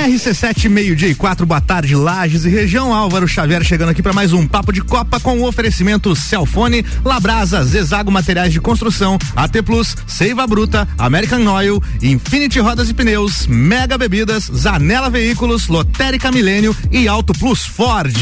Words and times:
RC7, 0.00 0.68
meio-dia 0.68 1.08
e 1.08 1.14
quatro, 1.14 1.44
boa 1.44 1.60
tarde, 1.60 1.94
Lages 1.94 2.44
e 2.46 2.48
região. 2.48 2.94
Álvaro 2.94 3.28
Xavier 3.28 3.62
chegando 3.62 3.90
aqui 3.90 4.02
para 4.02 4.14
mais 4.14 4.32
um 4.32 4.46
Papo 4.46 4.72
de 4.72 4.80
Copa 4.80 5.20
com 5.20 5.38
o 5.38 5.46
oferecimento 5.46 6.16
Celfone, 6.16 6.84
Labrasa, 7.04 7.62
Zezago 7.64 8.10
Materiais 8.10 8.52
de 8.52 8.60
Construção, 8.60 9.18
AT 9.36 9.62
Plus, 9.62 9.96
Seiva 10.06 10.46
Bruta, 10.46 10.88
American 10.96 11.46
Oil, 11.46 11.82
Infinity 12.02 12.58
Rodas 12.60 12.88
e 12.88 12.94
Pneus, 12.94 13.46
Mega 13.46 13.98
Bebidas, 13.98 14.44
Zanela 14.44 15.10
Veículos, 15.10 15.68
Lotérica 15.68 16.32
Milênio 16.32 16.74
e 16.90 17.06
Auto 17.06 17.34
Plus 17.34 17.66
Ford. 17.66 18.16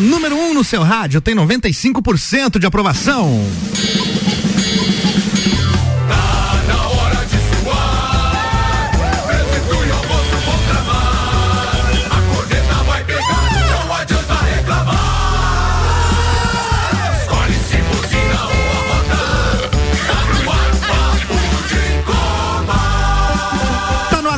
Número 0.00 0.36
1 0.36 0.50
um 0.50 0.54
no 0.54 0.64
seu 0.64 0.82
rádio 0.82 1.20
tem 1.20 1.34
95% 1.34 2.58
de 2.58 2.66
aprovação. 2.66 3.44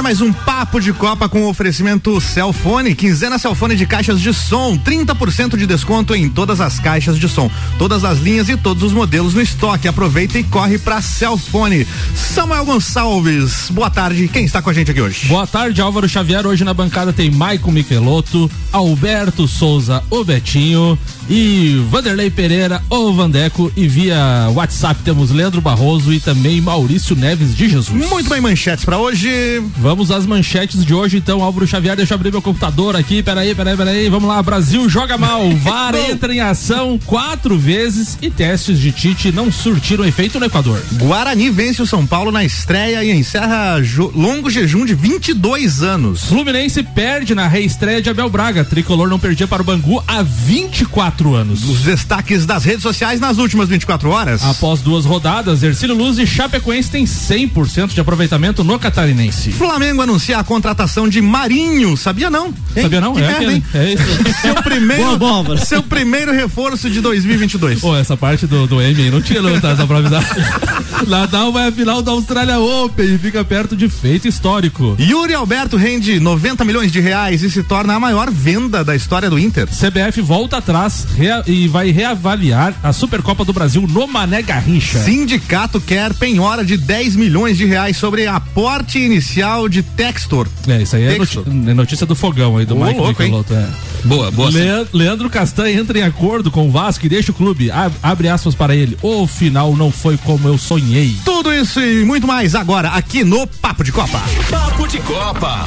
mais 0.08 0.22
um 0.22 0.32
Papo 0.32 0.57
de 0.76 0.92
Copa 0.92 1.28
com 1.28 1.48
oferecimento 1.48 2.20
Celfone, 2.20 2.94
quinzena 2.94 3.38
Celfone 3.38 3.74
de 3.74 3.84
caixas 3.84 4.20
de 4.20 4.32
som, 4.34 4.78
30% 4.78 5.56
de 5.56 5.66
desconto 5.66 6.14
em 6.14 6.28
todas 6.28 6.60
as 6.60 6.78
caixas 6.78 7.18
de 7.18 7.26
som, 7.28 7.50
todas 7.78 8.04
as 8.04 8.18
linhas 8.18 8.48
e 8.48 8.56
todos 8.56 8.82
os 8.82 8.92
modelos 8.92 9.34
no 9.34 9.40
estoque. 9.40 9.88
Aproveita 9.88 10.38
e 10.38 10.44
corre 10.44 10.78
para 10.78 11.00
Celfone. 11.00 11.86
Samuel 12.14 12.66
Gonçalves, 12.66 13.70
boa 13.70 13.90
tarde. 13.90 14.28
Quem 14.28 14.44
está 14.44 14.62
com 14.62 14.70
a 14.70 14.72
gente 14.72 14.90
aqui 14.90 15.00
hoje? 15.00 15.26
Boa 15.26 15.46
tarde, 15.46 15.80
Álvaro 15.80 16.08
Xavier. 16.08 16.46
Hoje 16.46 16.62
na 16.64 16.74
bancada 16.74 17.12
tem 17.12 17.30
Maicon 17.30 17.72
Michelotto, 17.72 18.48
Alberto 18.70 19.48
Souza, 19.48 20.04
o 20.10 20.22
Betinho 20.22 20.96
e 21.28 21.84
Vanderlei 21.90 22.30
Pereira, 22.30 22.82
o 22.88 23.12
Vandeco 23.12 23.70
e 23.76 23.86
via 23.86 24.48
WhatsApp 24.54 25.02
temos 25.04 25.30
Leandro 25.30 25.60
Barroso 25.60 26.12
e 26.12 26.20
também 26.20 26.60
Maurício 26.60 27.14
Neves 27.14 27.54
de 27.54 27.68
Jesus. 27.68 28.08
Muito 28.08 28.30
bem, 28.30 28.40
manchetes 28.40 28.84
para 28.84 28.98
hoje. 28.98 29.28
Vamos 29.76 30.10
às 30.10 30.24
manchetes 30.24 30.84
de 30.84 30.94
hoje, 30.94 31.18
então, 31.18 31.42
Álvaro 31.42 31.66
Xavier, 31.66 31.96
deixa 31.96 32.14
eu 32.14 32.16
abrir 32.16 32.32
meu 32.32 32.40
computador 32.40 32.96
aqui, 32.96 33.22
peraí, 33.22 33.54
peraí, 33.54 33.76
peraí, 33.76 34.08
vamos 34.08 34.28
lá, 34.28 34.42
Brasil 34.42 34.88
joga 34.88 35.18
mal, 35.18 35.50
VAR 35.56 35.94
entra 35.94 36.32
em 36.32 36.40
ação 36.40 36.98
quatro 37.04 37.58
vezes 37.58 38.16
e 38.22 38.30
testes 38.30 38.78
de 38.78 38.90
Tite 38.92 39.30
não 39.30 39.52
surtiram 39.52 40.04
efeito 40.04 40.40
no 40.40 40.46
Equador. 40.46 40.80
Guarani 40.94 41.50
vence 41.50 41.82
o 41.82 41.86
São 41.86 42.06
Paulo 42.06 42.32
na 42.32 42.44
estreia 42.44 43.04
e 43.04 43.10
encerra 43.10 43.76
longo 44.14 44.50
jejum 44.50 44.84
de 44.84 44.94
22 44.94 45.82
anos. 45.82 46.24
Fluminense 46.24 46.82
perde 46.82 47.34
na 47.34 47.46
reestreia 47.46 48.00
de 48.00 48.08
Abel 48.08 48.30
Braga, 48.30 48.64
Tricolor 48.64 49.08
não 49.08 49.18
perdia 49.18 49.46
para 49.46 49.62
o 49.62 49.64
Bangu 49.64 50.02
há 50.06 50.22
24 50.22 51.17
anos. 51.34 51.68
Os 51.68 51.80
destaques 51.80 52.46
das 52.46 52.64
redes 52.64 52.82
sociais 52.82 53.20
nas 53.20 53.38
últimas 53.38 53.68
24 53.68 54.10
horas. 54.10 54.44
Após 54.44 54.80
duas 54.80 55.04
rodadas, 55.04 55.62
Ercílio 55.62 55.96
Luz 55.96 56.18
e 56.18 56.26
Chapecoense 56.26 56.90
têm 56.90 57.04
100% 57.04 57.94
de 57.94 58.00
aproveitamento 58.00 58.62
no 58.62 58.78
Catarinense. 58.78 59.52
Flamengo 59.52 60.02
anuncia 60.02 60.38
a 60.38 60.44
contratação 60.44 61.08
de 61.08 61.20
Marinho, 61.20 61.96
sabia 61.96 62.30
não? 62.30 62.46
Hein? 62.76 62.82
Sabia 62.82 63.00
não? 63.00 63.14
Que 63.14 63.22
é, 63.22 63.26
merda, 63.26 63.52
hein? 63.52 63.64
é 63.74 63.92
isso. 63.92 64.04
Seu 64.40 64.54
primeiro, 64.62 65.18
bom, 65.18 65.42
bom, 65.42 65.56
seu 65.56 65.82
primeiro 65.82 66.32
reforço 66.32 66.88
de 66.88 67.00
2022. 67.00 67.80
Pô, 67.80 67.96
essa 67.96 68.16
parte 68.16 68.46
do, 68.46 68.66
do 68.66 68.80
M 68.80 69.02
aí 69.02 69.10
não 69.10 69.20
tinha 69.20 69.42
não, 69.42 69.60
tá? 69.60 69.76
Só 69.76 69.86
pra 69.86 69.98
avisar. 69.98 70.24
Nadal 71.06 71.52
vai 71.52 71.68
à 71.68 71.72
final 71.72 72.02
da 72.02 72.12
Austrália 72.12 72.58
Open 72.58 73.14
e 73.14 73.18
fica 73.18 73.44
perto 73.44 73.76
de 73.76 73.88
feito 73.88 74.26
histórico. 74.26 74.96
Yuri 74.98 75.32
Alberto 75.32 75.76
rende 75.76 76.18
90 76.18 76.64
milhões 76.64 76.90
de 76.90 77.00
reais 77.00 77.42
e 77.42 77.50
se 77.50 77.62
torna 77.62 77.94
a 77.94 78.00
maior 78.00 78.30
venda 78.30 78.84
da 78.84 78.94
história 78.96 79.30
do 79.30 79.38
Inter. 79.38 79.66
CBF 79.68 80.20
volta 80.20 80.58
atrás 80.58 81.06
e 81.46 81.68
vai 81.68 81.90
reavaliar 81.90 82.74
a 82.82 82.92
Supercopa 82.92 83.44
do 83.44 83.52
Brasil 83.52 83.86
no 83.88 84.06
Mané 84.06 84.42
Garrincha. 84.42 84.98
Sindicato 84.98 85.80
quer 85.80 86.12
penhora 86.14 86.64
de 86.64 86.76
10 86.76 87.16
milhões 87.16 87.56
de 87.56 87.64
reais 87.64 87.96
sobre 87.96 88.26
aporte 88.26 88.98
inicial 88.98 89.68
de 89.68 89.82
Textor. 89.82 90.48
É, 90.66 90.82
isso 90.82 90.96
aí 90.96 91.04
é, 91.04 91.16
é 91.16 91.74
notícia 91.74 92.06
do 92.06 92.14
fogão 92.14 92.56
aí 92.56 92.66
do 92.66 92.74
Ô, 92.74 92.84
Michael 92.84 92.98
louco? 92.98 93.22
Michelotto, 93.22 93.54
é. 93.54 93.68
Boa, 94.04 94.30
boa. 94.30 94.50
Le 94.50 94.86
Leandro 94.92 95.28
Castanha 95.28 95.78
entra 95.78 95.98
em 95.98 96.02
acordo 96.02 96.50
com 96.50 96.68
o 96.68 96.70
Vasco 96.70 97.04
e 97.04 97.08
deixa 97.08 97.32
o 97.32 97.34
clube. 97.34 97.70
Ab 97.70 97.94
abre 98.02 98.28
aspas 98.28 98.54
para 98.54 98.74
ele. 98.74 98.96
O 99.02 99.26
final 99.26 99.74
não 99.76 99.90
foi 99.90 100.16
como 100.16 100.48
eu 100.48 100.56
sonhei. 100.56 100.87
Tudo 101.24 101.52
isso 101.52 101.80
e 101.80 102.04
muito 102.04 102.26
mais 102.26 102.54
agora 102.54 102.88
aqui 102.88 103.22
no 103.22 103.46
Papo 103.46 103.84
de 103.84 103.92
Copa. 103.92 104.22
Papo 104.50 104.88
de 104.88 104.98
Copa. 105.00 105.66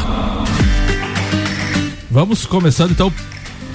Vamos 2.10 2.46
começando 2.46 2.92
então. 2.92 3.14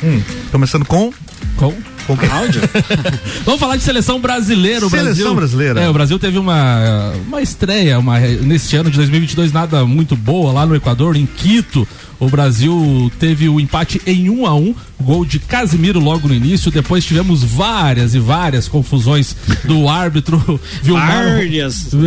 Hum, 0.03 0.21
começando 0.51 0.85
com. 0.85 1.13
Com? 1.57 1.73
Com 2.07 2.17
que 2.17 2.27
áudio? 2.27 2.61
Vamos 3.45 3.61
falar 3.61 3.77
de 3.77 3.83
seleção 3.83 4.21
brasileira. 4.21 4.87
O 4.87 4.91
Seleção 4.91 5.15
Brasil, 5.15 5.35
brasileira. 5.35 5.81
É, 5.81 5.89
o 5.89 5.93
Brasil 5.93 6.19
teve 6.19 6.39
uma, 6.39 7.13
uma 7.27 7.41
estreia 7.41 7.99
uma, 7.99 8.19
neste 8.19 8.77
ano 8.77 8.91
de 8.91 8.97
2022 8.97 9.53
nada 9.53 9.85
muito 9.85 10.15
boa 10.15 10.53
lá 10.53 10.67
no 10.67 10.75
Equador, 10.75 11.17
em 11.17 11.27
Quito. 11.27 11.87
O 12.19 12.29
Brasil 12.29 13.13
teve 13.19 13.49
o 13.49 13.61
empate 13.61 14.01
em 14.07 14.31
1 14.31 14.41
um 14.41 14.47
a 14.47 14.55
1 14.55 14.59
um, 14.59 14.75
gol 15.01 15.25
de 15.25 15.39
Casimiro 15.39 16.01
logo 16.01 16.29
no 16.29 16.35
início. 16.35 16.71
Depois 16.71 17.05
tivemos 17.05 17.45
várias 17.45 18.15
e 18.15 18.19
várias 18.19 18.69
confusões 18.69 19.37
do 19.65 19.87
árbitro 19.89 20.61
Vilmar, 20.83 21.39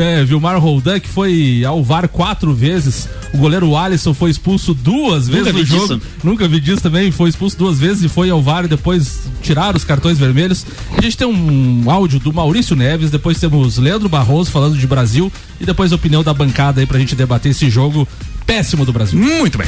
é, 0.01 0.23
Vilmar 0.25 0.59
Roldan, 0.59 0.99
que 0.99 1.07
foi 1.07 1.63
ao 1.63 1.83
VAR 1.83 2.07
quatro 2.07 2.53
vezes. 2.53 3.07
O 3.33 3.37
goleiro 3.37 3.77
Alisson 3.77 4.13
foi 4.13 4.31
expulso 4.31 4.73
duas 4.73 5.27
vezes 5.27 5.45
Nunca 5.45 5.53
no 5.53 5.59
vi 5.59 5.65
jogo. 5.65 5.81
disso. 5.81 6.01
Nunca 6.23 6.47
vi 6.47 6.59
disso 6.59 6.81
também. 6.81 7.11
Foi 7.11 7.29
expulso 7.29 7.57
duas 7.57 7.79
vezes 7.79 8.03
e 8.03 8.09
foi 8.09 8.31
ao 8.31 8.41
VAR 8.41 8.65
e 8.65 8.67
depois 8.67 9.21
tiraram 9.43 9.77
os 9.77 9.83
cartões 9.83 10.17
vermelhos. 10.17 10.65
A 10.97 11.01
gente 11.01 11.17
tem 11.17 11.27
um 11.27 11.89
áudio 11.89 12.19
do 12.19 12.33
Maurício 12.33 12.75
Neves, 12.75 13.11
depois 13.11 13.39
temos 13.39 13.77
Leandro 13.77 14.09
Barroso 14.09 14.49
falando 14.49 14.77
de 14.77 14.87
Brasil 14.87 15.31
e 15.61 15.65
depois 15.65 15.91
a 15.91 15.95
opinião 15.95 16.23
da 16.23 16.33
bancada 16.33 16.81
aí 16.81 16.87
pra 16.87 16.97
gente 16.97 17.15
debater 17.15 17.51
esse 17.51 17.69
jogo 17.69 18.07
péssimo 18.49 18.83
do 18.83 18.91
Brasil. 18.91 19.19
Muito 19.19 19.59
bem. 19.59 19.67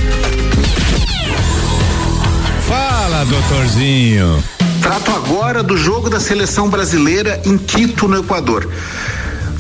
Fala, 2.68 3.24
doutorzinho. 3.26 4.44
Trato 4.82 5.12
agora 5.12 5.62
do 5.62 5.78
jogo 5.78 6.10
da 6.10 6.20
seleção 6.20 6.68
brasileira 6.68 7.40
em 7.46 7.60
Quito, 7.60 8.08
no 8.08 8.18
Equador. 8.18 8.68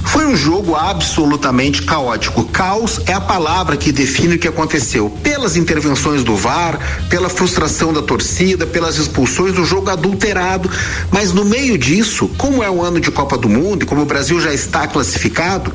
Foi 0.03 0.25
um 0.25 0.35
jogo 0.35 0.75
absolutamente 0.75 1.83
caótico. 1.83 2.45
Caos 2.45 2.99
é 3.05 3.13
a 3.13 3.21
palavra 3.21 3.77
que 3.77 3.91
define 3.91 4.35
o 4.35 4.39
que 4.39 4.47
aconteceu. 4.47 5.07
Pelas 5.21 5.55
intervenções 5.55 6.23
do 6.23 6.35
VAR, 6.35 6.79
pela 7.07 7.29
frustração 7.29 7.93
da 7.93 8.01
torcida, 8.01 8.65
pelas 8.65 8.97
expulsões, 8.97 9.55
o 9.55 9.63
jogo 9.63 9.91
adulterado. 9.91 10.67
Mas 11.11 11.31
no 11.31 11.45
meio 11.45 11.77
disso, 11.77 12.27
como 12.39 12.63
é 12.63 12.69
o 12.71 12.81
ano 12.81 12.99
de 12.99 13.11
Copa 13.11 13.37
do 13.37 13.47
Mundo 13.47 13.83
e 13.83 13.85
como 13.85 14.01
o 14.01 14.05
Brasil 14.05 14.41
já 14.41 14.51
está 14.51 14.87
classificado, 14.87 15.71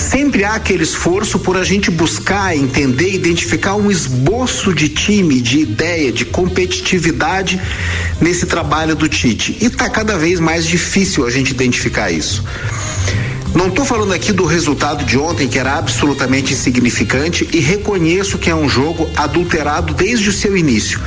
sempre 0.00 0.44
há 0.44 0.54
aquele 0.54 0.82
esforço 0.82 1.38
por 1.38 1.56
a 1.56 1.64
gente 1.64 1.90
buscar, 1.90 2.56
entender, 2.56 3.14
identificar 3.14 3.74
um 3.76 3.90
esboço 3.90 4.74
de 4.74 4.88
time, 4.88 5.40
de 5.40 5.60
ideia, 5.60 6.10
de 6.10 6.24
competitividade 6.24 7.60
nesse 8.20 8.46
trabalho 8.46 8.96
do 8.96 9.08
Tite. 9.08 9.56
E 9.60 9.66
está 9.66 9.88
cada 9.88 10.16
vez 10.16 10.40
mais 10.40 10.66
difícil 10.66 11.26
a 11.26 11.30
gente 11.30 11.50
identificar 11.50 12.10
isso. 12.10 12.42
Não 13.54 13.66
estou 13.66 13.84
falando 13.84 14.12
aqui 14.12 14.32
do 14.32 14.44
resultado 14.44 15.04
de 15.04 15.18
ontem, 15.18 15.48
que 15.48 15.58
era 15.58 15.76
absolutamente 15.76 16.52
insignificante, 16.52 17.48
e 17.52 17.58
reconheço 17.58 18.38
que 18.38 18.48
é 18.48 18.54
um 18.54 18.68
jogo 18.68 19.08
adulterado 19.16 19.92
desde 19.92 20.28
o 20.28 20.32
seu 20.32 20.56
início. 20.56 21.00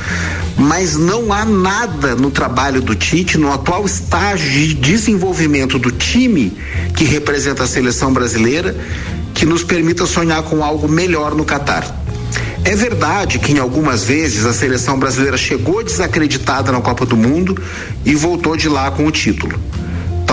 Mas 0.58 0.94
não 0.94 1.32
há 1.32 1.44
nada 1.44 2.14
no 2.14 2.30
trabalho 2.30 2.82
do 2.82 2.94
Tite, 2.94 3.38
no 3.38 3.50
atual 3.50 3.86
estágio 3.86 4.50
de 4.50 4.74
desenvolvimento 4.74 5.78
do 5.78 5.90
time 5.90 6.52
que 6.94 7.04
representa 7.04 7.64
a 7.64 7.66
seleção 7.66 8.12
brasileira, 8.12 8.76
que 9.32 9.46
nos 9.46 9.64
permita 9.64 10.06
sonhar 10.06 10.42
com 10.42 10.62
algo 10.62 10.86
melhor 10.86 11.34
no 11.34 11.44
Catar. 11.44 12.04
É 12.62 12.76
verdade 12.76 13.38
que 13.38 13.52
em 13.52 13.58
algumas 13.58 14.04
vezes 14.04 14.44
a 14.44 14.52
seleção 14.52 14.98
brasileira 14.98 15.36
chegou 15.36 15.82
desacreditada 15.82 16.70
na 16.70 16.80
Copa 16.80 17.04
do 17.06 17.16
Mundo 17.16 17.56
e 18.04 18.14
voltou 18.14 18.56
de 18.56 18.68
lá 18.68 18.90
com 18.90 19.06
o 19.06 19.10
título. 19.10 19.58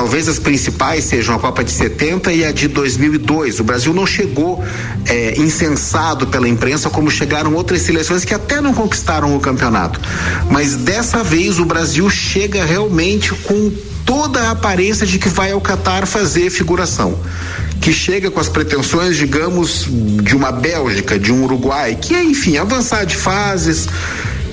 Talvez 0.01 0.27
as 0.27 0.39
principais 0.39 1.03
sejam 1.03 1.35
a 1.35 1.39
Copa 1.39 1.63
de 1.63 1.69
70 1.69 2.33
e 2.33 2.43
a 2.43 2.51
de 2.51 2.67
2002. 2.67 3.59
O 3.59 3.63
Brasil 3.63 3.93
não 3.93 4.07
chegou 4.07 4.59
é, 5.05 5.39
incensado 5.39 6.25
pela 6.25 6.49
imprensa 6.49 6.89
como 6.89 7.11
chegaram 7.11 7.53
outras 7.53 7.83
seleções 7.83 8.25
que 8.25 8.33
até 8.33 8.59
não 8.59 8.73
conquistaram 8.73 9.35
o 9.35 9.39
campeonato. 9.39 10.01
Mas 10.49 10.75
dessa 10.75 11.23
vez 11.23 11.59
o 11.59 11.65
Brasil 11.65 12.09
chega 12.09 12.65
realmente 12.65 13.31
com 13.43 13.71
toda 14.03 14.41
a 14.41 14.51
aparência 14.51 15.05
de 15.05 15.19
que 15.19 15.29
vai 15.29 15.51
ao 15.51 15.61
Catar 15.61 16.07
fazer 16.07 16.49
figuração. 16.49 17.19
Que 17.79 17.93
chega 17.93 18.31
com 18.31 18.39
as 18.39 18.49
pretensões, 18.49 19.15
digamos, 19.15 19.85
de 19.87 20.35
uma 20.35 20.51
Bélgica, 20.51 21.19
de 21.19 21.31
um 21.31 21.43
Uruguai, 21.43 21.95
que 22.01 22.15
é, 22.15 22.23
enfim, 22.23 22.57
avançar 22.57 23.05
de 23.05 23.15
fases, 23.15 23.87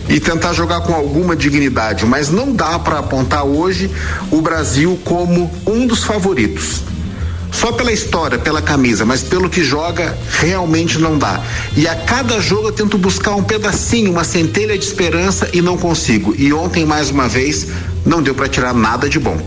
e 0.09 0.19
tentar 0.19 0.53
jogar 0.53 0.81
com 0.81 0.95
alguma 0.95 1.37
dignidade, 1.37 2.07
mas 2.07 2.31
não 2.31 2.53
dá 2.53 2.79
para 2.79 2.99
apontar 2.99 3.45
hoje 3.45 3.91
o 4.31 4.41
Brasil 4.41 4.99
como 5.05 5.51
um 5.67 5.87
dos 5.87 6.03
favoritos. 6.05 6.83
Só 7.51 7.73
pela 7.73 7.91
história, 7.91 8.39
pela 8.39 8.61
camisa, 8.61 9.05
mas 9.05 9.23
pelo 9.23 9.49
que 9.49 9.65
joga, 9.65 10.17
realmente 10.39 10.99
não 10.99 11.19
dá. 11.19 11.43
E 11.77 11.89
a 11.89 11.95
cada 11.95 12.41
jogo 12.41 12.69
eu 12.69 12.73
tento 12.73 12.99
buscar 12.99 13.35
um 13.35 13.43
pedacinho, 13.43 14.13
uma 14.13 14.23
centelha 14.23 14.77
de 14.79 14.85
esperança 14.85 15.49
e 15.53 15.63
não 15.63 15.77
consigo. 15.77 16.35
E 16.39 16.53
ontem, 16.53 16.85
mais 16.85 17.11
uma 17.11 17.27
vez, 17.27 17.69
não 18.05 18.23
deu 18.23 18.35
para 18.35 18.49
tirar 18.49 18.75
nada 18.75 19.09
de 19.09 19.19
bom. 19.19 19.39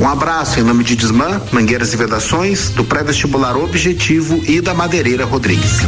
Um 0.00 0.08
abraço 0.08 0.58
em 0.58 0.62
nome 0.62 0.82
de 0.82 0.96
Desmã, 0.96 1.42
Mangueiras 1.52 1.92
e 1.92 1.96
Vedações, 1.98 2.70
do 2.70 2.82
pré-vestibular 2.82 3.54
Objetivo 3.54 4.42
e 4.48 4.58
da 4.58 4.72
Madeireira 4.72 5.26
Rodrigues. 5.26 5.80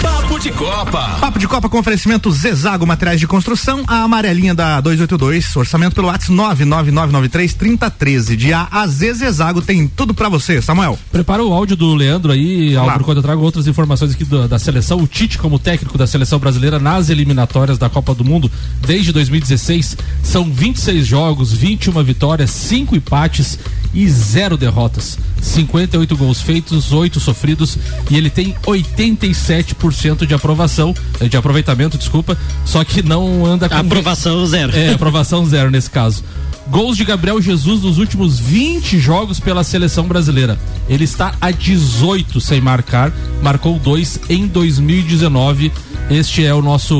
Papo 0.00 0.38
de 0.38 0.52
Copa. 0.52 1.16
Papo 1.20 1.40
de 1.40 1.48
Copa 1.48 1.68
com 1.68 1.76
oferecimento 1.80 2.30
Zezago 2.30 2.86
Materiais 2.86 3.18
de 3.18 3.26
Construção, 3.26 3.82
a 3.88 4.04
amarelinha 4.04 4.54
da 4.54 4.80
282, 4.80 5.56
orçamento 5.56 5.96
pelo 5.96 6.06
WhatsApp 6.06 6.32
99993 6.32 7.54
3013. 7.54 8.36
De 8.36 8.52
A 8.52 8.68
a 8.70 8.86
Z 8.86 9.14
Zezago 9.14 9.60
tem 9.60 9.88
tudo 9.88 10.14
para 10.14 10.28
você, 10.28 10.62
Samuel. 10.62 10.96
Prepara 11.10 11.42
o 11.42 11.52
áudio 11.52 11.74
do 11.74 11.96
Leandro 11.96 12.30
aí, 12.30 12.76
Álvaro, 12.76 13.02
quando 13.02 13.16
eu 13.16 13.22
trago 13.24 13.42
outras 13.42 13.66
informações 13.66 14.12
aqui 14.12 14.24
da, 14.24 14.46
da 14.46 14.58
seleção. 14.60 14.98
O 15.00 15.06
Tite, 15.08 15.36
como 15.36 15.58
técnico 15.58 15.98
da 15.98 16.06
seleção 16.06 16.38
brasileira 16.38 16.78
nas 16.78 17.10
eliminatórias 17.10 17.76
da 17.76 17.90
Copa 17.90 18.14
do 18.14 18.24
Mundo 18.24 18.48
desde 18.86 19.12
2016, 19.12 19.96
são 20.22 20.44
26 20.44 21.04
jogos, 21.04 21.52
21 21.52 22.04
vitórias, 22.04 22.50
5 22.50 22.94
empates 22.94 23.47
e 23.94 24.08
zero 24.08 24.56
derrotas. 24.56 25.18
58 25.40 26.16
gols 26.16 26.42
feitos, 26.42 26.92
8 26.92 27.20
sofridos 27.20 27.78
e 28.10 28.16
ele 28.16 28.28
tem 28.28 28.54
87% 28.66 30.26
de 30.26 30.34
aprovação, 30.34 30.94
de 31.28 31.36
aproveitamento, 31.36 31.96
desculpa, 31.96 32.36
só 32.64 32.82
que 32.84 33.02
não 33.02 33.46
anda 33.46 33.68
com 33.68 33.76
aprovação 33.76 34.44
zero. 34.46 34.76
É, 34.76 34.92
aprovação 34.92 35.46
zero 35.46 35.70
nesse 35.70 35.90
caso. 35.90 36.24
Gols 36.68 36.98
de 36.98 37.04
Gabriel 37.04 37.40
Jesus 37.40 37.82
nos 37.82 37.96
últimos 37.96 38.38
20 38.38 38.98
jogos 38.98 39.40
pela 39.40 39.64
seleção 39.64 40.06
brasileira. 40.06 40.58
Ele 40.86 41.04
está 41.04 41.34
a 41.40 41.50
18 41.50 42.40
sem 42.40 42.60
marcar, 42.60 43.10
marcou 43.42 43.78
dois 43.78 44.20
em 44.28 44.46
2019. 44.46 45.72
Este 46.10 46.44
é 46.44 46.52
o 46.52 46.60
nosso 46.60 46.94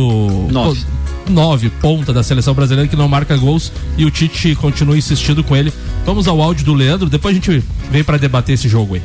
9 0.50 0.98
nove 1.28 1.68
ponta 1.68 2.12
da 2.12 2.22
seleção 2.22 2.54
brasileira 2.54 2.88
que 2.88 2.96
não 2.96 3.08
marca 3.08 3.36
gols 3.36 3.70
e 3.96 4.04
o 4.04 4.10
Tite 4.10 4.54
continua 4.54 4.96
insistindo 4.96 5.44
com 5.44 5.54
ele. 5.54 5.72
Vamos 6.08 6.26
ao 6.26 6.40
áudio 6.40 6.64
do 6.64 6.72
Leandro, 6.72 7.10
depois 7.10 7.32
a 7.32 7.38
gente 7.38 7.62
vem 7.90 8.02
para 8.02 8.16
debater 8.16 8.54
esse 8.54 8.66
jogo 8.66 8.94
aí. 8.94 9.02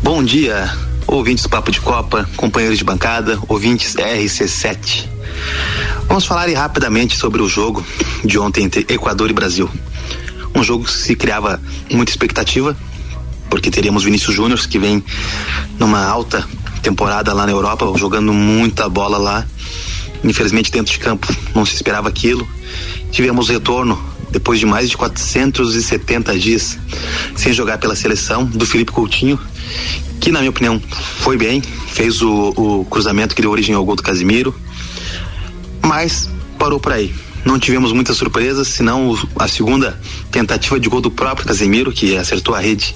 Bom 0.00 0.22
dia, 0.22 0.72
ouvintes 1.04 1.42
do 1.42 1.50
Papo 1.50 1.72
de 1.72 1.80
Copa, 1.80 2.30
companheiros 2.36 2.78
de 2.78 2.84
bancada, 2.84 3.36
ouvintes 3.48 3.96
RC7. 3.96 5.04
Vamos 6.06 6.24
falar 6.26 6.48
rapidamente 6.50 7.16
sobre 7.16 7.42
o 7.42 7.48
jogo 7.48 7.84
de 8.24 8.38
ontem 8.38 8.62
entre 8.62 8.86
Equador 8.88 9.28
e 9.28 9.32
Brasil. 9.32 9.68
Um 10.54 10.62
jogo 10.62 10.84
que 10.84 10.92
se 10.92 11.16
criava 11.16 11.60
muita 11.90 12.12
expectativa, 12.12 12.76
porque 13.50 13.68
teríamos 13.68 14.04
Vinícius 14.04 14.32
Júnior, 14.32 14.60
que 14.60 14.78
vem 14.78 15.02
numa 15.76 16.04
alta 16.04 16.46
temporada 16.82 17.32
lá 17.32 17.46
na 17.46 17.50
Europa, 17.50 17.84
jogando 17.98 18.32
muita 18.32 18.88
bola 18.88 19.18
lá. 19.18 19.44
Infelizmente, 20.22 20.70
dentro 20.70 20.92
de 20.92 21.00
campo, 21.00 21.26
não 21.52 21.66
se 21.66 21.74
esperava 21.74 22.08
aquilo. 22.08 22.48
Tivemos 23.10 23.48
retorno 23.48 24.00
depois 24.30 24.58
de 24.58 24.66
mais 24.66 24.90
de 24.90 24.96
470 24.96 26.38
dias 26.38 26.78
sem 27.36 27.52
jogar 27.52 27.78
pela 27.78 27.94
seleção 27.94 28.44
do 28.44 28.66
Felipe 28.66 28.92
Coutinho, 28.92 29.38
que 30.20 30.30
na 30.30 30.40
minha 30.40 30.50
opinião 30.50 30.80
foi 31.20 31.36
bem, 31.36 31.62
fez 31.88 32.22
o, 32.22 32.52
o 32.56 32.84
cruzamento 32.86 33.34
que 33.34 33.42
deu 33.42 33.50
origem 33.50 33.74
ao 33.74 33.84
gol 33.84 33.96
do 33.96 34.02
Casimiro, 34.02 34.54
mas 35.82 36.28
parou 36.58 36.80
por 36.80 36.92
aí. 36.92 37.14
Não 37.44 37.60
tivemos 37.60 37.92
muitas 37.92 38.16
surpresas, 38.16 38.66
senão 38.66 39.16
a 39.38 39.46
segunda 39.46 39.98
tentativa 40.32 40.80
de 40.80 40.88
gol 40.88 41.00
do 41.00 41.12
próprio 41.12 41.46
Casemiro, 41.46 41.92
que 41.92 42.16
acertou 42.16 42.54
a 42.54 42.60
rede 42.60 42.92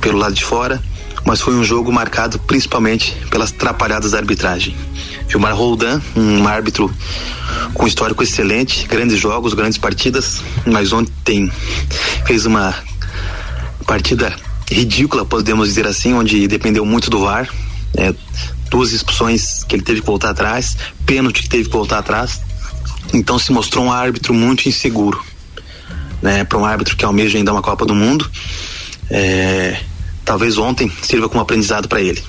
pelo 0.00 0.16
lado 0.16 0.34
de 0.34 0.42
fora, 0.42 0.82
mas 1.26 1.40
foi 1.40 1.54
um 1.54 1.62
jogo 1.62 1.92
marcado 1.92 2.38
principalmente 2.38 3.14
pelas 3.30 3.50
trapalhadas 3.50 4.12
da 4.12 4.18
arbitragem. 4.18 4.74
Gilmar 5.28 5.54
Roldan, 5.54 6.00
um 6.16 6.46
árbitro 6.46 6.92
com 7.74 7.86
histórico 7.86 8.22
excelente, 8.22 8.86
grandes 8.86 9.18
jogos, 9.18 9.54
grandes 9.54 9.78
partidas, 9.78 10.42
mas 10.64 10.92
ontem 10.92 11.50
fez 12.26 12.46
uma 12.46 12.74
partida 13.86 14.34
ridícula, 14.70 15.24
podemos 15.24 15.68
dizer 15.68 15.86
assim, 15.86 16.12
onde 16.12 16.46
dependeu 16.48 16.84
muito 16.84 17.10
do 17.10 17.20
VAR. 17.20 17.48
É, 17.96 18.14
duas 18.70 18.92
expulsões 18.92 19.64
que 19.64 19.76
ele 19.76 19.82
teve 19.82 20.00
que 20.00 20.06
voltar 20.06 20.30
atrás, 20.30 20.76
pênalti 21.04 21.42
que 21.42 21.48
teve 21.48 21.64
que 21.64 21.72
voltar 21.72 21.98
atrás. 21.98 22.40
Então 23.12 23.38
se 23.38 23.52
mostrou 23.52 23.84
um 23.84 23.92
árbitro 23.92 24.34
muito 24.34 24.68
inseguro, 24.68 25.22
né? 26.20 26.44
Para 26.44 26.58
um 26.58 26.64
árbitro 26.64 26.96
que 26.96 27.04
almeja 27.04 27.38
ainda 27.38 27.52
uma 27.52 27.62
Copa 27.62 27.86
do 27.86 27.94
Mundo. 27.94 28.28
É, 29.08 29.80
talvez 30.24 30.58
ontem 30.58 30.90
sirva 31.02 31.28
como 31.28 31.40
aprendizado 31.40 31.88
para 31.88 32.00
ele. 32.00 32.22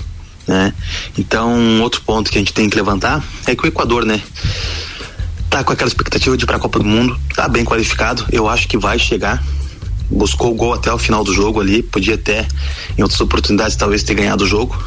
Né? 0.48 0.74
Então, 1.18 1.82
outro 1.82 2.02
ponto 2.02 2.32
que 2.32 2.38
a 2.38 2.42
gente 2.42 2.54
tem 2.54 2.70
que 2.70 2.76
levantar 2.76 3.24
é 3.46 3.56
que 3.56 3.64
o 3.64 3.68
Equador, 3.68 4.06
né, 4.06 4.22
tá 5.50 5.64
com 5.64 5.74
aquela 5.74 5.88
expectativa 5.88 6.38
de 6.38 6.44
ir 6.44 6.48
para 6.48 6.58
a 6.58 6.60
Copa 6.60 6.80
do 6.80 6.86
Mundo, 6.86 7.20
tá 7.36 7.48
bem 7.48 7.66
qualificado, 7.66 8.26
eu 8.32 8.48
acho 8.48 8.68
que 8.68 8.78
vai 8.78 8.98
chegar. 8.98 9.44
Buscou 10.10 10.52
o 10.52 10.56
gol 10.56 10.74
até 10.74 10.92
o 10.92 10.98
final 10.98 11.22
do 11.22 11.34
jogo 11.34 11.60
ali, 11.60 11.84
podia 11.84 12.16
até 12.16 12.48
em 12.98 13.02
outras 13.02 13.20
oportunidades 13.20 13.76
talvez 13.76 14.04
ter 14.04 14.16
ganhado 14.16 14.46
o 14.46 14.48
jogo, 14.48 14.78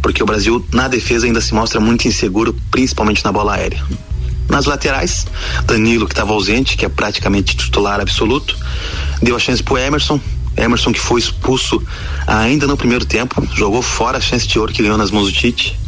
porque 0.00 0.22
o 0.22 0.26
Brasil 0.26 0.64
na 0.72 0.86
defesa 0.86 1.26
ainda 1.26 1.40
se 1.40 1.52
mostra 1.52 1.80
muito 1.80 2.06
inseguro, 2.06 2.54
principalmente 2.70 3.24
na 3.24 3.32
bola 3.32 3.54
aérea. 3.54 3.82
Nas 4.48 4.64
laterais, 4.64 5.26
Danilo, 5.66 6.06
que 6.06 6.12
estava 6.12 6.32
ausente, 6.32 6.76
que 6.76 6.84
é 6.84 6.88
praticamente 6.88 7.56
titular 7.56 8.00
absoluto, 8.00 8.56
deu 9.20 9.34
a 9.34 9.38
chance 9.38 9.62
pro 9.62 9.76
Emerson, 9.76 10.20
Emerson 10.58 10.92
que 10.92 11.00
foi 11.00 11.20
expulso 11.20 11.82
ainda 12.26 12.66
no 12.66 12.76
primeiro 12.76 13.04
tempo, 13.04 13.46
jogou 13.54 13.80
fora 13.80 14.18
a 14.18 14.20
chance 14.20 14.46
de 14.46 14.58
ouro 14.58 14.72
que 14.72 14.82
ganhou 14.82 14.98
nas 14.98 15.10
mãos 15.10 15.26
do 15.26 15.32
Tite. 15.32 15.78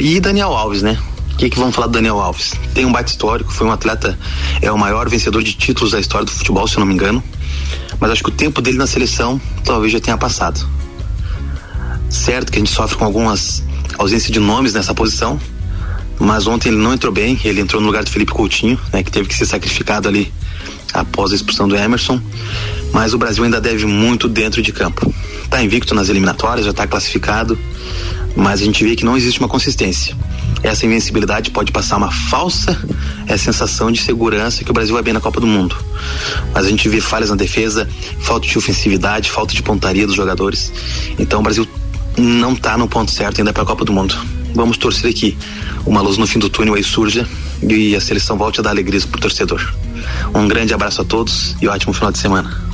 E 0.00 0.20
Daniel 0.20 0.52
Alves, 0.52 0.82
né? 0.82 0.98
O 1.32 1.36
que, 1.36 1.50
que 1.50 1.58
vamos 1.58 1.74
falar 1.74 1.88
do 1.88 1.92
Daniel 1.92 2.20
Alves? 2.20 2.52
Tem 2.74 2.84
um 2.84 2.92
baita 2.92 3.10
histórico, 3.10 3.52
foi 3.52 3.66
um 3.66 3.72
atleta, 3.72 4.18
é 4.62 4.70
o 4.70 4.78
maior 4.78 5.08
vencedor 5.08 5.42
de 5.42 5.52
títulos 5.54 5.92
da 5.92 6.00
história 6.00 6.24
do 6.24 6.30
futebol, 6.30 6.66
se 6.68 6.76
eu 6.76 6.80
não 6.80 6.86
me 6.86 6.94
engano. 6.94 7.22
Mas 7.98 8.10
acho 8.12 8.22
que 8.22 8.28
o 8.28 8.32
tempo 8.32 8.62
dele 8.62 8.78
na 8.78 8.86
seleção 8.86 9.40
talvez 9.64 9.92
já 9.92 10.00
tenha 10.00 10.16
passado. 10.16 10.66
Certo 12.08 12.52
que 12.52 12.58
a 12.58 12.60
gente 12.60 12.72
sofre 12.72 12.96
com 12.96 13.04
algumas 13.04 13.62
ausências 13.98 14.30
de 14.30 14.40
nomes 14.40 14.74
nessa 14.74 14.94
posição, 14.94 15.40
mas 16.18 16.46
ontem 16.46 16.68
ele 16.68 16.78
não 16.78 16.92
entrou 16.92 17.12
bem, 17.12 17.38
ele 17.44 17.60
entrou 17.60 17.80
no 17.80 17.86
lugar 17.86 18.04
do 18.04 18.10
Felipe 18.10 18.32
Coutinho, 18.32 18.78
né, 18.92 19.02
que 19.02 19.10
teve 19.10 19.28
que 19.28 19.34
ser 19.34 19.46
sacrificado 19.46 20.08
ali 20.08 20.32
após 20.92 21.32
a 21.32 21.34
expulsão 21.34 21.66
do 21.66 21.76
Emerson 21.76 22.20
mas 22.92 23.14
o 23.14 23.18
Brasil 23.18 23.44
ainda 23.44 23.60
deve 23.60 23.86
muito 23.86 24.28
dentro 24.28 24.62
de 24.62 24.72
campo. 24.72 25.12
Está 25.44 25.62
invicto 25.62 25.94
nas 25.94 26.08
eliminatórias, 26.08 26.64
já 26.64 26.70
está 26.70 26.86
classificado, 26.86 27.58
mas 28.36 28.60
a 28.60 28.64
gente 28.64 28.84
vê 28.84 28.94
que 28.94 29.04
não 29.04 29.16
existe 29.16 29.40
uma 29.40 29.48
consistência. 29.48 30.16
Essa 30.62 30.84
invencibilidade 30.84 31.50
pode 31.50 31.72
passar 31.72 31.96
uma 31.96 32.12
falsa 32.12 32.76
é, 33.26 33.36
sensação 33.36 33.90
de 33.90 34.00
segurança 34.00 34.62
que 34.62 34.70
o 34.70 34.74
Brasil 34.74 34.94
vai 34.94 35.02
bem 35.02 35.14
na 35.14 35.20
Copa 35.20 35.40
do 35.40 35.46
Mundo. 35.46 35.76
Mas 36.52 36.66
a 36.66 36.68
gente 36.68 36.88
vê 36.88 37.00
falhas 37.00 37.30
na 37.30 37.36
defesa, 37.36 37.88
falta 38.20 38.46
de 38.46 38.58
ofensividade, 38.58 39.30
falta 39.30 39.54
de 39.54 39.62
pontaria 39.62 40.06
dos 40.06 40.16
jogadores. 40.16 40.72
Então 41.18 41.40
o 41.40 41.42
Brasil 41.42 41.66
não 42.16 42.52
está 42.52 42.76
no 42.76 42.88
ponto 42.88 43.10
certo 43.10 43.40
ainda 43.40 43.52
para 43.52 43.62
a 43.62 43.66
Copa 43.66 43.84
do 43.84 43.92
Mundo. 43.92 44.14
Vamos 44.54 44.76
torcer 44.76 45.10
aqui. 45.10 45.36
Uma 45.86 46.02
luz 46.02 46.18
no 46.18 46.26
fim 46.26 46.38
do 46.38 46.50
túnel 46.50 46.74
aí 46.74 46.84
surja 46.84 47.26
e 47.62 47.96
a 47.96 48.00
seleção 48.00 48.36
volte 48.36 48.60
a 48.60 48.62
dar 48.62 48.70
alegrias 48.70 49.04
pro 49.04 49.20
torcedor. 49.20 49.72
Um 50.34 50.46
grande 50.46 50.74
abraço 50.74 51.00
a 51.00 51.04
todos 51.04 51.56
e 51.60 51.68
um 51.68 51.70
ótimo 51.70 51.94
final 51.94 52.12
de 52.12 52.18
semana. 52.18 52.69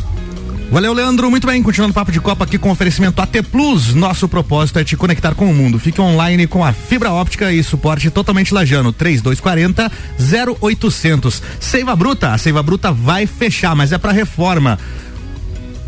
Valeu, 0.71 0.93
Leandro. 0.93 1.31
Muito 1.31 1.47
bem, 1.47 1.63
continuando 1.63 1.93
o 1.93 1.95
papo 1.95 2.11
de 2.11 2.21
Copa 2.21 2.45
aqui 2.45 2.59
com 2.59 2.71
oferecimento 2.71 3.23
AT 3.23 3.43
Plus. 3.51 3.95
Nosso 3.95 4.29
propósito 4.29 4.79
é 4.79 4.85
te 4.85 4.97
conectar 4.97 5.35
com 5.35 5.49
o 5.49 5.55
mundo. 5.55 5.79
Fique 5.79 6.01
online 6.01 6.47
com 6.47 6.65
a 6.65 6.73
fibra 6.73 7.13
óptica 7.13 7.53
e 7.53 7.63
suporte 7.63 8.11
totalmente 8.11 8.53
lajano. 8.53 8.93
3240 8.93 9.91
0800. 10.61 11.43
Seiva 11.61 11.95
Bruta. 11.95 12.33
A 12.33 12.39
Seiva 12.39 12.63
Bruta 12.63 12.91
vai 12.91 13.27
fechar, 13.27 13.77
mas 13.77 13.93
é 13.93 13.99
para 13.99 14.11
reforma. 14.11 14.79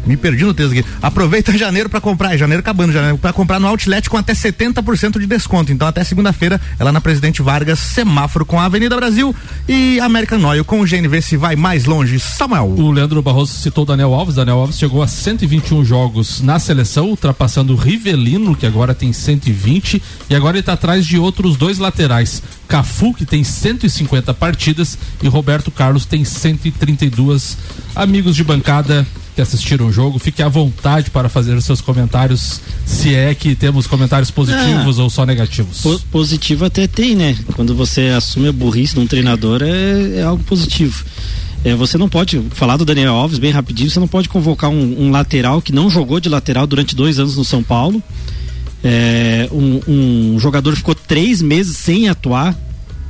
Me 0.06 0.16
perdi 0.16 0.44
no 0.44 0.54
texto 0.54 0.72
aqui. 0.72 0.84
Aproveita 1.02 1.52
janeiro 1.58 1.88
para 1.88 2.00
comprar, 2.00 2.34
é 2.34 2.38
janeiro 2.38 2.60
acabando, 2.60 2.92
janeiro 2.92 3.18
para 3.18 3.32
comprar 3.32 3.60
no 3.60 3.66
Outlet 3.66 4.08
com 4.08 4.16
até 4.16 4.32
70% 4.32 5.18
de 5.18 5.26
desconto. 5.26 5.72
Então 5.72 5.86
até 5.86 6.02
segunda-feira, 6.04 6.60
ela 6.78 6.92
na 6.92 7.00
Presidente 7.00 7.42
Vargas, 7.42 7.78
semáforo 7.78 8.44
com 8.44 8.58
a 8.58 8.64
Avenida 8.64 8.96
Brasil 8.96 9.34
e 9.68 10.00
American 10.00 10.42
Oil 10.44 10.64
com 10.64 10.80
o 10.80 10.86
GNV 10.86 11.20
se 11.22 11.36
vai 11.36 11.56
mais 11.56 11.84
longe. 11.84 12.18
Samuel. 12.18 12.74
O 12.76 12.90
Leandro 12.90 13.22
Barroso 13.22 13.54
citou 13.54 13.84
Daniel 13.84 14.14
Alves. 14.14 14.34
Daniel 14.34 14.58
Alves 14.58 14.78
chegou 14.78 15.02
a 15.02 15.06
121 15.06 15.84
jogos 15.84 16.40
na 16.40 16.58
seleção, 16.58 17.08
ultrapassando 17.08 17.72
o 17.72 17.76
Rivelino, 17.76 18.54
que 18.54 18.66
agora 18.66 18.94
tem 18.94 19.12
120, 19.12 20.02
e 20.30 20.34
agora 20.34 20.56
ele 20.56 20.60
está 20.60 20.74
atrás 20.74 21.06
de 21.06 21.18
outros 21.18 21.56
dois 21.56 21.78
laterais. 21.78 22.42
Cafu, 22.66 23.14
que 23.14 23.26
tem 23.26 23.42
150 23.42 24.32
partidas, 24.34 24.98
e 25.22 25.28
Roberto 25.28 25.70
Carlos 25.70 26.04
tem 26.04 26.24
132. 26.24 27.56
Amigos 27.94 28.36
de 28.36 28.44
bancada, 28.44 29.06
que 29.38 29.42
assistiram 29.42 29.86
o 29.86 29.92
jogo. 29.92 30.18
Fique 30.18 30.42
à 30.42 30.48
vontade 30.48 31.10
para 31.10 31.28
fazer 31.28 31.54
os 31.56 31.64
seus 31.64 31.80
comentários, 31.80 32.60
se 32.84 33.14
é 33.14 33.32
que 33.36 33.54
temos 33.54 33.86
comentários 33.86 34.32
positivos 34.32 34.98
Ah. 34.98 35.02
ou 35.04 35.08
só 35.08 35.24
negativos. 35.24 35.80
Po- 35.80 36.00
positivo 36.10 36.64
até 36.64 36.88
tem, 36.88 37.14
né? 37.14 37.36
Quando 37.54 37.72
você 37.72 38.08
assume 38.08 38.48
a 38.48 38.52
burrice 38.52 38.94
de 38.94 39.00
um 39.00 39.06
treinador 39.06 39.62
é, 39.62 40.18
é 40.18 40.22
algo 40.24 40.42
positivo. 40.42 41.04
É, 41.64 41.72
você 41.76 41.96
não 41.96 42.08
pode 42.08 42.42
falar 42.50 42.76
do 42.76 42.84
Daniel 42.84 43.14
Alves 43.14 43.38
bem 43.38 43.52
rapidinho. 43.52 43.88
Você 43.88 44.00
não 44.00 44.08
pode 44.08 44.28
convocar 44.28 44.70
um, 44.70 45.04
um 45.06 45.10
lateral 45.12 45.62
que 45.62 45.72
não 45.72 45.88
jogou 45.88 46.18
de 46.18 46.28
lateral 46.28 46.66
durante 46.66 46.96
dois 46.96 47.20
anos 47.20 47.36
no 47.36 47.44
São 47.44 47.62
Paulo. 47.62 48.02
É, 48.82 49.48
um, 49.52 49.80
um 50.34 50.38
jogador 50.40 50.74
ficou 50.74 50.94
três 50.96 51.40
meses 51.40 51.76
sem 51.76 52.08
atuar. 52.08 52.56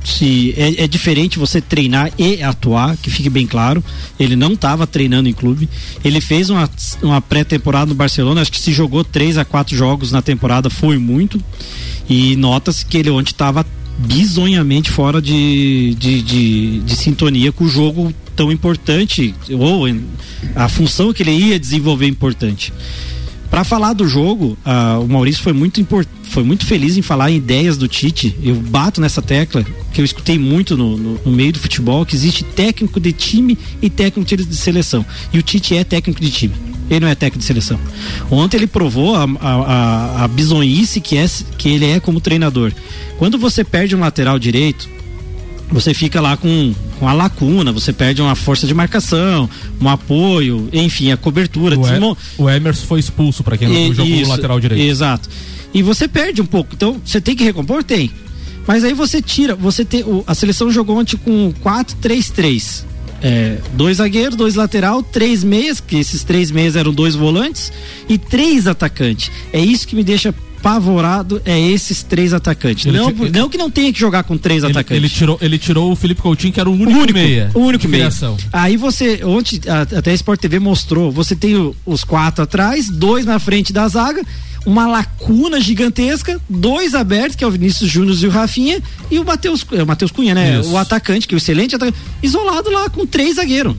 Se 0.03 0.53
é, 0.57 0.83
é 0.83 0.87
diferente 0.87 1.37
você 1.37 1.59
treinar 1.59 2.11
e 2.17 2.41
atuar, 2.41 2.95
que 2.97 3.09
fique 3.09 3.29
bem 3.29 3.45
claro. 3.45 3.83
Ele 4.19 4.35
não 4.35 4.53
estava 4.53 4.87
treinando 4.87 5.27
em 5.27 5.33
clube. 5.33 5.69
Ele 6.03 6.21
fez 6.21 6.49
uma, 6.49 6.69
uma 7.01 7.21
pré-temporada 7.21 7.89
no 7.89 7.95
Barcelona. 7.95 8.41
Acho 8.41 8.51
que 8.51 8.59
se 8.59 8.71
jogou 8.71 9.03
três 9.03 9.37
a 9.37 9.45
quatro 9.45 9.75
jogos 9.75 10.11
na 10.11 10.21
temporada 10.21 10.69
foi 10.69 10.97
muito. 10.97 11.41
E 12.09 12.35
nota-se 12.37 12.85
que 12.85 12.97
ele 12.97 13.09
ontem 13.09 13.31
estava 13.31 13.65
bizonhamente 13.99 14.89
fora 14.89 15.21
de, 15.21 15.93
de, 15.99 16.21
de, 16.21 16.79
de 16.79 16.95
sintonia 16.95 17.51
com 17.51 17.65
o 17.65 17.69
jogo 17.69 18.13
tão 18.35 18.49
importante, 18.49 19.35
ou 19.51 19.85
a 20.55 20.69
função 20.69 21.11
que 21.11 21.21
ele 21.21 21.31
ia 21.31 21.59
desenvolver 21.59 22.07
importante. 22.07 22.71
Para 23.49 23.63
falar 23.63 23.93
do 23.93 24.07
jogo, 24.07 24.57
ah, 24.63 24.99
o 25.01 25.07
Maurício 25.07 25.41
foi 25.41 25.53
muito, 25.53 25.83
foi 26.23 26.43
muito 26.43 26.65
feliz 26.65 26.97
em 26.97 27.01
falar 27.01 27.31
em 27.31 27.37
ideias 27.37 27.77
do 27.77 27.87
Tite. 27.87 28.37
Eu 28.43 28.55
bato 28.55 29.01
nessa 29.01 29.21
tecla, 29.21 29.65
que 29.91 29.99
eu 29.99 30.05
escutei 30.05 30.37
muito 30.37 30.77
no, 30.77 30.95
no- 30.95 31.19
no 31.25 31.31
meio 31.31 31.51
do 31.53 31.59
futebol, 31.59 32.05
que 32.05 32.15
existe 32.15 32.43
técnico 32.43 32.99
de 32.99 33.11
time 33.11 33.57
e 33.81 33.89
técnico 33.89 34.35
de 34.35 34.55
seleção. 34.55 35.03
E 35.33 35.39
o 35.39 35.41
Tite 35.41 35.75
é 35.75 35.83
técnico 35.83 36.21
de 36.21 36.29
time. 36.29 36.53
Ele 36.91 36.99
não 37.01 37.07
é 37.07 37.15
técnico 37.15 37.39
de 37.39 37.45
seleção. 37.45 37.79
Ontem 38.31 38.57
ele 38.57 38.67
provou 38.67 39.15
a, 39.15 39.23
a, 39.23 39.49
a, 39.49 40.23
a 40.23 40.27
bizonhice 40.27 41.01
que, 41.01 41.17
é, 41.17 41.25
que 41.57 41.69
ele 41.69 41.85
é 41.85 41.99
como 41.99 42.21
treinador. 42.21 42.71
Quando 43.17 43.37
você 43.37 43.63
perde 43.63 43.95
um 43.95 43.99
lateral 43.99 44.37
direito, 44.39 44.87
você 45.71 45.93
fica 45.93 46.21
lá 46.21 46.37
com, 46.37 46.73
com 46.99 47.07
a 47.07 47.13
lacuna, 47.13 47.71
você 47.71 47.93
perde 47.93 48.21
uma 48.21 48.35
força 48.35 48.67
de 48.67 48.73
marcação, 48.73 49.49
um 49.81 49.87
apoio, 49.89 50.67
enfim, 50.73 51.11
a 51.11 51.17
cobertura. 51.17 51.79
O, 51.79 51.81
desmo- 51.81 52.17
o 52.37 52.49
Emerson 52.49 52.85
foi 52.85 52.99
expulso 52.99 53.43
para 53.43 53.57
quem 53.57 53.67
não 53.69 53.75
e- 53.75 53.93
jogou 53.93 54.05
isso, 54.13 54.29
lateral 54.29 54.59
direito. 54.59 54.81
Exato. 54.83 55.29
E 55.73 55.81
você 55.81 56.07
perde 56.07 56.41
um 56.41 56.45
pouco. 56.45 56.71
Então, 56.75 56.99
você 57.05 57.21
tem 57.21 57.35
que 57.35 57.43
recompor? 57.43 57.83
Tem. 57.83 58.11
Mas 58.67 58.83
aí 58.83 58.93
você 58.93 59.21
tira, 59.21 59.55
você 59.55 59.83
tem. 59.85 60.03
a 60.27 60.35
seleção 60.35 60.69
jogou 60.71 60.97
ontem 60.99 61.15
com 61.17 61.53
4-3-3. 61.63 62.83
É, 63.21 63.57
dois 63.73 63.97
zagueiros, 63.97 64.35
dois 64.37 64.55
lateral, 64.55 65.03
três 65.03 65.43
meias, 65.43 65.79
que 65.81 65.97
esses 65.97 66.23
três 66.23 66.51
meias 66.51 66.75
eram 66.77 66.93
dois 66.93 67.15
volantes, 67.15 67.71
e 68.07 68.17
três 68.17 68.65
atacantes. 68.65 69.29
É 69.51 69.59
isso 69.59 69.85
que 69.87 69.95
me 69.95 70.03
deixa 70.03 70.33
apavorado, 70.59 71.41
é 71.45 71.59
esses 71.59 72.03
três 72.03 72.33
atacantes. 72.33 72.85
Ele 72.85 72.97
Não, 72.97 73.11
ti- 73.11 73.31
não 73.31 73.49
que 73.49 73.57
não 73.57 73.69
tenha 73.71 73.91
que 73.91 73.99
jogar 73.99 74.23
com 74.23 74.37
três 74.37 74.63
Ele, 74.63 74.71
atacantes. 74.71 74.97
ele 74.97 75.09
tirou, 75.09 75.37
ele 75.41 75.57
tirou 75.57 75.91
o 75.91 75.95
Felipe 75.95 76.21
Coutinho, 76.21 76.53
que 76.53 76.59
era 76.59 76.69
o 76.69 76.73
único, 76.73 76.91
O 76.91 76.95
único 77.01 77.13
meia. 77.13 77.51
O 77.53 77.59
único 77.59 77.87
meia. 77.87 78.09
Aí 78.53 78.77
você, 78.77 79.21
ontem, 79.23 79.59
até 79.97 80.11
a 80.11 80.13
Sport 80.13 80.39
TV 80.39 80.59
mostrou, 80.59 81.11
você 81.11 81.35
tem 81.35 81.55
o- 81.55 81.75
os 81.85 82.03
quatro 82.03 82.43
atrás, 82.43 82.89
dois 82.89 83.25
na 83.25 83.39
frente 83.39 83.71
da 83.73 83.87
zaga, 83.87 84.21
uma 84.65 84.85
lacuna 84.87 85.59
gigantesca, 85.61 86.39
dois 86.49 86.93
abertos, 86.93 87.35
que 87.35 87.43
é 87.43 87.47
o 87.47 87.51
Vinícius 87.51 87.89
Júnior 87.89 88.17
e 88.21 88.27
o 88.27 88.29
Rafinha, 88.29 88.81
e 89.09 89.17
o 89.17 89.25
Matheus, 89.25 89.65
é 89.71 89.81
o 89.81 89.87
Matheus 89.87 90.11
Cunha, 90.11 90.35
né? 90.35 90.59
Isso. 90.59 90.69
O 90.71 90.77
atacante, 90.77 91.27
que 91.27 91.33
é 91.33 91.37
o 91.37 91.39
excelente 91.39 91.75
atacante, 91.75 91.97
isolado 92.21 92.69
lá 92.69 92.89
com 92.89 93.05
três 93.05 93.35
zagueiros. 93.37 93.75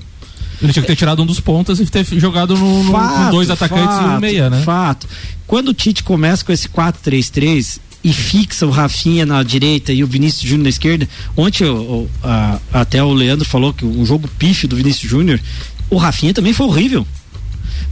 Ele 0.62 0.72
tinha 0.72 0.82
que 0.82 0.86
ter 0.88 0.96
tirado 0.96 1.22
um 1.22 1.26
dos 1.26 1.40
pontas 1.40 1.80
e 1.80 1.86
ter 1.86 2.04
jogado 2.18 2.56
no, 2.56 2.84
no- 2.84 2.92
com 2.92 3.30
dois 3.30 3.48
atacantes 3.50 3.96
e 3.96 4.00
um 4.00 4.08
fato, 4.08 4.20
meia, 4.20 4.50
né? 4.50 4.62
Fato. 4.62 5.08
Quando 5.46 5.68
o 5.68 5.74
Tite 5.74 6.02
começa 6.02 6.44
com 6.44 6.52
esse 6.52 6.68
4-3-3 6.68 7.78
e 8.04 8.12
fixa 8.12 8.66
o 8.66 8.70
Rafinha 8.70 9.24
na 9.26 9.42
direita 9.42 9.92
e 9.92 10.02
o 10.04 10.06
Vinícius 10.06 10.42
Júnior 10.48 10.64
na 10.64 10.68
esquerda, 10.68 11.08
ontem 11.36 11.64
o- 11.64 11.76
o- 12.04 12.10
a- 12.22 12.58
até 12.72 13.02
o 13.02 13.12
Leandro 13.12 13.44
falou 13.48 13.72
que 13.72 13.84
um 13.84 14.04
jogo 14.04 14.28
pífio 14.38 14.68
do 14.68 14.76
Vinícius 14.76 15.10
Júnior, 15.10 15.40
o 15.88 15.96
Rafinha 15.96 16.32
também 16.34 16.52
foi 16.52 16.66
horrível. 16.66 17.06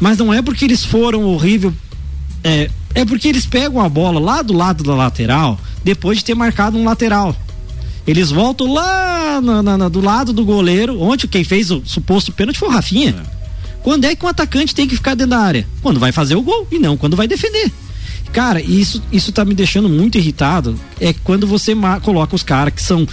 Mas 0.01 0.19
não 0.19 0.33
é 0.33 0.41
porque 0.43 0.65
eles 0.65 0.85
foram 0.85 1.25
horrível, 1.25 1.73
é, 2.45 2.71
é 2.95 3.05
porque 3.05 3.29
eles 3.29 3.45
pegam 3.47 3.81
a 3.81 3.89
bola 3.89 4.21
lá 4.21 4.43
do 4.43 4.53
lado 4.53 4.85
da 4.85 4.95
lateral 4.95 5.59
depois 5.83 6.19
de 6.19 6.25
ter 6.25 6.35
marcado 6.35 6.77
um 6.79 6.85
lateral. 6.85 7.35
Eles 8.09 8.31
voltam 8.31 8.73
lá 8.73 9.41
na- 9.41 9.63
na- 9.63 9.79
na- 9.79 9.89
do 9.89 10.01
lado 10.01 10.33
do 10.33 10.45
goleiro. 10.45 11.01
Ontem 11.01 11.27
quem 11.29 11.45
fez 11.45 11.71
o 11.71 11.83
suposto 11.85 12.33
pênalti 12.33 12.59
foi 12.59 12.69
o 12.69 12.73
Rafinha. 12.73 13.15
Quando 13.83 14.05
é 14.07 14.17
que 14.17 14.25
um 14.25 14.29
atacante 14.29 14.75
tem 14.75 14.89
que 14.89 14.97
ficar 14.97 15.15
dentro 15.15 15.31
da 15.31 15.39
área? 15.41 15.67
Quando 15.83 16.01
vai 16.01 16.11
fazer 16.11 16.35
o 16.35 16.43
gol 16.43 16.67
e 16.73 16.79
não 16.79 16.97
quando 16.97 17.17
vai 17.17 17.29
defender. 17.29 17.71
Cara, 18.33 18.61
isso, 18.61 19.03
isso 19.13 19.31
tá 19.33 19.45
me 19.45 19.55
deixando 19.55 19.89
muito 19.89 20.19
irritado. 20.19 20.75
É 21.01 21.13
quando 21.25 21.47
você 21.47 21.75
coloca 22.03 22.35
os 22.35 22.43
caras 22.43 22.75
que 22.75 22.83
são 22.83 23.07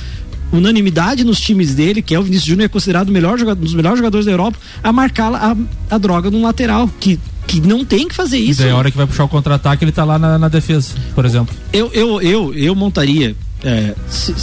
unanimidade 0.51 1.23
nos 1.23 1.39
times 1.39 1.73
dele, 1.75 2.01
que 2.01 2.13
é 2.13 2.19
o 2.19 2.23
Vinícius 2.23 2.47
Júnior, 2.47 2.65
é 2.65 2.69
considerado 2.69 3.09
o 3.09 3.11
melhor 3.11 3.37
jogador, 3.37 3.59
um 3.59 3.63
dos 3.63 3.73
melhores 3.73 3.97
jogadores 3.97 4.25
da 4.25 4.31
Europa, 4.31 4.57
a 4.83 4.91
marcar 4.91 5.33
a, 5.33 5.55
a 5.89 5.97
droga 5.97 6.29
num 6.31 6.41
lateral. 6.43 6.89
Que, 6.99 7.19
que 7.47 7.59
não 7.61 7.85
tem 7.85 8.07
que 8.07 8.15
fazer 8.15 8.37
E 8.39 8.49
isso. 8.49 8.61
daí 8.61 8.71
a 8.71 8.75
hora 8.75 8.89
que 8.91 8.97
vai 8.97 9.05
puxar 9.07 9.23
o 9.23 9.27
contra-ataque, 9.29 9.83
ele 9.85 9.91
tá 9.91 10.03
lá 10.03 10.17
na, 10.17 10.37
na 10.37 10.47
defesa, 10.49 10.93
por 11.13 11.25
exemplo. 11.25 11.55
Eu, 11.71 11.91
eu, 11.93 12.21
eu, 12.21 12.53
eu 12.53 12.75
montaria. 12.75 13.35
É, 13.63 13.95
se, 14.09 14.33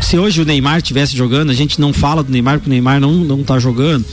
se- 0.00 0.18
hoje 0.18 0.40
o 0.40 0.44
Neymar 0.44 0.78
estivesse 0.78 1.16
jogando, 1.16 1.50
a 1.50 1.54
gente 1.54 1.80
não 1.80 1.92
fala 1.92 2.22
do 2.22 2.30
Neymar 2.32 2.58
porque 2.58 2.68
o 2.68 2.72
Neymar 2.72 3.00
não, 3.00 3.12
não 3.12 3.42
tá 3.42 3.58
jogando, 3.58 4.04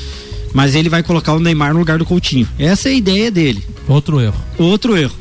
mas 0.54 0.76
ele 0.76 0.90
vai 0.90 1.04
colocar 1.04 1.34
o 1.34 1.40
Neymar 1.40 1.74
no 1.74 1.80
lugar 1.80 1.98
do 1.98 2.06
Coutinho. 2.06 2.48
Essa 2.58 2.90
é 2.90 2.92
a 2.92 2.96
ideia 2.96 3.30
dele. 3.32 3.64
Outro 3.88 4.20
erro. 4.20 4.36
Outro 4.58 4.98
erro. 4.98 5.14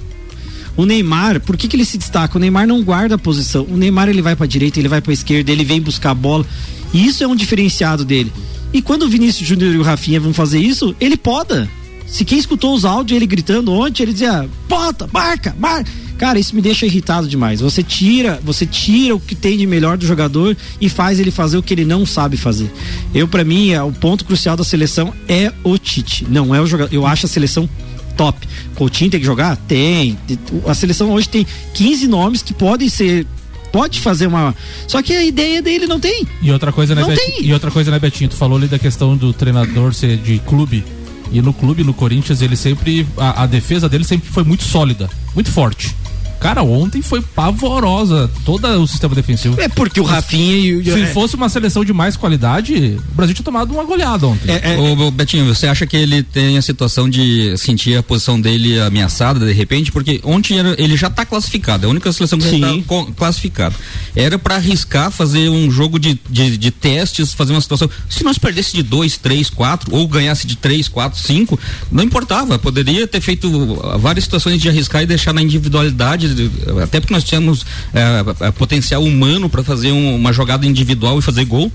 O 0.77 0.85
Neymar, 0.87 1.41
por 1.41 1.57
que, 1.57 1.67
que 1.67 1.75
ele 1.77 1.85
se 1.85 1.99
destaca? 1.99 2.37
O 2.37 2.41
Neymar 2.41 2.67
não 2.67 2.83
guarda 2.83 3.17
a 3.17 3.19
posição. 3.19 3.65
O 3.69 3.77
Neymar 3.77 4.09
ele 4.09 4.23
vai 4.23 4.37
para 4.37 4.47
direita, 4.47 4.79
ele 4.79 4.89
vai 4.89 5.01
para 5.01 5.13
esquerda, 5.13 5.51
ele 5.51 5.65
vem 5.65 5.81
buscar 5.81 6.11
a 6.13 6.15
bola. 6.15 6.47
E 6.95 7.05
isso 7.07 7.23
é 7.25 7.27
um 7.27 7.35
diferenciado 7.35 8.05
dele. 8.05 8.33
E 8.73 8.81
quando 8.81 9.03
o 9.03 9.09
Vinícius 9.09 9.49
Júnior 9.49 9.75
e 9.75 9.79
o 9.79 9.83
Rafinha 9.83 10.21
vão 10.21 10.33
fazer 10.33 10.61
isso, 10.61 10.95
ele 11.01 11.17
poda. 11.17 11.69
Se 12.09 12.25
quem 12.25 12.39
escutou 12.39 12.75
os 12.75 12.85
áudios 12.85 13.17
ele 13.17 13.27
gritando 13.27 13.73
ontem, 13.73 14.03
ele 14.03 14.13
dizia: 14.13 14.49
"Bota, 14.69 15.09
marca, 15.13 15.55
marca". 15.59 15.91
Cara, 16.17 16.39
isso 16.39 16.55
me 16.57 16.61
deixa 16.61 16.85
irritado 16.85 17.29
demais. 17.29 17.61
Você 17.61 17.81
tira, 17.81 18.41
você 18.43 18.67
tira 18.67 19.15
o 19.15 19.21
que 19.21 19.37
tem 19.37 19.57
de 19.57 19.67
melhor 19.67 19.97
do 19.97 20.05
jogador 20.05 20.57
e 20.81 20.89
faz 20.89 21.21
ele 21.21 21.31
fazer 21.31 21.57
o 21.57 21.63
que 21.63 21.73
ele 21.73 21.85
não 21.85 22.05
sabe 22.05 22.37
fazer. 22.37 22.69
Eu 23.15 23.29
para 23.29 23.45
mim, 23.45 23.71
é, 23.71 23.81
o 23.81 23.93
ponto 23.93 24.25
crucial 24.25 24.57
da 24.57 24.65
seleção 24.65 25.15
é 25.29 25.53
o 25.63 25.79
Tite, 25.79 26.27
não 26.29 26.53
é 26.53 26.61
o 26.61 26.67
jogador. 26.67 26.93
Eu 26.93 27.07
acho 27.07 27.27
a 27.27 27.29
seleção 27.29 27.69
top. 28.19 28.47
Coutinho 28.75 29.11
tem 29.13 29.21
que 29.21 29.25
jogar? 29.25 29.57
Tem. 29.57 30.19
A 30.67 30.75
seleção 30.75 31.13
hoje 31.13 31.29
tem 31.29 31.47
15 31.73 32.09
nomes 32.09 32.43
que 32.43 32.53
podem 32.53 32.89
ser. 32.89 33.25
Pode 33.73 34.01
fazer 34.01 34.27
uma. 34.27 34.55
Só 34.89 35.01
que 35.01 35.13
a 35.13 35.25
ideia 35.25 35.63
dele 35.63 35.87
não 35.87 36.01
tem. 36.01 36.27
E 36.43 36.51
outra 36.51 36.73
coisa, 36.73 36.95
né, 36.95 37.03
Não. 37.03 37.45
E 37.45 37.53
outra 37.53 37.71
coisa, 37.71 37.91
né, 37.91 37.99
Betinho? 37.99 38.29
Tu 38.29 38.37
falou 38.37 38.59
ali 38.59 38.67
da 38.67 38.79
questão 38.79 39.17
do 39.17 39.33
treinador 39.33 39.95
ser 39.95 40.17
de 40.17 40.39
clube. 40.41 40.85
E 41.31 41.43
no 41.43 41.53
clube, 41.53 41.85
no 41.85 41.93
Corinthians, 41.93 42.41
ele 42.41 42.57
sempre. 42.57 43.07
A, 43.17 43.43
a 43.43 43.47
defesa 43.47 43.89
dele 43.89 44.05
sempre 44.05 44.31
foi 44.31 44.45
muito 44.45 44.65
sólida, 44.65 45.09
muito 45.35 45.51
forte. 45.51 45.95
Cara, 46.41 46.63
ontem 46.63 47.03
foi 47.03 47.21
pavorosa 47.21 48.31
todo 48.45 48.67
o 48.81 48.87
sistema 48.87 49.15
defensivo. 49.15 49.61
É 49.61 49.69
porque 49.69 50.01
o 50.01 50.05
Rafinha 50.05 50.57
e 50.57 50.77
o. 50.77 50.85
Se 50.85 51.03
é- 51.03 51.07
fosse 51.07 51.35
uma 51.35 51.49
seleção 51.49 51.85
de 51.85 51.93
mais 51.93 52.17
qualidade, 52.17 52.99
o 53.11 53.15
Brasil 53.15 53.35
tinha 53.35 53.45
tomado 53.45 53.73
uma 53.73 53.85
goleada 53.85 54.27
ontem. 54.27 54.51
é- 54.51 54.75
é- 54.75 54.79
Ô, 54.79 55.07
ô, 55.07 55.11
Betinho, 55.11 55.47
você 55.53 55.67
acha 55.67 55.87
que 55.87 55.97
ele 55.97 56.23
tem 56.23 56.57
a 56.57 56.63
situação 56.63 57.09
de 57.09 57.57
sentir 57.57 57.97
a 57.97 58.03
posição 58.03 58.41
dele 58.41 58.79
ameaçada 58.81 59.45
de 59.45 59.53
repente? 59.53 59.91
Porque 59.91 60.21
ontem 60.25 60.59
era- 60.59 60.75
ele 60.79 60.97
já 60.97 61.09
está 61.09 61.25
classificado, 61.27 61.85
é 61.85 61.87
a 61.87 61.91
única 61.91 62.13
seleção 62.13 62.39
que 62.39 62.49
Sim. 62.49 62.79
está 62.81 63.13
classificado. 63.17 63.75
Era 64.15 64.39
para 64.39 64.57
arriscar 64.57 65.11
fazer 65.11 65.49
um 65.49 65.71
jogo 65.71 65.99
de, 65.99 66.19
de, 66.29 66.57
de 66.57 66.71
testes, 66.71 67.33
fazer 67.33 67.53
uma 67.53 67.61
situação. 67.61 67.89
Se 68.09 68.23
nós 68.25 68.39
perdesse 68.39 68.75
de 68.75 68.83
2, 68.83 69.17
3, 69.17 69.51
4, 69.51 69.95
ou 69.95 70.07
ganhasse 70.07 70.47
de 70.47 70.57
3, 70.57 70.89
4, 70.89 71.21
5, 71.21 71.59
não 71.91 72.03
importava. 72.05 72.59
Poderia 72.59 73.07
ter 73.07 73.21
feito 73.21 73.49
várias 73.99 74.25
situações 74.25 74.61
de 74.61 74.69
arriscar 74.69 75.03
e 75.03 75.07
deixar 75.07 75.33
na 75.33 75.43
individualidade, 75.43 76.28
de- 76.35 76.51
até 76.83 77.01
porque 77.01 77.13
nós 77.15 77.25
tínhamos 77.25 77.65
eh, 77.95 78.25
eh, 78.41 78.51
potencial 78.53 79.03
humano 79.03 79.49
para 79.49 79.63
fazer 79.63 79.93
um- 79.93 80.15
uma 80.17 80.33
jogada 80.33 80.67
individual 80.67 81.19
e 81.19 81.23
fazer 81.23 81.45
gol. 81.45 81.71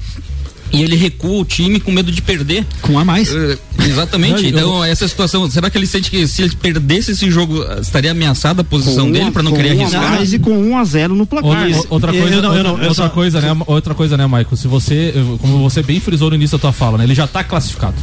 E 0.72 0.82
ele 0.82 0.96
recua 0.96 1.38
o 1.42 1.46
time 1.46 1.80
com 1.80 1.92
medo 1.92 2.12
de 2.12 2.20
perder. 2.20 2.66
Com 2.82 2.98
a 2.98 3.06
mais. 3.06 3.32
Eh, 3.32 3.58
exatamente. 3.88 4.48
Então, 4.48 4.84
essa 4.84 5.08
situação, 5.08 5.48
será 5.48 5.70
que 5.70 5.78
ele 5.78 5.86
sente 5.86 6.10
que 6.10 6.28
se 6.28 6.42
ele 6.42 6.56
perdesse 6.56 7.12
esse 7.12 7.30
jogo, 7.30 7.64
estaria 7.80 8.10
ameaçada 8.10 8.62
a 8.62 8.64
posição 8.64 9.12
dele 9.12 9.30
para 9.30 9.44
não 9.44 9.52
querer 9.54 9.76
um 9.76 9.82
a 9.82 9.82
arriscar? 9.84 10.10
mais 10.10 10.34
e 10.34 10.40
com 10.40 10.50
1 10.58 10.76
a 10.76 10.84
0 10.84 11.14
no 11.16 11.28
placar. 11.28 11.68
Outra, 11.68 11.88
outra 11.92 12.12
coisa, 12.12 12.36
eu 12.36 12.42
não- 12.42 12.56
eu 12.56 12.64
não, 12.64 12.72
outra 12.72 12.94
só- 12.96 13.10
coisa, 13.10 13.40
né? 13.40 13.56
Outra 13.68 13.94
coisa, 13.94 14.18
né, 14.18 14.26
Michael? 14.26 14.56
Se 14.56 14.68
você, 14.68 15.14
como 15.40 15.60
você 15.62 15.84
bem 15.84 16.00
frisou 16.00 16.32
no 16.32 16.36
início 16.38 16.58
da 16.58 16.62
tua 16.64 16.72
fala, 16.74 16.98
né? 16.98 17.04
Ele 17.04 17.14
já 17.14 17.28
tá 17.28 17.44
classificado. 17.44 17.94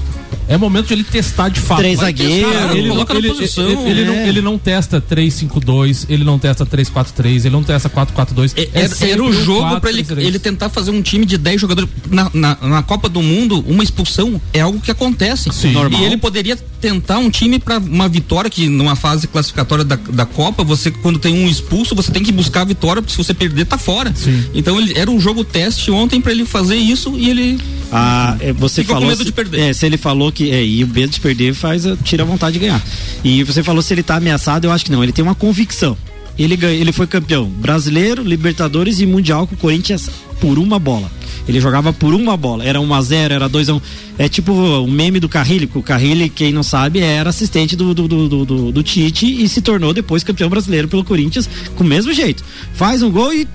É 0.48 0.56
momento 0.56 0.88
de 0.88 0.94
ele 0.94 1.04
testar 1.04 1.48
de 1.48 1.60
fato. 1.60 1.78
Três 1.78 1.98
zagueiros, 2.00 2.52
ele 2.70 2.78
ele, 2.80 2.88
coloca 2.88 3.14
ele, 3.14 3.28
na 3.28 3.34
posição, 3.34 3.64
ele- 3.68 3.90
ele 3.90 4.04
não, 4.04 4.14
é. 4.14 4.28
ele 4.28 4.40
não 4.40 4.58
testa 4.58 5.00
3-5-2, 5.00 6.06
ele 6.08 6.24
não 6.24 6.38
testa 6.38 6.66
3-4-3, 6.66 7.44
ele 7.44 7.50
não 7.50 7.62
testa 7.62 7.88
4-4-2. 7.88 8.52
É- 8.56 8.62
É 8.62 8.68
Era, 8.84 8.88
sempre 8.88 9.10
era 9.12 9.24
o 9.24 9.32
jogo 9.32 9.80
pra 9.80 9.90
ele, 9.90 10.02
4-3-3. 10.04 10.26
ele 10.26 10.38
tentar 10.38 10.68
fazer 10.68 10.90
um 10.90 11.02
time 11.02 11.24
de 11.24 11.36
10 11.38 11.60
jogadores. 11.60 11.88
Na, 12.10 12.30
na, 12.34 12.56
na 12.62 12.82
Copa 12.82 13.08
do 13.08 13.22
Mundo, 13.22 13.64
uma 13.66 13.82
expulsão 13.82 14.40
é 14.52 14.60
algo 14.60 14.80
que 14.80 14.90
acontece. 14.90 15.50
Sim. 15.52 15.72
E 15.98 16.04
ele 16.04 16.16
poderia 16.16 16.56
tentar 16.80 17.18
um 17.18 17.30
time 17.30 17.58
pra 17.58 17.78
uma 17.78 18.08
vitória, 18.08 18.50
que 18.50 18.68
numa 18.68 18.96
fase 18.96 19.26
classificatória 19.28 19.84
da, 19.84 19.96
da 19.96 20.26
Copa, 20.26 20.64
você, 20.64 20.90
quando 20.90 21.18
tem 21.18 21.32
um 21.44 21.48
expulso, 21.48 21.94
você 21.94 22.10
tem 22.10 22.22
que 22.22 22.32
buscar 22.32 22.62
a 22.62 22.64
vitória, 22.64 23.02
porque 23.02 23.12
se 23.12 23.18
você 23.18 23.34
perder, 23.34 23.66
tá 23.66 23.78
fora. 23.78 24.12
Sim. 24.14 24.44
Então 24.54 24.78
ele, 24.80 24.98
era 24.98 25.10
um 25.10 25.20
jogo 25.20 25.44
teste 25.44 25.90
ontem 25.90 26.20
pra 26.20 26.32
ele 26.32 26.44
fazer 26.44 26.76
isso 26.76 27.14
e 27.16 27.28
ele. 27.30 27.58
Ah, 27.92 28.36
é, 28.40 28.52
você 28.52 28.82
Ficou 28.82 28.96
com 28.96 29.00
falou 29.00 29.08
medo 29.08 29.18
se- 29.18 29.24
de 29.24 29.32
perder. 29.32 29.60
É, 29.60 29.72
se 29.72 29.84
ele 29.84 29.96
falou 29.96 30.19
que 30.30 30.50
é, 30.50 30.64
e 30.64 30.82
o 30.82 30.88
medo 30.88 31.10
de 31.12 31.20
perder 31.20 31.54
faz 31.54 31.86
a- 31.86 31.96
tira 31.96 32.24
a 32.24 32.26
vontade 32.26 32.54
de 32.54 32.58
ganhar. 32.58 32.82
E 33.22 33.44
você 33.44 33.62
falou 33.62 33.80
se 33.80 33.94
ele 33.94 34.02
tá 34.02 34.16
ameaçado, 34.16 34.64
eu 34.66 34.72
acho 34.72 34.84
que 34.84 34.90
não, 34.90 35.02
ele 35.02 35.12
tem 35.12 35.22
uma 35.22 35.34
convicção. 35.34 35.96
Ele 36.38 36.56
ganha, 36.56 36.74
ele 36.80 36.92
foi 36.92 37.06
campeão 37.06 37.44
brasileiro, 37.46 38.22
Libertadores 38.22 38.98
e 39.00 39.06
Mundial 39.06 39.46
com 39.46 39.54
o 39.54 39.58
Corinthians 39.58 40.10
por 40.40 40.58
uma 40.58 40.78
bola. 40.78 41.10
Ele 41.46 41.60
jogava 41.60 41.92
por 41.92 42.14
uma 42.14 42.36
bola, 42.36 42.64
era 42.64 42.80
1 42.80 42.94
a 42.94 43.02
0, 43.02 43.34
era 43.34 43.48
2 43.48 43.68
a 43.68 43.74
1. 43.74 43.80
É 44.18 44.28
tipo 44.28 44.52
o 44.52 44.88
meme 44.90 45.18
do 45.20 45.28
Carrilli, 45.28 45.66
que 45.66 45.76
o 45.78 45.82
Carrilli, 45.82 46.28
quem 46.28 46.52
não 46.52 46.62
sabe, 46.62 47.00
era 47.00 47.30
assistente 47.30 47.74
do, 47.76 47.92
do, 47.94 48.06
do, 48.08 48.28
do, 48.46 48.72
do- 48.72 48.82
Tite 48.82 49.26
e 49.42 49.48
se 49.48 49.60
tornou 49.60 49.92
depois 49.92 50.22
campeão 50.24 50.48
brasileiro 50.48 50.88
pelo 50.88 51.04
Corinthians 51.04 51.48
com 51.76 51.82
o 51.84 51.86
mesmo 51.86 52.12
jeito. 52.12 52.42
Faz 52.74 53.02
um 53.02 53.10
gol 53.10 53.32
e 53.34 53.46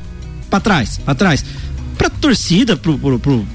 pra 0.50 0.60
trás, 0.60 1.00
pra 1.04 1.16
trás. 1.16 1.44
Pra 1.98 2.10
torcida, 2.10 2.76
pro, 2.76 2.98
pro, 3.00 3.18
pro, 3.20 3.46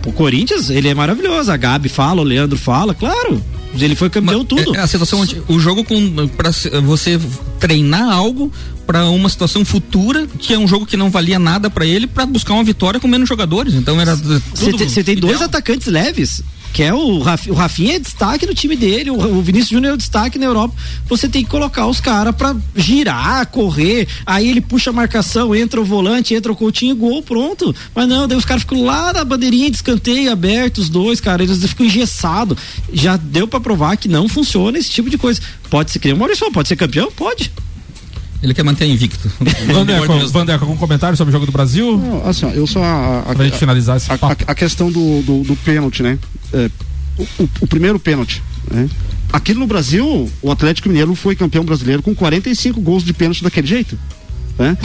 pro 0.00 0.12
Corinthians, 0.12 0.70
ele 0.70 0.88
é 0.88 0.94
maravilhoso. 0.94 1.50
A 1.50 1.56
Gabi 1.56 1.88
fala, 1.88 2.20
o 2.20 2.24
Leandro 2.24 2.58
fala, 2.58 2.94
claro. 2.94 3.42
Ele 3.78 3.94
foi 3.94 4.08
campeão 4.08 4.44
tudo. 4.44 4.74
É, 4.74 4.80
a 4.80 4.86
situação 4.86 5.20
onde 5.20 5.42
o 5.46 5.58
jogo 5.60 5.84
com 5.84 6.28
para 6.28 6.50
você 6.82 7.20
treinar 7.60 8.10
algo 8.10 8.50
para 8.86 9.08
uma 9.10 9.28
situação 9.28 9.64
futura 9.64 10.26
que 10.38 10.54
é 10.54 10.58
um 10.58 10.66
jogo 10.66 10.86
que 10.86 10.96
não 10.96 11.10
valia 11.10 11.38
nada 11.38 11.68
para 11.68 11.84
ele 11.84 12.06
para 12.06 12.24
buscar 12.24 12.54
uma 12.54 12.64
vitória 12.64 12.98
com 12.98 13.06
menos 13.06 13.28
jogadores. 13.28 13.74
Então 13.74 14.00
era 14.00 14.16
Você 14.16 15.04
tem, 15.04 15.16
dois 15.16 15.42
atacantes 15.42 15.86
leves. 15.86 16.42
Que 16.72 16.82
é 16.82 16.92
o, 16.94 17.18
Raf, 17.18 17.50
o 17.50 17.54
Rafinha 17.54 17.96
é 17.96 17.98
destaque 17.98 18.46
no 18.46 18.54
time 18.54 18.76
dele, 18.76 19.10
o, 19.10 19.14
o 19.38 19.42
Vinícius 19.42 19.70
Júnior 19.70 19.94
é 19.94 19.96
destaque 19.96 20.38
na 20.38 20.46
Europa. 20.46 20.74
Você 21.08 21.28
tem 21.28 21.42
que 21.42 21.50
colocar 21.50 21.86
os 21.86 22.00
caras 22.00 22.34
pra 22.36 22.54
girar, 22.76 23.46
correr. 23.46 24.06
Aí 24.24 24.48
ele 24.48 24.60
puxa 24.60 24.90
a 24.90 24.92
marcação, 24.92 25.54
entra 25.54 25.80
o 25.80 25.84
volante, 25.84 26.34
entra 26.34 26.52
o 26.52 26.56
Coutinho, 26.56 26.94
gol, 26.94 27.22
pronto. 27.22 27.74
Mas 27.94 28.06
não, 28.06 28.28
daí 28.28 28.36
os 28.38 28.44
caras 28.44 28.62
ficam 28.62 28.84
lá 28.84 29.12
na 29.12 29.24
bandeirinha 29.24 29.70
de 29.70 29.76
escanteio 29.76 30.30
aberto, 30.30 30.78
os 30.78 30.88
dois, 30.88 31.20
cara, 31.20 31.42
eles 31.42 31.64
ficam 31.64 31.86
engessados. 31.86 32.56
Já 32.92 33.16
deu 33.16 33.48
pra 33.48 33.58
provar 33.60 33.96
que 33.96 34.06
não 34.08 34.28
funciona 34.28 34.78
esse 34.78 34.90
tipo 34.90 35.08
de 35.10 35.18
coisa. 35.18 35.40
Pode 35.70 35.90
ser 35.90 35.98
que 35.98 36.06
nem 36.08 36.14
o 36.14 36.18
Maurício, 36.18 36.50
pode 36.52 36.68
ser 36.68 36.76
campeão? 36.76 37.10
Pode. 37.10 37.50
Ele 38.40 38.54
quer 38.54 38.62
manter 38.62 38.86
invicto. 38.86 39.28
Vandeco, 39.72 40.28
Vandeco, 40.28 40.64
algum 40.64 40.76
comentário 40.76 41.16
sobre 41.16 41.30
o 41.30 41.32
jogo 41.32 41.44
do 41.44 41.50
Brasil? 41.50 41.98
Não, 41.98 42.28
assim, 42.28 42.46
ó, 42.46 42.50
eu 42.50 42.68
só 42.68 42.80
a, 42.84 43.20
a, 43.30 43.34
Pra 43.34 43.44
gente 43.44 43.58
finalizar 43.58 43.96
esse 43.96 44.12
a, 44.12 44.16
papo. 44.16 44.44
a- 44.46 44.52
a 44.52 44.54
questão 44.54 44.92
do, 44.92 45.22
do, 45.22 45.42
do 45.42 45.56
pênalti, 45.56 46.04
né? 46.04 46.16
É, 46.52 46.70
o, 47.18 47.48
o- 47.60 47.66
primeiro 47.66 47.98
pênalti, 47.98 48.42
né? 48.70 48.88
Aqui 49.32 49.52
no 49.52 49.66
Brasil, 49.66 50.30
o 50.40 50.50
Atlético 50.50 50.88
Mineiro 50.88 51.14
foi 51.14 51.36
campeão 51.36 51.64
brasileiro 51.64 52.02
com 52.02 52.14
45 52.14 52.80
gols 52.80 53.04
de 53.04 53.12
pênalti 53.12 53.42
daquele 53.42 53.66
jeito. 53.66 53.98
Né? 54.58 54.76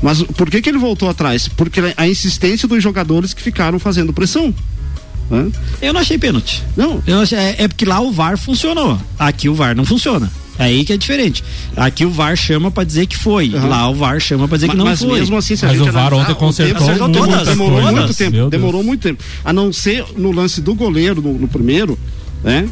Mas 0.00 0.22
por 0.22 0.48
que, 0.48 0.62
que 0.62 0.68
ele 0.68 0.78
voltou 0.78 1.08
atrás? 1.10 1.48
Porque 1.48 1.80
a 1.96 2.08
insistência 2.08 2.66
dos 2.68 2.82
jogadores 2.82 3.34
que 3.34 3.42
ficaram 3.42 3.78
fazendo 3.78 4.12
pressão. 4.12 4.54
Né? 5.28 5.50
Eu 5.82 5.92
não 5.92 6.00
achei 6.00 6.16
pênalti. 6.16 6.62
Não, 6.76 7.02
Eu 7.06 7.20
achei- 7.20 7.36
é, 7.38 7.56
é 7.64 7.68
porque 7.68 7.84
lá 7.84 8.00
o 8.00 8.12
VAR 8.12 8.38
funcionou. 8.38 8.98
Aqui 9.18 9.48
o 9.48 9.54
VAR 9.54 9.74
não 9.76 9.84
funciona. 9.84 10.30
É 10.58 10.64
aí 10.64 10.84
que 10.84 10.92
é 10.92 10.96
diferente. 10.96 11.44
Aqui 11.76 12.04
o 12.04 12.10
VAR 12.10 12.36
chama 12.36 12.70
pra 12.70 12.82
dizer 12.84 13.06
que 13.06 13.16
foi. 13.16 13.54
Aham. 13.54 13.68
Lá 13.68 13.88
o 13.88 13.94
VAR 13.94 14.20
chama 14.20 14.48
pra 14.48 14.56
dizer 14.56 14.68
que 14.68 14.76
Ma- 14.76 14.82
não 14.82 14.90
mas 14.90 14.98
foi. 15.00 15.20
mesmo 15.20 15.36
assim, 15.36 15.54
se 15.56 15.64
a 15.64 15.68
Mas 15.68 15.78
gente 15.78 15.88
o 15.88 15.92
VAR 15.92 16.06
analisar, 16.08 16.22
ontem 16.32 16.34
consertou 16.38 16.86
tempo- 16.86 17.12
todas. 17.12 17.48
demorou 17.48 17.80
coisas. 17.80 17.92
muito 18.00 18.14
tempo. 18.14 18.30
Meu 18.32 18.50
Deus. 18.50 18.50
Demorou 18.62 18.82
muito 18.82 19.00
tempo. 19.02 19.22
A 19.44 19.52
não 19.52 19.72
ser 19.72 20.04
no 20.16 20.32
lance 20.32 20.60
do 20.60 20.74
goleiro, 20.74 21.22
no, 21.22 21.32
no 21.34 21.46
primeiro, 21.48 21.98
né? 22.42 22.68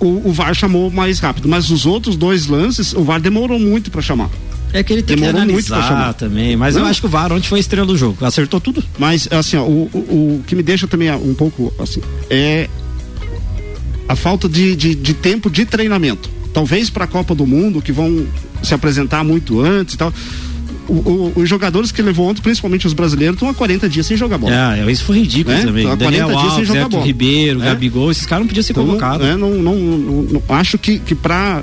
O, 0.00 0.28
o 0.28 0.32
VAR 0.32 0.54
chamou 0.54 0.90
mais 0.90 1.20
rápido, 1.20 1.48
mas 1.48 1.70
os 1.70 1.86
outros 1.86 2.16
dois 2.16 2.46
lances, 2.46 2.92
o 2.92 3.02
VAR 3.02 3.20
demorou 3.20 3.58
muito 3.58 3.90
pra 3.90 4.02
chamar. 4.02 4.28
É 4.72 4.82
que 4.82 4.92
ele 4.92 5.00
tem 5.02 5.16
Demorou 5.16 5.40
que 5.46 5.52
muito 5.52 5.66
pra 5.68 5.76
analisar 5.76 5.96
chamar. 5.98 6.12
também. 6.14 6.56
Mas 6.56 6.74
eu 6.76 6.82
Não. 6.82 6.88
acho 6.90 7.00
que 7.00 7.06
o 7.06 7.08
VAR 7.08 7.32
ontem 7.32 7.46
foi 7.48 7.58
a 7.58 7.60
estrela 7.60 7.86
do 7.86 7.96
jogo. 7.96 8.22
Acertou 8.26 8.60
tudo. 8.60 8.82
Mas, 8.98 9.26
assim, 9.30 9.56
ó, 9.56 9.62
o, 9.62 9.88
o, 9.94 9.98
o 10.40 10.44
que 10.46 10.54
me 10.56 10.62
deixa 10.62 10.86
também 10.86 11.10
um 11.12 11.32
pouco, 11.34 11.72
assim, 11.78 12.00
é 12.28 12.68
a 14.08 14.14
falta 14.14 14.48
de, 14.48 14.76
de, 14.76 14.94
de 14.94 15.14
tempo 15.14 15.48
de 15.48 15.64
treinamento. 15.64 16.28
Talvez 16.56 16.88
para 16.88 17.04
a 17.04 17.06
Copa 17.06 17.34
do 17.34 17.46
Mundo, 17.46 17.82
que 17.82 17.92
vão 17.92 18.26
se 18.62 18.72
apresentar 18.72 19.22
muito 19.22 19.60
antes 19.60 19.94
e 19.94 19.98
tal. 19.98 20.10
O- 20.88 20.92
o- 20.94 21.32
os 21.42 21.46
jogadores 21.46 21.92
que 21.92 22.00
levou 22.00 22.30
ontem, 22.30 22.40
principalmente 22.40 22.86
os 22.86 22.94
brasileiros, 22.94 23.34
estão 23.36 23.46
há 23.50 23.52
40 23.52 23.86
dias 23.90 24.06
sem 24.06 24.16
jogar 24.16 24.38
bola. 24.38 24.54
Ah, 24.72 24.90
isso 24.90 25.04
foi 25.04 25.18
ridículo 25.18 25.54
Né? 25.54 25.64
também. 25.66 25.84
Há 25.84 25.96
40 25.98 26.04
Daniel 26.04 26.26
dias 26.28 26.40
sem 26.40 26.50
Alves, 26.50 26.66
jogar 26.68 26.80
Everton 26.80 26.96
bola. 26.96 27.06
Ribeiro, 27.06 27.60
É. 27.62 27.64
Gabigol, 27.66 28.10
esses 28.10 28.24
caras 28.24 28.44
não 28.44 28.48
podiam 28.48 28.62
ser 28.64 28.72
Então, 28.72 28.86
convocados. 28.86 29.26
né, 29.26 29.36
não, 29.36 29.50
não, 29.50 29.74
não- 29.76 30.22
não- 30.22 30.42
acho 30.56 30.78
que, 30.78 30.98
que 30.98 31.14
para 31.14 31.62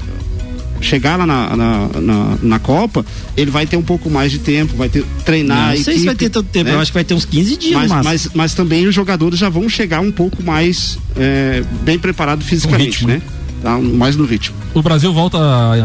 chegar 0.79 1.17
lá 1.17 1.25
na, 1.25 1.55
na, 1.55 1.87
na, 1.99 2.37
na 2.43 2.59
Copa, 2.59 3.03
ele 3.35 3.49
vai 3.49 3.65
ter 3.65 3.77
um 3.77 3.81
pouco 3.81 4.11
mais 4.11 4.31
de 4.31 4.37
tempo, 4.37 4.75
vai 4.75 4.89
ter 4.89 5.03
treinar. 5.25 5.67
não 5.69 5.73
a 5.73 5.77
sei 5.77 5.97
se 5.97 6.05
vai 6.05 6.13
equipe, 6.13 6.17
ter 6.17 6.29
tanto 6.29 6.49
tempo. 6.49 6.65
né? 6.69 6.75
Eu 6.75 6.79
acho 6.79 6.91
que 6.91 6.95
vai 6.95 7.03
ter 7.03 7.15
uns 7.15 7.25
15 7.25 7.57
dias 7.57 7.87
mas, 7.89 8.03
mas, 8.05 8.29
mas 8.35 8.53
também 8.53 8.85
os 8.85 8.93
jogadores 8.93 9.39
já 9.39 9.49
vão 9.49 9.67
chegar 9.67 10.01
um 10.01 10.11
pouco 10.11 10.43
mais 10.43 10.99
é, 11.15 11.63
bem 11.83 11.97
preparados 11.97 12.45
fisicamente, 12.45 13.07
né? 13.07 13.21
Tá, 13.63 13.77
mais 13.77 14.17
no 14.17 14.25
ritmo. 14.25 14.57
O 14.73 14.81
Brasil 14.81 15.13
volta 15.13 15.37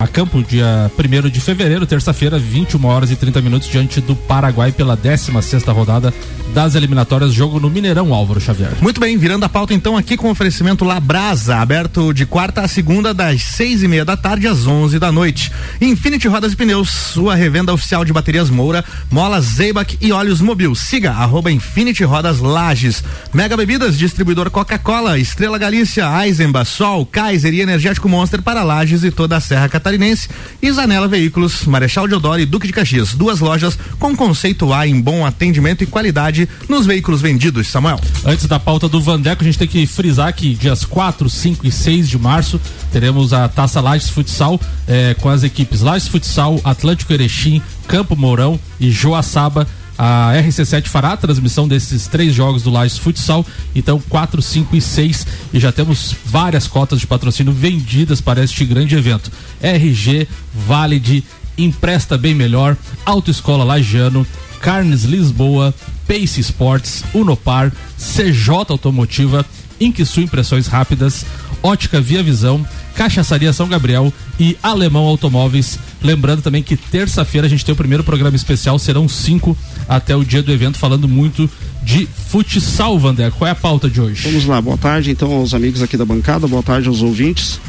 a 0.02 0.08
campo 0.08 0.42
dia 0.42 0.90
1 0.98 1.30
de 1.30 1.40
fevereiro, 1.40 1.86
terça-feira, 1.86 2.36
21 2.36 2.84
horas 2.84 3.12
e 3.12 3.16
30 3.16 3.40
minutos, 3.40 3.68
diante 3.68 4.00
do 4.00 4.16
Paraguai 4.16 4.72
pela 4.72 4.96
16 4.96 5.62
rodada 5.66 6.12
das 6.54 6.74
eliminatórias. 6.74 7.32
Jogo 7.32 7.60
no 7.60 7.70
Mineirão, 7.70 8.12
Álvaro 8.12 8.40
Xavier. 8.40 8.72
Muito 8.80 9.00
bem, 9.00 9.16
virando 9.16 9.44
a 9.44 9.48
pauta 9.48 9.74
então 9.74 9.96
aqui 9.96 10.16
com 10.16 10.28
o 10.28 10.30
oferecimento 10.30 10.84
Labrasa, 10.84 11.56
aberto 11.56 12.12
de 12.12 12.26
quarta 12.26 12.62
a 12.62 12.68
segunda, 12.68 13.14
das 13.14 13.42
seis 13.42 13.82
e 13.82 13.88
meia 13.88 14.04
da 14.04 14.16
tarde 14.16 14.46
às 14.46 14.66
onze 14.66 14.98
da 14.98 15.10
noite. 15.12 15.50
Infinity 15.80 16.28
Rodas 16.28 16.52
e 16.52 16.56
Pneus, 16.56 16.90
sua 16.90 17.34
revenda 17.34 17.72
oficial 17.72 18.04
de 18.04 18.12
baterias 18.12 18.50
Moura, 18.50 18.84
molas 19.10 19.44
Zeibach 19.44 19.96
e 20.00 20.12
óleos 20.12 20.40
Mobil. 20.40 20.74
Siga 20.74 21.12
arroba 21.12 21.50
Infinity 21.50 22.04
Rodas 22.04 22.40
Lages. 22.40 23.02
Mega 23.32 23.56
Bebidas, 23.56 23.98
distribuidor 23.98 24.50
Coca-Cola, 24.50 25.18
Estrela 25.18 25.58
Galícia, 25.58 26.06
Eisenbach, 26.24 26.68
Sol, 26.68 27.06
Kaiser 27.06 27.54
e 27.54 27.60
Energético 27.60 28.08
Monster 28.08 28.42
para 28.42 28.62
Lages 28.62 29.04
e 29.04 29.10
toda 29.10 29.36
a 29.36 29.40
Serra 29.40 29.68
Catarinense. 29.68 30.28
E 30.60 30.70
Zanela 30.72 31.08
Veículos, 31.08 31.64
Marechal 31.64 32.08
Deodoro 32.08 32.40
e 32.40 32.46
Duque 32.46 32.66
de 32.66 32.72
Caxias. 32.72 33.14
Duas 33.14 33.40
lojas 33.40 33.78
com 33.98 34.16
conceito 34.16 34.72
A 34.72 34.86
em 34.86 35.00
bom 35.00 35.24
atendimento 35.24 35.82
e 35.82 35.86
qualidade 35.86 36.37
nos 36.68 36.84
veículos 36.84 37.22
vendidos. 37.22 37.68
Samuel. 37.68 37.98
Antes 38.24 38.46
da 38.46 38.60
pauta 38.60 38.88
do 38.88 39.00
Vandeco, 39.00 39.42
a 39.42 39.46
gente 39.46 39.58
tem 39.58 39.66
que 39.66 39.86
frisar 39.86 40.32
que 40.34 40.54
dias 40.54 40.84
4, 40.84 41.30
5 41.30 41.66
e 41.66 41.72
6 41.72 42.08
de 42.08 42.18
março 42.18 42.60
teremos 42.92 43.32
a 43.32 43.48
Taça 43.48 43.80
Lages 43.80 44.10
Futsal 44.10 44.60
eh, 44.86 45.16
com 45.20 45.28
as 45.28 45.42
equipes 45.42 45.80
Lages 45.80 46.08
Futsal, 46.08 46.60
Atlântico 46.64 47.12
Erechim, 47.12 47.62
Campo 47.86 48.14
Mourão 48.14 48.58
e 48.78 48.90
Joaçaba. 48.90 49.66
A 49.96 50.32
RC7 50.34 50.86
fará 50.86 51.12
a 51.12 51.16
transmissão 51.16 51.66
desses 51.66 52.06
três 52.06 52.32
jogos 52.32 52.62
do 52.62 52.70
Lages 52.70 52.98
Futsal, 52.98 53.44
então 53.74 54.00
4, 54.08 54.40
5 54.40 54.76
e 54.76 54.80
6, 54.80 55.26
e 55.52 55.58
já 55.58 55.72
temos 55.72 56.14
várias 56.24 56.68
cotas 56.68 57.00
de 57.00 57.06
patrocínio 57.06 57.52
vendidas 57.52 58.20
para 58.20 58.44
este 58.44 58.64
grande 58.64 58.94
evento. 58.94 59.32
RG, 59.60 60.28
Valide, 60.54 61.24
Empresta 61.58 62.16
Bem 62.16 62.32
Melhor, 62.32 62.76
Autoescola 63.04 63.64
Lagiano, 63.64 64.24
Carnes 64.60 65.04
Lisboa, 65.04 65.74
Pace 66.06 66.40
Sports, 66.40 67.04
Unopar, 67.14 67.72
CJ 67.96 68.66
Automotiva, 68.68 69.44
Inquisul 69.80 70.24
Impressões 70.24 70.66
Rápidas, 70.66 71.24
Ótica 71.62 72.00
Via 72.00 72.22
Visão, 72.22 72.66
Cachaçaria 72.94 73.52
São 73.52 73.68
Gabriel 73.68 74.12
e 74.40 74.56
Alemão 74.62 75.04
Automóveis. 75.04 75.78
Lembrando 76.02 76.42
também 76.42 76.62
que 76.62 76.76
terça-feira 76.76 77.46
a 77.46 77.50
gente 77.50 77.64
tem 77.64 77.72
o 77.72 77.76
primeiro 77.76 78.02
programa 78.02 78.36
especial, 78.36 78.78
serão 78.78 79.08
cinco 79.08 79.56
até 79.88 80.16
o 80.16 80.24
dia 80.24 80.42
do 80.42 80.52
evento, 80.52 80.78
falando 80.78 81.08
muito 81.08 81.48
de 81.82 82.06
futsal, 82.06 82.98
Vander. 82.98 83.32
Qual 83.32 83.46
é 83.46 83.52
a 83.52 83.54
pauta 83.54 83.88
de 83.88 84.00
hoje? 84.00 84.28
Vamos 84.28 84.44
lá, 84.46 84.60
boa 84.60 84.76
tarde 84.76 85.10
então 85.10 85.32
aos 85.32 85.54
amigos 85.54 85.82
aqui 85.82 85.96
da 85.96 86.04
bancada, 86.04 86.46
boa 86.46 86.62
tarde 86.62 86.88
aos 86.88 87.02
ouvintes. 87.02 87.60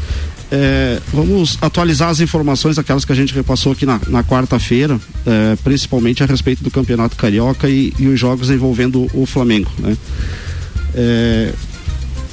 É, 0.52 1.00
vamos 1.14 1.58
atualizar 1.62 2.10
as 2.10 2.20
informações, 2.20 2.80
aquelas 2.80 3.06
que 3.06 3.12
a 3.12 3.16
gente 3.16 3.34
repassou 3.34 3.72
aqui 3.74 3.86
na, 3.86 4.00
na 4.08 4.24
quarta-feira, 4.24 5.00
é, 5.26 5.56
principalmente 5.64 6.24
a 6.24 6.26
respeito 6.26 6.64
do 6.64 6.72
Campeonato 6.72 7.16
Carioca 7.16 7.70
e, 7.70 7.94
e 8.00 8.08
os 8.08 8.20
jogos 8.20 8.50
envolvendo 8.50 9.08
o 9.14 9.26
Flamengo. 9.28 9.70
Né? 9.78 9.96
É, 10.96 11.54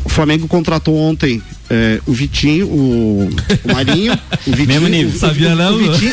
o 0.05 0.09
Flamengo 0.09 0.49
contratou 0.49 0.97
ontem 0.97 1.43
é, 1.69 2.01
o 2.07 2.13
Vitinho, 2.13 2.67
o, 2.69 3.29
o 3.65 3.73
Marinho, 3.73 4.13
o 4.47 4.51
Vitinho. 4.51 4.67
Mesmo 4.69 4.89
nível. 4.89 5.15
o- 5.15 5.19
Sabia 5.19 5.53
o, 5.53 5.57
não, 5.57 5.75
O 5.75 5.79
Vitinho, 5.79 6.13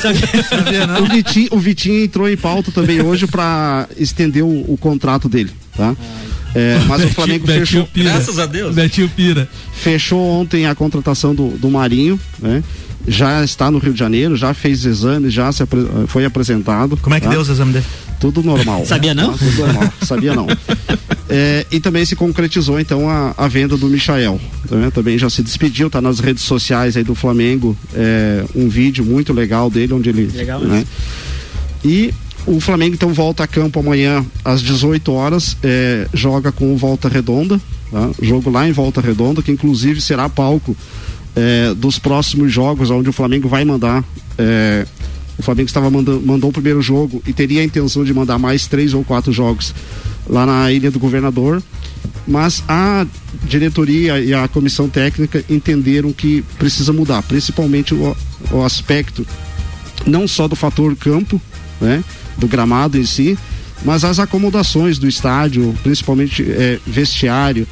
o, 1.00 1.08
Vitinho, 1.08 1.48
o 1.52 1.60
Vitinho 1.60 2.04
entrou 2.04 2.30
em 2.30 2.36
pauta 2.36 2.72
também 2.72 3.02
hoje 3.02 3.28
para 3.28 3.88
estender 3.98 4.44
o, 4.44 4.74
o 4.74 4.78
contrato 4.78 5.30
dele, 5.30 5.52
tá? 5.78 5.96
É, 6.56 6.80
mas 6.88 7.04
o 7.04 7.08
Flamengo 7.10 7.46
Betinho 7.46 7.66
fechou, 7.66 7.88
Pira. 7.88 8.10
Graças 8.12 8.40
a 8.40 8.46
Deus. 8.46 8.76
Betinho 8.76 9.10
Pira. 9.10 9.50
fechou 9.74 10.20
ontem 10.42 10.66
a 10.68 10.76
contratação 10.76 11.34
do, 11.34 11.50
do 11.58 11.70
Marinho, 11.70 12.20
né? 12.40 12.64
Já 13.06 13.44
está 13.44 13.70
no 13.70 13.80
Rio 13.80 13.92
de 13.92 14.00
Janeiro, 14.00 14.34
já 14.38 14.54
fez 14.54 14.86
exames, 14.86 15.34
já 15.34 15.52
se 15.52 15.62
apre- 15.62 15.86
foi 16.08 16.24
apresentado. 16.24 16.96
Como 16.96 17.14
é 17.14 17.20
que 17.20 17.26
tá? 17.26 17.32
deu 17.32 17.42
os 17.42 17.50
exames 17.50 17.74
dele? 17.74 17.86
Tudo 18.18 18.42
normal. 18.42 18.86
Sabia 18.86 19.14
não? 19.14 19.34
Tá, 19.34 19.38
tudo 19.38 19.58
normal. 19.66 19.94
Sabia 20.04 20.34
não. 20.34 20.48
É, 21.30 21.66
e 21.70 21.82
também 21.82 22.06
se 22.06 22.16
concretizou 22.16 22.80
então 22.80 23.10
a, 23.10 23.34
a 23.38 23.50
venda 23.50 23.76
do 23.76 23.88
Michael. 23.88 24.40
né? 24.72 24.90
Também 24.92 25.18
já 25.18 25.30
se 25.30 25.44
despediu, 25.44 25.90
tá 25.90 26.00
nas 26.00 26.20
redes 26.22 26.44
sociais 26.44 26.96
aí 26.96 27.04
do 27.04 27.14
Flamengo, 27.16 27.76
é, 27.94 28.46
um 28.56 28.70
vídeo 28.70 29.04
muito 29.04 29.34
legal 29.34 29.70
dele 29.70 29.92
onde 29.92 30.08
ele. 30.08 30.30
Legal 30.34 30.62
né? 30.62 30.86
E 31.84 32.14
o 32.46 32.60
Flamengo 32.60 32.96
então 32.96 33.14
volta 33.14 33.44
a 33.44 33.48
campo 33.48 33.80
amanhã 33.80 34.26
às 34.44 34.62
18 34.62 35.12
horas, 35.12 35.58
é, 35.64 36.08
joga 36.14 36.52
com 36.52 36.74
o 36.74 36.78
Volta 36.78 37.08
Redonda, 37.08 37.60
tá? 37.92 38.10
jogo 38.22 38.50
lá 38.50 38.68
em 38.68 38.72
Volta 38.72 39.02
Redonda, 39.02 39.42
que 39.42 39.52
inclusive 39.52 40.02
será 40.02 40.28
palco 40.28 40.76
é, 41.36 41.74
dos 41.74 41.98
próximos 41.98 42.52
jogos, 42.52 42.90
onde 42.90 43.10
o 43.10 43.14
Flamengo 43.14 43.48
vai 43.48 43.64
mandar. 43.64 44.04
é, 44.38 44.86
o 45.38 45.42
Flamengo 45.42 45.68
estava 45.68 45.90
mandando, 45.90 46.22
mandou 46.22 46.50
o 46.50 46.54
primeiro 46.54 46.82
jogo 46.82 47.22
e 47.26 47.34
teria 47.34 47.62
a 47.62 47.64
intenção 47.64 48.04
de 48.04 48.14
mandar 48.14 48.38
mais 48.38 48.68
três 48.68 48.94
ou 48.94 49.04
quatro 49.04 49.32
jogos 49.32 49.74
lá 50.28 50.46
na 50.46 50.72
Ilha 50.72 50.92
do 50.92 51.00
Governador, 51.00 51.62
mas 52.28 52.64
a 52.68 53.06
diretoria 53.44 54.20
e 54.20 54.34
a 54.34 54.48
comissão 54.48 54.88
técnica 54.88 55.44
entenderam 55.50 56.14
que 56.14 56.44
precisa 56.58 56.94
mudar, 56.94 57.24
principalmente 57.24 57.94
o, 57.94 58.16
o 58.52 58.64
aspecto 58.64 59.26
não 60.06 60.28
só 60.28 60.48
do 60.48 60.56
fator 60.56 60.96
campo, 60.96 61.42
né, 61.82 62.04
do 62.38 62.48
gramado 62.48 62.98
em 62.98 63.06
si, 63.06 63.38
mas 63.84 64.04
as 64.04 64.20
acomodações 64.20 64.98
do 64.98 65.08
estádio, 65.08 65.76
principalmente 65.84 66.44
eh, 66.44 66.80
vestiário, 66.86 67.68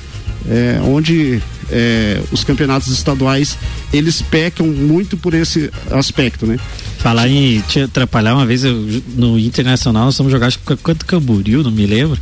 eh, 0.48 0.80
onde 0.84 1.42
eh, 1.72 2.22
os 2.32 2.44
campeonatos 2.44 2.92
estaduais 2.92 3.58
eles 3.94 4.22
pecam 4.22 4.68
muito 4.68 5.18
por 5.18 5.34
esse 5.34 5.70
aspecto, 5.90 6.46
né? 6.46 6.58
Falar 7.00 7.28
em 7.28 7.60
te 7.62 7.80
atrapalhar, 7.80 8.36
uma 8.36 8.46
vez 8.46 8.64
eu, 8.64 9.02
no 9.16 9.40
Internacional 9.40 10.06
nós 10.06 10.16
fomos 10.16 10.32
jogar 10.32 10.48
acho 10.48 10.60
que 10.60 10.76
quanto 10.78 11.06
Camboriú, 11.06 11.64
não 11.64 11.72
me 11.72 11.86
lembro. 11.88 12.20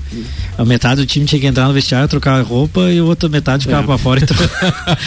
A 0.57 0.63
metade 0.63 1.01
do 1.01 1.05
time 1.05 1.25
tinha 1.25 1.39
que 1.41 1.47
entrar 1.47 1.67
no 1.67 1.73
vestiário, 1.73 2.07
trocar 2.07 2.39
a 2.39 2.41
roupa 2.41 2.89
e 2.91 2.99
a 2.99 3.03
outra 3.03 3.27
metade 3.27 3.65
ficava 3.65 3.83
É. 3.83 3.85
pra 3.85 3.97
fora 3.97 4.21
e 4.21 4.25
trocar. 4.25 4.97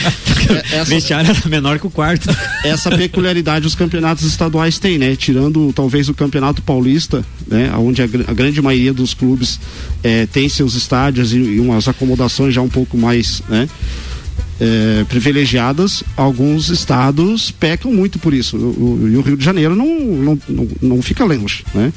É, 0.51 0.53
O 0.53 0.81
essa- 0.81 0.85
vestiário 0.85 1.31
era 1.31 1.49
menor 1.49 1.79
que 1.79 1.87
o 1.87 1.91
quarto. 1.91 2.29
essa 2.65 2.91
peculiaridade 2.91 3.67
os 3.67 3.75
campeonatos 3.75 4.25
estaduais 4.25 4.79
têm, 4.79 4.99
né? 4.99 5.17
Tirando 5.17 5.73
talvez 5.73 6.09
o 6.09 6.15
campeonato 6.15 6.61
paulista, 6.63 7.25
né? 7.49 7.73
Onde 7.77 8.03
a, 8.03 8.05
a 8.05 8.35
grande 8.35 8.61
maioria 8.61 8.93
dos 8.93 9.15
clubes 9.15 9.59
eh, 10.03 10.27
tem 10.33 10.49
seus 10.49 10.75
estádios 10.75 11.33
e, 11.33 11.39
e 11.39 11.61
umas 11.61 11.89
acomodações 11.89 12.53
já 12.55 12.61
um 12.61 12.69
pouco 12.69 12.99
mais, 12.99 13.43
né? 13.49 13.69
Eh, 14.61 15.05
privilegiadas, 15.09 16.03
alguns 16.17 16.69
estados 16.69 17.51
pecam 17.51 17.93
muito 17.93 18.19
por 18.19 18.33
isso. 18.35 18.57
O, 18.57 19.09
e 19.11 19.17
o 19.17 19.21
Rio 19.21 19.37
de 19.37 19.45
Janeiro 19.45 19.75
não, 19.75 19.87
não, 20.49 20.69
não, 20.81 21.03
fica 21.03 21.25
longe, 21.25 21.65
né? 21.75 21.93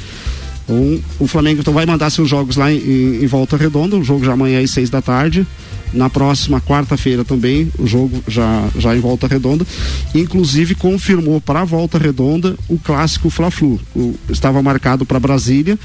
Então, 0.64 1.00
o 1.20 1.28
Flamengo 1.28 1.62
então, 1.62 1.74
vai 1.74 1.86
mandar 1.86 2.10
seus 2.10 2.28
jogos 2.28 2.56
lá 2.56 2.72
em, 2.72 2.78
em- 3.22 3.28
Volta 3.28 3.56
Redonda, 3.56 3.96
o 3.96 4.04
jogo 4.04 4.26
já 4.26 4.34
amanhã 4.34 4.62
às 4.64 4.72
seis 4.72 4.90
da 4.90 5.02
tarde. 5.02 5.46
Na 5.94 6.10
próxima 6.10 6.60
quarta-feira 6.60 7.24
também, 7.24 7.72
o 7.78 7.86
jogo 7.86 8.22
já, 8.28 8.68
já 8.78 8.96
em 8.96 9.00
Volta 9.00 9.28
Redonda. 9.28 9.66
Inclusive 10.14 10.74
confirmou 10.76 11.40
para 11.40 11.62
a 11.62 11.64
Volta 11.64 11.98
Redonda 12.00 12.56
o 12.68 12.78
clássico 12.80 13.30
Fla-Flu. 13.30 13.80
Estava 14.30 14.62
marcado 14.62 15.06
para 15.06 15.20
Brasília, 15.20 15.78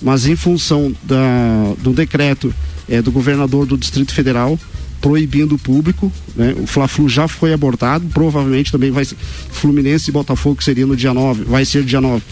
mas 0.00 0.24
em 0.26 0.36
função 0.36 0.94
da, 1.02 1.74
do 1.82 1.92
decreto 1.92 2.54
eh, 2.88 3.02
do 3.02 3.10
governador 3.10 3.66
do 3.66 3.76
Distrito 3.76 4.14
Federal 4.14 4.58
proibindo 5.00 5.54
o 5.54 5.58
público, 5.58 6.12
né? 6.34 6.54
O 6.62 6.66
Fla-Flu 6.66 7.08
já 7.08 7.28
foi 7.28 7.52
abortado, 7.52 8.06
provavelmente 8.12 8.72
também 8.72 8.90
vai 8.90 9.04
ser 9.04 9.16
Fluminense 9.50 10.10
e 10.10 10.12
Botafogo 10.12 10.56
que 10.56 10.64
seria 10.64 10.86
no 10.86 10.96
dia 10.96 11.14
9, 11.14 11.44
vai 11.44 11.64
ser 11.64 11.84
dia 11.84 12.00
9 12.00 12.22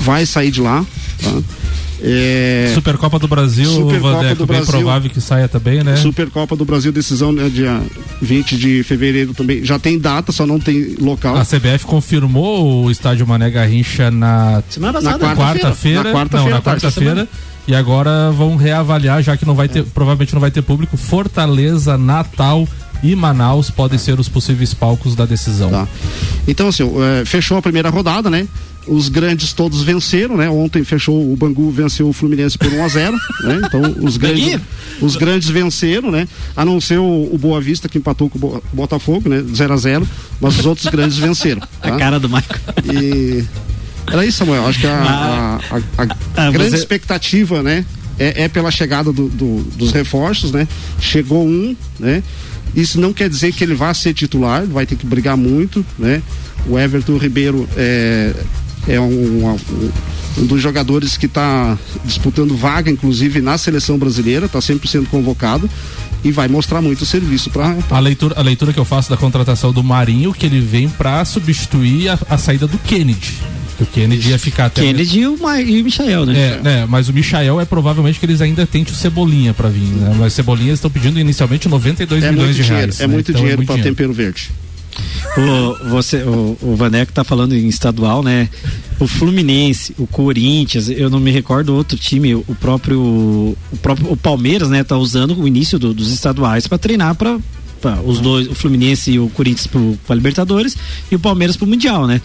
vai 0.00 0.26
sair 0.26 0.50
de 0.50 0.60
lá. 0.60 0.84
Tá? 1.22 1.42
É, 2.00 2.70
Supercopa 2.74 3.18
do 3.18 3.26
Brasil, 3.26 3.68
Supercopa 3.68 4.12
Vandeco, 4.12 4.36
do 4.36 4.46
bem 4.46 4.56
Brasil. 4.58 4.72
provável 4.72 5.10
que 5.10 5.20
saia 5.20 5.48
também, 5.48 5.82
né? 5.82 5.96
Supercopa 5.96 6.54
do 6.54 6.64
Brasil, 6.64 6.92
decisão 6.92 7.32
né, 7.32 7.48
dia 7.48 7.82
20 8.22 8.56
de 8.56 8.82
fevereiro 8.84 9.34
também. 9.34 9.64
Já 9.64 9.80
tem 9.80 9.98
data, 9.98 10.30
só 10.30 10.46
não 10.46 10.60
tem 10.60 10.94
local. 11.00 11.36
A 11.36 11.44
CBF 11.44 11.84
confirmou 11.86 12.84
o 12.84 12.90
estádio 12.90 13.26
Mané 13.26 13.50
Garrincha 13.50 14.12
na 14.12 14.62
passada. 14.92 15.34
quarta-feira. 15.34 16.04
Na 16.04 16.12
quarta-feira, 16.12 16.50
não, 16.50 16.56
na 16.56 16.60
tá, 16.60 16.70
quarta-feira. 16.70 17.28
E 17.68 17.74
agora 17.74 18.32
vão 18.32 18.56
reavaliar, 18.56 19.22
já 19.22 19.36
que 19.36 19.44
não 19.44 19.54
vai 19.54 19.68
ter, 19.68 19.84
provavelmente 19.84 20.32
não 20.32 20.40
vai 20.40 20.50
ter 20.50 20.62
público. 20.62 20.96
Fortaleza, 20.96 21.98
Natal 21.98 22.66
e 23.02 23.14
Manaus 23.14 23.70
podem 23.70 23.98
ser 23.98 24.18
os 24.18 24.26
possíveis 24.28 24.72
palcos 24.72 25.14
da 25.14 25.26
decisão. 25.26 25.70
Tá. 25.70 25.86
Então, 26.48 26.68
assim, 26.68 26.90
é, 27.20 27.24
fechou 27.26 27.58
a 27.58 27.62
primeira 27.62 27.90
rodada, 27.90 28.30
né? 28.30 28.48
Os 28.86 29.10
grandes 29.10 29.52
todos 29.52 29.82
venceram, 29.82 30.34
né? 30.34 30.48
Ontem 30.48 30.82
fechou 30.82 31.30
o 31.30 31.36
Bangu 31.36 31.70
venceu 31.70 32.08
o 32.08 32.12
Fluminense 32.14 32.56
por 32.56 32.72
1 32.72 32.82
a 32.82 32.88
0, 32.88 33.12
né? 33.44 33.60
Então 33.66 33.82
os 34.02 34.16
grandes 34.16 34.58
os 35.02 35.14
grandes 35.14 35.50
venceram, 35.50 36.10
né? 36.10 36.26
A 36.56 36.64
não 36.64 36.80
ser 36.80 36.98
o, 36.98 37.28
o 37.30 37.36
Boa 37.36 37.60
Vista 37.60 37.86
que 37.86 37.98
empatou 37.98 38.30
com 38.30 38.38
o 38.38 38.40
Bo- 38.40 38.62
Botafogo, 38.72 39.28
né? 39.28 39.44
0 39.54 39.74
a 39.74 39.76
0, 39.76 40.08
mas 40.40 40.58
os 40.58 40.64
outros 40.64 40.86
grandes 40.86 41.18
venceram. 41.18 41.60
A 41.82 41.90
tá? 41.90 41.96
cara 41.98 42.18
do 42.18 42.30
Michael. 42.30 42.60
E 42.90 43.44
era 44.12 44.24
isso, 44.26 44.38
Samuel. 44.38 44.66
Acho 44.66 44.80
que 44.80 44.86
a, 44.86 44.92
a- 45.70 45.76
a- 45.76 46.02
a 46.02 46.46
Ah, 46.46 46.50
grande 46.50 46.70
você- 46.70 46.76
expectativa, 46.76 47.62
né? 47.62 47.84
É, 48.18 48.44
é 48.44 48.48
pela 48.48 48.70
chegada 48.70 49.12
do- 49.12 49.28
do- 49.28 49.62
dos 49.76 49.92
reforços, 49.92 50.50
né? 50.50 50.66
Chegou 51.00 51.46
um, 51.46 51.76
né? 52.00 52.22
Isso 52.74 53.00
não 53.00 53.12
quer 53.12 53.28
dizer 53.28 53.52
que 53.52 53.62
ele 53.64 53.74
vá 53.74 53.94
ser 53.94 54.12
titular, 54.12 54.64
vai 54.66 54.84
ter 54.86 54.96
que 54.96 55.06
brigar 55.06 55.36
muito, 55.36 55.84
né? 55.98 56.20
O 56.66 56.78
Everton 56.78 57.16
Ribeiro 57.16 57.68
é, 57.76 58.34
é 58.88 59.00
um, 59.00 59.46
um- 59.46 59.90
um 60.38 60.46
dos 60.46 60.60
jogadores 60.60 61.16
que 61.16 61.26
está 61.26 61.78
disputando 62.04 62.56
vaga, 62.56 62.90
inclusive 62.90 63.40
na 63.40 63.56
seleção 63.56 63.96
brasileira, 63.98 64.46
está 64.46 64.60
sempre 64.60 64.88
sendo 64.88 65.06
convocado 65.08 65.68
e 66.24 66.32
vai 66.32 66.48
mostrar 66.48 66.80
muito 66.82 67.06
serviço 67.06 67.50
para 67.50 67.76
A 67.90 67.98
leitura, 67.98 68.34
a 68.38 68.42
leitura 68.42 68.72
que 68.72 68.78
eu 68.80 68.84
faço 68.84 69.08
da 69.10 69.16
contratação 69.16 69.72
do 69.72 69.82
Marinho, 69.84 70.32
que 70.32 70.44
ele 70.46 70.60
vem 70.60 70.88
pra 70.88 71.24
substituir 71.24 72.08
a, 72.10 72.18
a 72.30 72.38
saída 72.38 72.66
do 72.66 72.78
Kennedy. 72.78 73.34
Que 73.76 73.84
o 73.84 73.86
Kennedy 73.86 74.30
ia 74.30 74.38
ficar 74.40 74.66
até. 74.66 74.82
Kennedy 74.82 75.20
e 75.20 75.26
o, 75.28 75.38
Ma- 75.40 75.60
e 75.60 75.80
o 75.80 75.84
Michael, 75.84 76.26
né? 76.26 76.36
É, 76.36 76.60
né, 76.62 76.86
mas 76.88 77.08
o 77.08 77.12
Michael 77.12 77.60
é 77.60 77.64
provavelmente 77.64 78.18
que 78.18 78.26
eles 78.26 78.40
ainda 78.40 78.66
tentem 78.66 78.92
o 78.92 78.96
Cebolinha 78.96 79.54
pra 79.54 79.68
vir, 79.68 79.80
né? 79.84 80.16
Mas 80.18 80.32
Cebolinha 80.32 80.72
estão 80.72 80.90
pedindo 80.90 81.20
inicialmente 81.20 81.68
92 81.68 82.24
é 82.24 82.30
milhões 82.32 82.46
muito 82.48 82.56
de 82.56 82.62
dinheiro, 82.64 82.86
reais. 82.86 83.00
é 83.00 83.06
né? 83.06 83.12
muito 83.14 83.30
Então 83.30 83.40
dinheiro 83.40 83.58
muito 83.58 83.72
para 83.72 83.82
tempero 83.82 84.12
verde. 84.12 84.50
O, 85.36 85.88
você, 85.90 86.18
o, 86.22 86.56
o 86.62 86.76
Vaneco 86.76 87.12
tá 87.12 87.22
falando 87.24 87.54
em 87.54 87.66
estadual, 87.68 88.22
né? 88.22 88.48
O 88.98 89.06
Fluminense, 89.06 89.94
o 89.98 90.06
Corinthians, 90.06 90.88
eu 90.88 91.08
não 91.08 91.20
me 91.20 91.30
recordo 91.30 91.74
outro 91.74 91.96
time, 91.96 92.34
o 92.34 92.44
próprio 92.60 93.00
o 93.00 93.76
próprio 93.80 94.10
o 94.12 94.16
Palmeiras, 94.16 94.68
né, 94.70 94.82
tá 94.82 94.96
usando 94.96 95.38
o 95.40 95.46
início 95.46 95.78
do- 95.78 95.94
dos 95.94 96.10
estaduais 96.12 96.66
para 96.66 96.78
treinar 96.78 97.14
para 97.14 97.38
os 98.04 98.18
dois, 98.18 98.48
o 98.48 98.54
Fluminense 98.56 99.12
e 99.12 99.18
o 99.20 99.28
Corinthians 99.28 99.68
para 100.04 100.16
Libertadores 100.16 100.76
e 101.12 101.14
o 101.14 101.18
Palmeiras 101.20 101.56
para 101.56 101.64
o 101.64 101.68
Mundial, 101.68 102.08
né? 102.08 102.20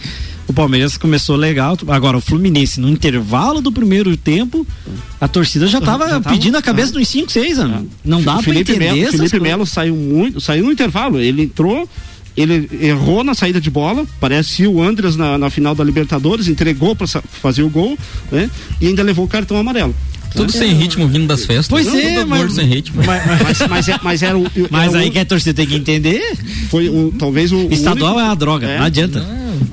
O 0.48 0.52
Palmeiras 0.52 0.98
começou 0.98 1.36
legal, 1.36 1.78
agora 1.88 2.18
o 2.18 2.20
Fluminense 2.20 2.80
no 2.80 2.88
intervalo 2.88 3.62
do 3.62 3.70
primeiro 3.70 4.14
tempo, 4.16 4.66
a 5.20 5.28
torcida 5.28 5.66
já 5.68 5.80
tava, 5.80 6.08
Já 6.08 6.20
tava- 6.20 6.36
pedindo 6.36 6.58
a 6.58 6.62
cabeça 6.62 6.92
dos 6.92 7.06
5, 7.08 7.30
6, 7.30 7.58
anos. 7.60 7.86
Não 8.04 8.20
dá 8.20 8.42
para 8.42 8.52
entender 8.58 8.78
Melo, 8.92 8.98
essas 9.00 9.30
Felipe. 9.30 9.40
Melo 9.40 9.64
saiu 9.64 9.94
muito, 9.94 10.40
saiu 10.40 10.64
no 10.66 10.72
intervalo. 10.72 11.18
Ele 11.20 11.44
entrou, 11.44 11.88
ele 12.36 12.68
errou 12.80 13.22
na 13.22 13.34
saída 13.34 13.60
de 13.60 13.70
bola, 13.70 14.04
parece 14.20 14.66
o 14.66 14.82
Andres 14.82 15.14
na, 15.16 15.38
na 15.38 15.50
final 15.50 15.74
da 15.74 15.84
Libertadores, 15.84 16.48
entregou 16.48 16.94
para 16.96 17.06
fazer 17.06 17.62
o 17.62 17.68
gol, 17.70 17.96
né? 18.32 18.50
E 18.80 18.88
ainda 18.88 19.02
levou 19.02 19.24
o 19.24 19.28
cartão 19.28 19.56
amarelo. 19.56 19.94
Tudo 20.34 20.50
sem 20.50 20.72
ritmo 20.74 21.06
vindo 21.06 21.28
das 21.28 21.44
festas. 21.46 21.68
Pois 21.68 21.86
Não, 21.86 21.96
é, 21.96 22.14
tudo 22.16 22.26
mas- 22.28 22.52
sem 22.54 22.66
ritmo. 22.66 23.00
Mas, 23.06 23.68
mas, 23.70 23.88
é- 23.88 24.00
mas 24.02 24.20
era 24.22 24.36
o. 24.36 24.42
Mas 24.68 24.92
era 24.92 25.02
aí 25.04 25.08
o- 25.08 25.12
que 25.12 25.18
a 25.20 25.24
torcida 25.24 25.54
tem 25.54 25.64
que 25.64 25.76
entender. 25.76 26.36
foi 26.70 26.88
um, 26.88 27.12
talvez 27.12 27.52
o. 27.52 27.68
o 27.68 27.72
Estadual 27.72 28.14
único- 28.14 28.20
é 28.20 28.28
uma 28.30 28.34
droga, 28.36 28.66
É. 28.66 28.78
não 28.78 28.84
adianta. 28.86 29.24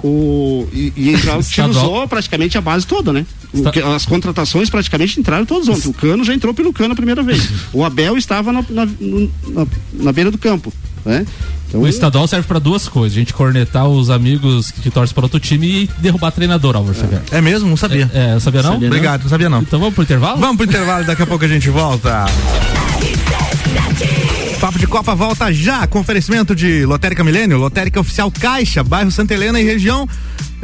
O, 0.04 0.68
e, 0.72 0.94
e 0.96 1.16
utilizou 1.16 2.08
praticamente 2.08 2.58
a 2.60 2.62
base 2.62 2.86
toda, 2.86 3.12
né? 3.12 3.26
O 3.52 3.72
que- 3.72 3.80
as 3.80 4.06
contratações 4.06 4.70
praticamente 4.70 5.20
entraram 5.20 5.46
todas 5.48 5.68
ontem. 5.68 5.90
O 5.90 5.94
Cano 5.94 6.24
já 6.24 6.34
entrou 6.34 6.54
pelo 6.54 6.72
Cano 6.72 6.94
a 6.94 6.96
primeira 6.96 7.24
vez. 7.24 7.42
O 7.74 7.84
Abel 7.84 8.16
estava 8.16 8.52
na, 8.54 8.64
na, 8.70 8.86
na, 8.86 9.68
na 9.94 10.12
beira 10.12 10.30
do 10.30 10.38
campo, 10.38 10.72
né? 11.06 11.26
Então, 11.68 11.82
O 11.82 11.88
estadual 11.88 12.28
serve 12.28 12.48
pra 12.48 12.60
duas 12.60 12.88
coisas: 12.88 13.16
a 13.16 13.20
gente 13.20 13.34
cornetar 13.34 13.88
os 13.88 14.10
amigos 14.10 14.72
que, 14.72 14.82
que 14.82 14.90
torcem 14.90 15.14
para 15.14 15.26
outro 15.26 15.40
time 15.40 15.84
e 15.84 15.90
derrubar 16.00 16.32
treinador, 16.32 16.76
Álvaro 16.76 16.98
Xavier. 16.98 17.22
É 17.32 17.40
mesmo? 17.42 17.70
Não 17.70 17.78
sabia. 17.78 18.10
É, 18.14 18.40
sabia 18.40 18.62
não? 18.62 18.74
Sabia 18.74 18.80
não? 18.80 18.88
Obrigado, 18.88 19.22
não 19.24 19.30
sabia 19.30 19.50
não. 19.50 19.62
Então 19.62 19.80
vamos 19.80 19.96
pro 19.96 20.04
intervalo? 20.04 20.40
Vamos 20.40 20.58
pro 20.58 20.66
intervalo, 20.66 21.06
daqui 21.06 21.22
a 21.22 21.28
pouco 21.28 21.46
a 21.46 21.48
gente 21.48 21.70
volta. 21.70 22.26
Papo 24.60 24.78
de 24.78 24.86
Copa 24.86 25.16
volta 25.16 25.52
já 25.52 25.88
com 25.88 26.00
oferecimento 26.00 26.56
de 26.56 26.86
Lotérica 26.86 27.24
Milênio, 27.24 27.58
Lotérica 27.58 28.00
Oficial 28.00 28.32
Caixa, 28.32 28.84
bairro 28.84 29.10
Santa 29.10 29.34
Helena 29.34 29.60
e 29.60 29.64
região. 29.64 30.08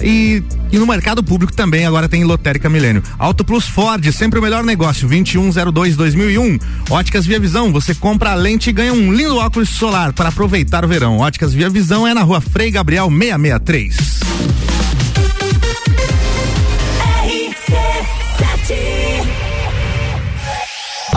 E, 0.02 0.44
e 0.72 0.78
no 0.78 0.86
mercado 0.86 1.24
público 1.24 1.54
também 1.54 1.86
agora 1.86 2.08
tem 2.08 2.24
Lotérica 2.24 2.70
Milênio. 2.70 3.04
Auto 3.18 3.44
Plus 3.44 3.68
Ford, 3.68 4.06
sempre 4.12 4.40
o 4.40 4.42
melhor 4.42 4.64
negócio, 4.64 5.08
2102-2001. 5.10 6.62
Óticas 6.90 7.26
Via 7.26 7.40
Visão, 7.40 7.72
você 7.72 7.96
compra 7.96 8.32
a 8.32 8.36
lente 8.36 8.70
e 8.70 8.74
ganha 8.74 8.94
um 8.94 9.12
lindo 9.14 9.38
óculos 9.38 9.70
solar 9.70 10.14
para 10.14 10.30
aproveitar 10.30 10.86
o 10.86 10.88
verão. 10.88 11.20
Óticas 11.20 11.54
Via 11.54 11.70
Visão 11.70 12.08
é 12.08 12.14
na 12.14 12.22
rua 12.22 12.42
Frei 12.42 12.72
Gabriel 12.72 13.10
663. 13.10 14.18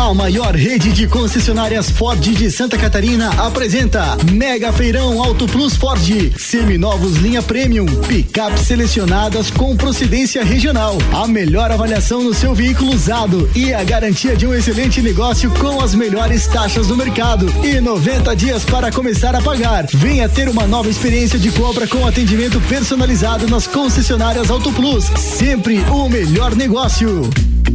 A 0.01 0.15
maior 0.15 0.57
rede 0.57 0.93
de 0.93 1.07
concessionárias 1.07 1.91
Ford 1.91 2.19
de 2.19 2.51
Santa 2.51 2.79
Catarina 2.79 3.29
apresenta 3.39 4.17
Mega 4.33 4.73
Feirão 4.73 5.23
Auto 5.23 5.47
Plus 5.47 5.77
Ford. 5.77 6.01
Seminovos 6.39 7.19
linha 7.19 7.43
Premium, 7.43 7.85
picapes 8.09 8.63
selecionadas 8.63 9.51
com 9.51 9.77
procedência 9.77 10.43
regional. 10.43 10.97
A 11.13 11.29
melhor 11.29 11.71
avaliação 11.71 12.25
no 12.25 12.33
seu 12.33 12.55
veículo 12.55 12.95
usado 12.95 13.49
e 13.55 13.75
a 13.75 13.85
garantia 13.85 14.35
de 14.35 14.47
um 14.47 14.55
excelente 14.55 15.03
negócio 15.03 15.51
com 15.51 15.83
as 15.83 15.95
melhores 15.95 16.47
taxas 16.47 16.87
do 16.87 16.97
mercado. 16.97 17.47
E 17.63 17.79
90 17.79 18.35
dias 18.35 18.65
para 18.65 18.91
começar 18.91 19.37
a 19.37 19.43
pagar. 19.43 19.87
Venha 19.93 20.31
ter 20.31 20.49
uma 20.49 20.67
nova 20.67 20.89
experiência 20.89 21.39
de 21.39 21.53
compra 21.53 21.87
com 21.87 22.07
atendimento 22.07 22.59
personalizado 22.63 23.47
nas 23.49 23.67
concessionárias 23.67 24.51
Auto 24.51 24.73
Plus. 24.73 25.05
Sempre 25.19 25.79
o 25.91 26.09
melhor 26.09 26.57
negócio. 26.57 27.29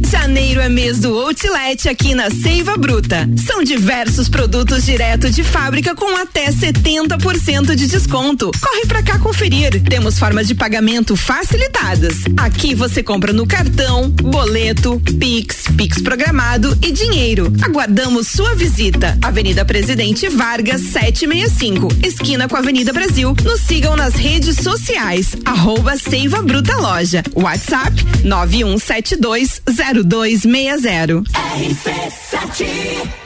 Janeiro 0.08 0.60
é 0.60 0.68
mês 0.68 1.00
do 1.00 1.18
Outlet 1.18 1.88
aqui 1.88 2.14
na 2.14 2.30
Seiva 2.30 2.76
Bruta. 2.76 3.28
São 3.46 3.62
diversos 3.62 4.28
produtos 4.28 4.84
direto 4.84 5.28
de 5.30 5.42
fábrica 5.42 5.94
com 5.94 6.16
até 6.16 6.50
70% 6.50 7.74
de 7.74 7.86
desconto. 7.86 8.50
Corre 8.60 8.86
pra 8.86 9.02
cá 9.02 9.18
conferir. 9.18 9.82
Temos 9.82 10.18
formas 10.18 10.46
de 10.46 10.54
pagamento 10.54 11.16
facilitadas. 11.16 12.18
Aqui 12.36 12.74
você 12.74 13.02
compra 13.02 13.32
no 13.32 13.46
cartão, 13.46 14.08
boleto, 14.10 15.00
Pix, 15.18 15.64
Pix 15.76 16.00
programado 16.00 16.76
e 16.82 16.92
dinheiro. 16.92 17.52
Aguardamos 17.62 18.28
sua 18.28 18.54
visita. 18.54 19.18
Avenida 19.22 19.64
Presidente 19.64 20.28
Vargas 20.28 20.80
765, 20.82 21.88
esquina 22.04 22.48
com 22.48 22.56
a 22.56 22.60
Avenida 22.60 22.92
Brasil. 22.92 23.34
Nos 23.44 23.60
sigam 23.60 23.96
nas 23.96 24.14
redes 24.14 24.56
sociais. 24.56 25.36
Arroba 25.44 25.96
Seiva 25.96 26.42
Bruta 26.42 26.76
Loja. 26.76 27.22
WhatsApp 27.34 27.92
9172 28.24 29.60
0260. 29.76 31.24
RC7 31.32 33.25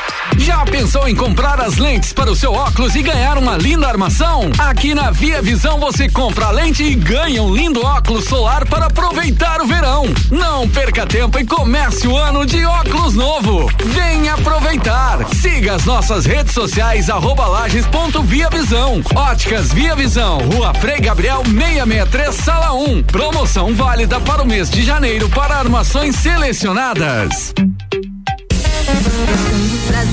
Já 0.37 0.63
pensou 0.65 1.07
em 1.07 1.15
comprar 1.15 1.59
as 1.59 1.77
lentes 1.77 2.13
para 2.13 2.31
o 2.31 2.35
seu 2.35 2.53
óculos 2.53 2.95
e 2.95 3.01
ganhar 3.01 3.37
uma 3.37 3.57
linda 3.57 3.87
armação? 3.87 4.49
Aqui 4.57 4.93
na 4.95 5.11
Via 5.11 5.41
Visão 5.41 5.79
você 5.79 6.09
compra 6.09 6.47
a 6.47 6.51
lente 6.51 6.83
e 6.83 6.95
ganha 6.95 7.43
um 7.43 7.53
lindo 7.53 7.85
óculos 7.85 8.25
solar 8.25 8.65
para 8.67 8.85
aproveitar 8.85 9.61
o 9.61 9.67
verão. 9.67 10.05
Não 10.29 10.67
perca 10.69 11.05
tempo 11.05 11.39
e 11.39 11.45
comece 11.45 12.07
o 12.07 12.17
ano 12.17 12.45
de 12.45 12.65
óculos 12.65 13.13
novo. 13.13 13.71
Venha 13.85 14.33
aproveitar. 14.33 15.19
Siga 15.35 15.75
as 15.75 15.85
nossas 15.85 16.25
redes 16.25 16.53
sociais 16.53 17.09
arroba 17.09 17.45
lages.via 17.47 18.49
Visão. 18.49 19.01
Óticas 19.15 19.71
Via 19.71 19.95
Visão, 19.95 20.39
Rua 20.39 20.73
Frei 20.73 20.99
Gabriel 20.99 21.43
663, 21.43 22.35
Sala 22.35 22.73
1. 22.73 23.03
Promoção 23.03 23.73
válida 23.75 24.19
para 24.19 24.41
o 24.41 24.47
mês 24.47 24.69
de 24.69 24.83
janeiro 24.83 25.29
para 25.29 25.57
armações 25.57 26.15
selecionadas. 26.15 27.53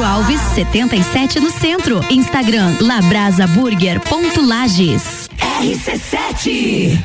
Castro 0.00 0.04
Alves, 0.04 0.40
77 0.54 1.40
no 1.40 1.50
centro. 1.50 2.00
Instagram 2.10 2.76
labrasaburger.lages. 2.80 5.28
RC7 5.60 7.04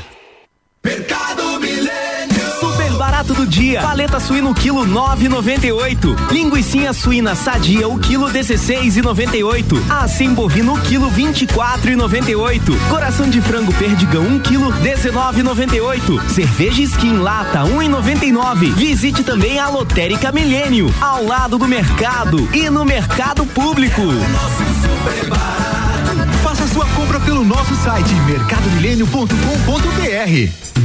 Mercado 0.82 1.45
Barato 3.26 3.34
do 3.34 3.48
dia. 3.48 3.82
Paleta 3.82 4.20
suína 4.20 4.50
o 4.50 4.54
quilo 4.54 4.86
9,98. 4.86 6.32
Linguiça 6.32 6.94
suína 6.94 7.34
sadia 7.34 7.88
o 7.88 7.98
quilo 7.98 8.30
16,98. 8.30 9.82
Assim 9.90 10.32
bovino 10.34 10.76
o 10.76 10.82
quilo 10.82 11.10
24,98. 11.10 12.78
Coração 12.90 13.28
de 13.28 13.42
frango 13.42 13.74
perdigão 13.74 14.24
1 14.24 14.40
quilo 14.40 14.72
19,98. 14.74 16.30
Cerveja 16.30 16.84
skin 16.84 17.18
lata 17.18 17.64
1,99. 17.64 18.72
Visite 18.74 19.24
também 19.24 19.60
a 19.60 19.70
Lotérica 19.70 20.32
Milênio, 20.32 20.94
ao 21.02 21.26
lado 21.26 21.58
do 21.58 21.68
mercado 21.68 22.48
e 22.54 22.70
no 22.70 22.86
mercado 22.86 23.44
público. 23.48 24.04
Faça 26.44 26.68
sua 26.68 26.86
compra 26.90 27.20
pelo 27.20 27.44
nosso 27.44 27.74
site 27.76 28.14
mercadomilênio.com.br. 28.28 30.85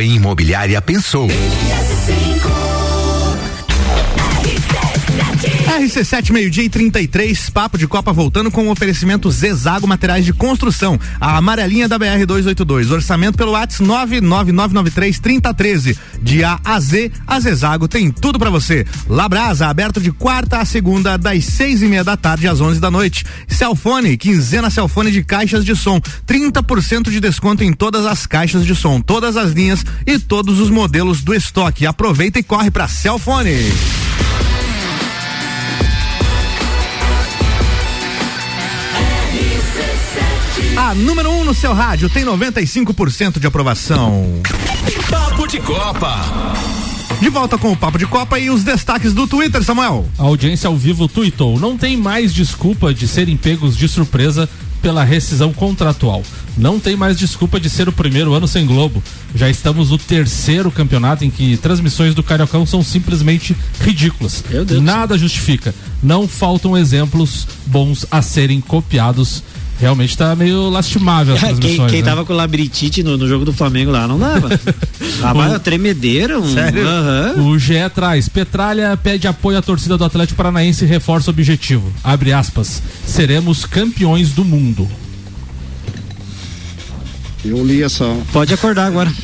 em 0.00 0.14
imobiliária, 0.14 0.80
pensou. 0.82 1.28
RC7 5.66 6.32
meio-dia 6.32 6.62
e 6.62 6.68
33, 6.68 7.50
papo 7.50 7.76
de 7.76 7.88
Copa 7.88 8.12
voltando 8.12 8.52
com 8.52 8.68
o 8.68 8.70
oferecimento 8.70 9.30
Zezago 9.30 9.86
Materiais 9.86 10.24
de 10.24 10.32
Construção, 10.32 10.98
a 11.20 11.36
amarelinha 11.36 11.88
da 11.88 11.98
BR 11.98 12.24
282. 12.24 12.92
Orçamento 12.92 13.36
pelo 13.36 13.50
WhatsApp 13.50 13.76
99993 14.20 15.18
3013. 15.18 15.98
De 16.22 16.44
A 16.44 16.60
a 16.64 16.78
Z, 16.78 17.10
a 17.26 17.40
Zezago 17.40 17.88
tem 17.88 18.12
tudo 18.12 18.38
para 18.38 18.48
você. 18.48 18.86
Labrasa, 19.08 19.66
aberto 19.66 20.00
de 20.00 20.12
quarta 20.12 20.58
a 20.58 20.64
segunda, 20.64 21.18
das 21.18 21.44
seis 21.44 21.82
e 21.82 21.86
meia 21.86 22.04
da 22.04 22.16
tarde 22.16 22.46
às 22.46 22.60
11 22.60 22.80
da 22.80 22.90
noite. 22.90 23.24
Celfone, 23.48 24.16
quinzena 24.16 24.70
Celfone 24.70 25.10
de 25.10 25.24
caixas 25.24 25.64
de 25.64 25.74
som, 25.74 26.00
30% 26.26 27.10
de 27.10 27.18
desconto 27.18 27.64
em 27.64 27.72
todas 27.72 28.06
as 28.06 28.24
caixas 28.24 28.64
de 28.64 28.74
som, 28.74 29.00
todas 29.00 29.36
as 29.36 29.50
linhas 29.50 29.84
e 30.06 30.16
todos 30.18 30.60
os 30.60 30.70
modelos 30.70 31.22
do 31.22 31.34
estoque. 31.34 31.86
Aproveita 31.86 32.38
e 32.38 32.42
corre 32.42 32.70
para 32.70 32.86
Celfone. 32.86 33.56
A 40.76 40.94
número 40.94 41.30
1 41.30 41.40
um 41.40 41.44
no 41.44 41.54
seu 41.54 41.72
rádio 41.72 42.10
tem 42.10 42.22
95% 42.22 43.40
de 43.40 43.46
aprovação. 43.46 44.42
Papo 45.10 45.46
de 45.46 45.58
Copa. 45.58 46.54
De 47.18 47.30
volta 47.30 47.56
com 47.56 47.72
o 47.72 47.76
Papo 47.76 47.96
de 47.96 48.04
Copa 48.04 48.38
e 48.38 48.50
os 48.50 48.62
destaques 48.62 49.14
do 49.14 49.26
Twitter, 49.26 49.64
Samuel. 49.64 50.06
A 50.18 50.24
audiência 50.24 50.68
ao 50.68 50.76
vivo 50.76 51.08
tuitou. 51.08 51.58
Não 51.58 51.78
tem 51.78 51.96
mais 51.96 52.34
desculpa 52.34 52.92
de 52.92 53.08
serem 53.08 53.38
pegos 53.38 53.74
de 53.74 53.88
surpresa 53.88 54.46
pela 54.82 55.02
rescisão 55.02 55.50
contratual. 55.50 56.22
Não 56.56 56.78
tem 56.78 56.94
mais 56.94 57.18
desculpa 57.18 57.58
de 57.58 57.70
ser 57.70 57.88
o 57.88 57.92
primeiro 57.92 58.34
ano 58.34 58.46
sem 58.46 58.66
Globo. 58.66 59.02
Já 59.34 59.48
estamos 59.48 59.90
no 59.90 59.98
terceiro 59.98 60.70
campeonato 60.70 61.24
em 61.24 61.30
que 61.30 61.56
transmissões 61.56 62.14
do 62.14 62.22
Cariocão 62.22 62.66
são 62.66 62.82
simplesmente 62.82 63.56
ridículas. 63.80 64.44
Nada 64.82 65.16
justifica. 65.16 65.74
Não 66.02 66.28
faltam 66.28 66.76
exemplos 66.76 67.48
bons 67.66 68.06
a 68.10 68.20
serem 68.20 68.60
copiados. 68.60 69.42
Realmente 69.78 70.16
tá 70.16 70.34
meio 70.34 70.68
lastimável 70.68 71.34
as 71.34 71.40
quem, 71.40 71.54
transmissões. 71.54 71.90
quem 71.90 72.02
né? 72.02 72.08
tava 72.08 72.24
com 72.24 72.32
o 72.32 72.36
labirintite 72.36 73.02
no, 73.02 73.16
no 73.16 73.28
jogo 73.28 73.44
do 73.44 73.52
Flamengo 73.52 73.90
lá 73.90 74.06
não 74.06 74.18
dava. 74.18 74.48
Tava 75.20 75.58
tremedeira. 75.58 76.38
Um, 76.38 76.52
Sério? 76.52 76.84
O 77.42 77.58
GE 77.58 77.74
traz. 77.94 78.28
Petralha 78.28 78.96
pede 78.96 79.26
apoio 79.26 79.56
à 79.56 79.62
torcida 79.62 79.96
do 79.96 80.04
Atlético 80.04 80.36
Paranaense 80.36 80.84
e 80.84 80.88
reforça 80.88 81.30
o 81.30 81.32
objetivo. 81.32 81.90
Abre 82.04 82.32
aspas. 82.32 82.82
Seremos 83.06 83.64
campeões 83.64 84.32
do 84.32 84.44
mundo. 84.44 84.86
Eu 87.48 87.64
li 87.64 87.82
essa. 87.82 88.04
Pode 88.32 88.52
acordar 88.52 88.86
agora. 88.86 89.12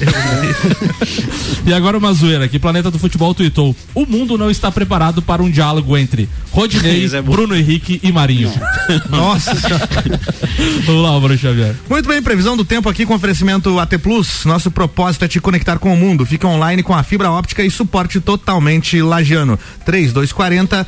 E 1.64 1.72
agora 1.72 1.96
uma 1.96 2.12
zoeira 2.12 2.44
aqui. 2.44 2.58
Planeta 2.58 2.90
do 2.90 2.98
Futebol 2.98 3.32
tweetou. 3.34 3.74
O 3.94 4.04
mundo 4.04 4.36
não 4.36 4.50
está 4.50 4.70
preparado 4.70 5.22
para 5.22 5.42
um 5.42 5.50
diálogo 5.50 5.96
entre 5.96 6.28
Rodinei, 6.50 7.06
é. 7.06 7.22
Bruno 7.22 7.54
Henrique 7.54 8.00
e 8.02 8.10
Marinho. 8.10 8.52
Nossa. 9.08 9.52
Vamos 10.84 11.02
lá, 11.02 11.18
Bruno 11.20 11.38
Xavier. 11.38 11.74
Muito 11.88 12.08
bem, 12.08 12.20
previsão 12.20 12.56
do 12.56 12.64
tempo 12.64 12.88
aqui 12.88 13.06
com 13.06 13.14
oferecimento 13.14 13.78
AT 13.78 13.96
Plus. 13.98 14.44
Nosso 14.44 14.70
propósito 14.70 15.24
é 15.24 15.28
te 15.28 15.40
conectar 15.40 15.78
com 15.78 15.94
o 15.94 15.96
mundo. 15.96 16.26
Fica 16.26 16.48
online 16.48 16.82
com 16.82 16.94
a 16.94 17.02
fibra 17.04 17.30
óptica 17.30 17.62
e 17.62 17.70
suporte 17.70 18.20
totalmente 18.20 19.00
lagiano. 19.00 19.58
3240 19.84 20.86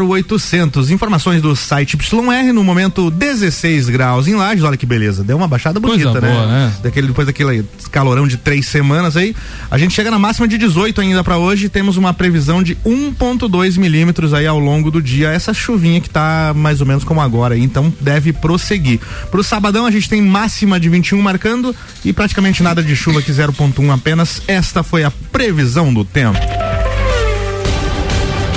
0800. 0.00 0.90
Informações 0.90 1.42
do 1.42 1.54
site 1.54 1.96
YR 1.96 2.52
no 2.54 2.64
momento 2.64 3.10
16 3.10 3.90
graus 3.90 4.26
em 4.26 4.34
Lages. 4.34 4.64
Olha 4.64 4.76
que 4.78 4.86
beleza. 4.86 5.22
Deu 5.22 5.36
uma 5.36 5.48
baixada 5.48 5.78
bonita, 5.78 6.10
Coisa 6.10 6.20
né? 6.20 6.32
boa, 6.32 6.46
né? 6.46 6.65
Daquele, 6.82 7.08
depois 7.08 7.26
daquele 7.26 7.64
calorão 7.90 8.26
de 8.26 8.36
três 8.36 8.66
semanas 8.66 9.16
aí. 9.16 9.34
A 9.70 9.78
gente 9.78 9.94
chega 9.94 10.10
na 10.10 10.18
máxima 10.18 10.46
de 10.46 10.58
18 10.58 11.00
ainda 11.00 11.22
para 11.24 11.38
hoje. 11.38 11.68
Temos 11.68 11.96
uma 11.96 12.12
previsão 12.12 12.62
de 12.62 12.76
1,2 12.76 13.78
milímetros 13.78 14.34
aí 14.34 14.46
ao 14.46 14.58
longo 14.58 14.90
do 14.90 15.02
dia. 15.02 15.30
Essa 15.30 15.52
chuvinha 15.54 16.00
que 16.00 16.10
tá 16.10 16.52
mais 16.54 16.80
ou 16.80 16.86
menos 16.86 17.04
como 17.04 17.20
agora 17.20 17.54
aí, 17.54 17.62
então 17.62 17.92
deve 18.00 18.32
prosseguir. 18.32 19.00
Pro 19.30 19.42
sabadão 19.42 19.86
a 19.86 19.90
gente 19.90 20.08
tem 20.08 20.22
máxima 20.22 20.78
de 20.78 20.88
21 20.88 21.20
marcando 21.20 21.74
e 22.04 22.12
praticamente 22.12 22.62
nada 22.62 22.82
de 22.82 22.94
chuva 22.94 23.22
que 23.22 23.32
0,1 23.32 23.92
apenas. 23.92 24.42
Esta 24.46 24.82
foi 24.82 25.04
a 25.04 25.10
previsão 25.10 25.92
do 25.92 26.04
tempo. 26.04 26.38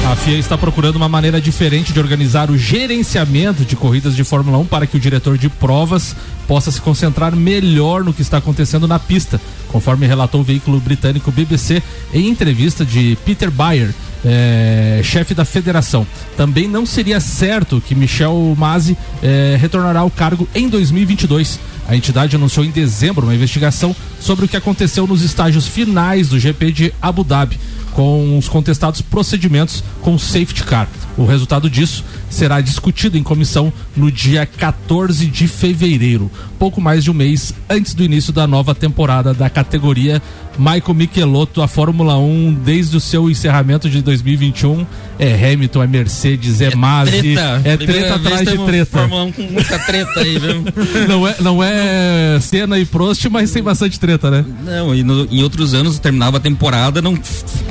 A 0.09 0.15
FIA 0.15 0.39
está 0.39 0.57
procurando 0.57 0.95
uma 0.95 1.07
maneira 1.07 1.39
diferente 1.39 1.93
de 1.93 1.99
organizar 1.99 2.49
o 2.49 2.57
gerenciamento 2.57 3.63
de 3.63 3.75
corridas 3.75 4.15
de 4.15 4.23
Fórmula 4.23 4.57
1 4.57 4.65
para 4.65 4.87
que 4.87 4.97
o 4.97 4.99
diretor 4.99 5.37
de 5.37 5.47
provas 5.49 6.15
possa 6.47 6.71
se 6.71 6.81
concentrar 6.81 7.35
melhor 7.35 8.03
no 8.03 8.11
que 8.11 8.23
está 8.23 8.37
acontecendo 8.37 8.87
na 8.87 8.97
pista, 8.97 9.39
conforme 9.67 10.07
relatou 10.07 10.41
o 10.41 10.43
veículo 10.43 10.79
britânico 10.79 11.31
BBC 11.31 11.83
em 12.11 12.27
entrevista 12.27 12.83
de 12.83 13.19
Peter 13.23 13.51
Bayer, 13.51 13.93
eh, 14.25 14.99
chefe 15.03 15.35
da 15.35 15.45
federação. 15.45 16.07
Também 16.35 16.67
não 16.67 16.87
seria 16.87 17.19
certo 17.19 17.79
que 17.79 17.93
Michel 17.93 18.55
Masi 18.57 18.97
eh, 19.21 19.59
retornará 19.61 19.99
ao 19.99 20.09
cargo 20.09 20.49
em 20.55 20.67
2022. 20.67 21.59
A 21.87 21.95
entidade 21.95 22.35
anunciou 22.35 22.65
em 22.65 22.71
dezembro 22.71 23.27
uma 23.27 23.35
investigação 23.35 23.95
sobre 24.19 24.45
o 24.45 24.47
que 24.47 24.57
aconteceu 24.57 25.05
nos 25.05 25.21
estágios 25.21 25.67
finais 25.67 26.29
do 26.29 26.39
GP 26.39 26.71
de 26.71 26.93
Abu 26.99 27.23
Dhabi 27.23 27.59
com 27.93 28.37
os 28.37 28.47
contestados 28.47 29.01
procedimentos 29.01 29.83
com 30.01 30.17
safety 30.17 30.63
car. 30.63 30.87
O 31.17 31.25
resultado 31.25 31.69
disso 31.69 32.03
será 32.29 32.61
discutido 32.61 33.17
em 33.17 33.23
comissão 33.23 33.73
no 33.95 34.11
dia 34.11 34.45
14 34.45 35.25
de 35.25 35.47
fevereiro, 35.47 36.31
pouco 36.57 36.79
mais 36.79 37.03
de 37.03 37.11
um 37.11 37.13
mês 37.13 37.53
antes 37.69 37.93
do 37.93 38.03
início 38.03 38.31
da 38.31 38.47
nova 38.47 38.73
temporada 38.73 39.33
da 39.33 39.49
categoria. 39.49 40.21
Michael 40.57 40.93
Michelotto, 40.93 41.61
a 41.61 41.67
Fórmula 41.69 42.17
1, 42.17 42.53
desde 42.65 42.97
o 42.97 42.99
seu 42.99 43.29
encerramento 43.29 43.89
de 43.89 44.01
2021, 44.01 44.85
é 45.17 45.33
Hamilton, 45.53 45.83
é 45.83 45.87
Mercedes, 45.87 46.59
é, 46.59 46.75
Masi, 46.75 47.11
Treta. 47.33 47.61
é 47.63 47.77
treta 47.77 48.15
atrás 48.15 48.49
de 48.49 48.57
treta. 48.65 48.99
Fórmula 48.99 49.23
1 49.25 49.31
com 49.31 49.41
muita 49.43 49.79
treta 49.79 50.19
aí, 50.19 50.37
viu? 50.37 50.63
Não 51.07 51.25
é, 51.27 51.35
não 51.39 51.63
é 51.63 52.37
Senna 52.41 52.77
e 52.77 52.85
Prost, 52.85 53.25
mas 53.29 53.51
tem 53.51 53.63
bastante 53.63 53.97
treta, 53.99 54.29
né? 54.29 54.45
Não, 54.65 54.93
e 54.93 55.01
no- 55.03 55.27
em 55.31 55.41
outros 55.43 55.73
anos 55.73 55.97
terminava 55.97 56.37
a 56.37 56.39
temporada, 56.39 57.01
não 57.01 57.17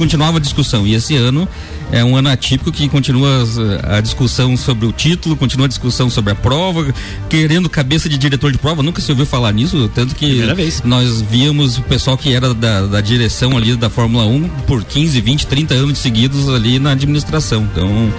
continuava 0.09 0.39
a 0.39 0.41
discussão. 0.41 0.87
E 0.87 0.95
esse 0.95 1.15
ano 1.17 1.47
é 1.91 2.05
um 2.05 2.17
ano 2.17 2.29
atípico 2.29 2.71
que 2.71 2.89
continua 2.89 3.43
as- 3.43 3.59
a 3.85 4.01
discussão 4.01 4.57
sobre 4.57 4.87
o 4.87 4.93
título, 4.93 5.37
continua 5.37 5.67
a 5.67 5.69
discussão 5.69 6.11
sobre 6.11 6.33
a 6.33 6.35
prova, 6.35 6.93
querendo 7.29 7.69
cabeça 7.69 8.09
de 8.09 8.19
diretor 8.19 8.53
de 8.53 8.59
prova. 8.59 8.83
Nunca 8.83 9.01
se 9.01 9.11
ouviu 9.11 9.25
falar 9.27 9.53
nisso, 9.53 9.91
tanto 9.95 10.15
que 10.15 10.41
nós 10.85 11.21
víamos 11.23 11.79
o 11.79 11.83
pessoal 11.83 12.17
que 12.19 12.33
era 12.33 12.53
da, 12.53 12.87
da 12.87 13.01
direção 13.01 13.57
ali 13.57 13.75
da 13.77 13.89
Fórmula 13.89 14.25
1 14.27 14.49
por 14.67 14.85
15, 14.85 15.21
20, 15.21 15.47
30 15.47 15.75
anos 15.75 15.99
seguidos 15.99 16.49
ali 16.49 16.79
na 16.79 16.93
administração. 16.93 17.67
Então 17.73 18.13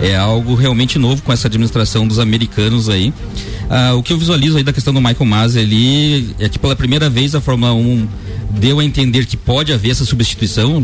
é 0.00 0.16
algo 0.16 0.54
realmente 0.54 0.98
novo 0.98 1.22
com 1.22 1.32
essa 1.32 1.48
administração 1.48 2.06
dos 2.06 2.18
americanos 2.18 2.88
aí. 2.88 3.12
Ah, 3.68 3.94
o 3.94 4.02
que 4.02 4.12
eu 4.12 4.18
visualizo 4.18 4.56
aí 4.56 4.62
da 4.62 4.72
questão 4.72 4.94
do 4.94 5.00
Michael 5.00 5.24
Masi 5.24 5.58
ali 5.58 6.34
é 6.38 6.48
que 6.48 6.58
pela 6.58 6.76
primeira 6.76 7.10
vez 7.10 7.34
a 7.34 7.40
Fórmula 7.40 7.72
1 7.74 8.06
deu 8.48 8.78
a 8.78 8.84
entender 8.84 9.26
que 9.26 9.36
pode 9.36 9.72
haver 9.72 9.90
essa 9.90 10.04
substituição, 10.04 10.82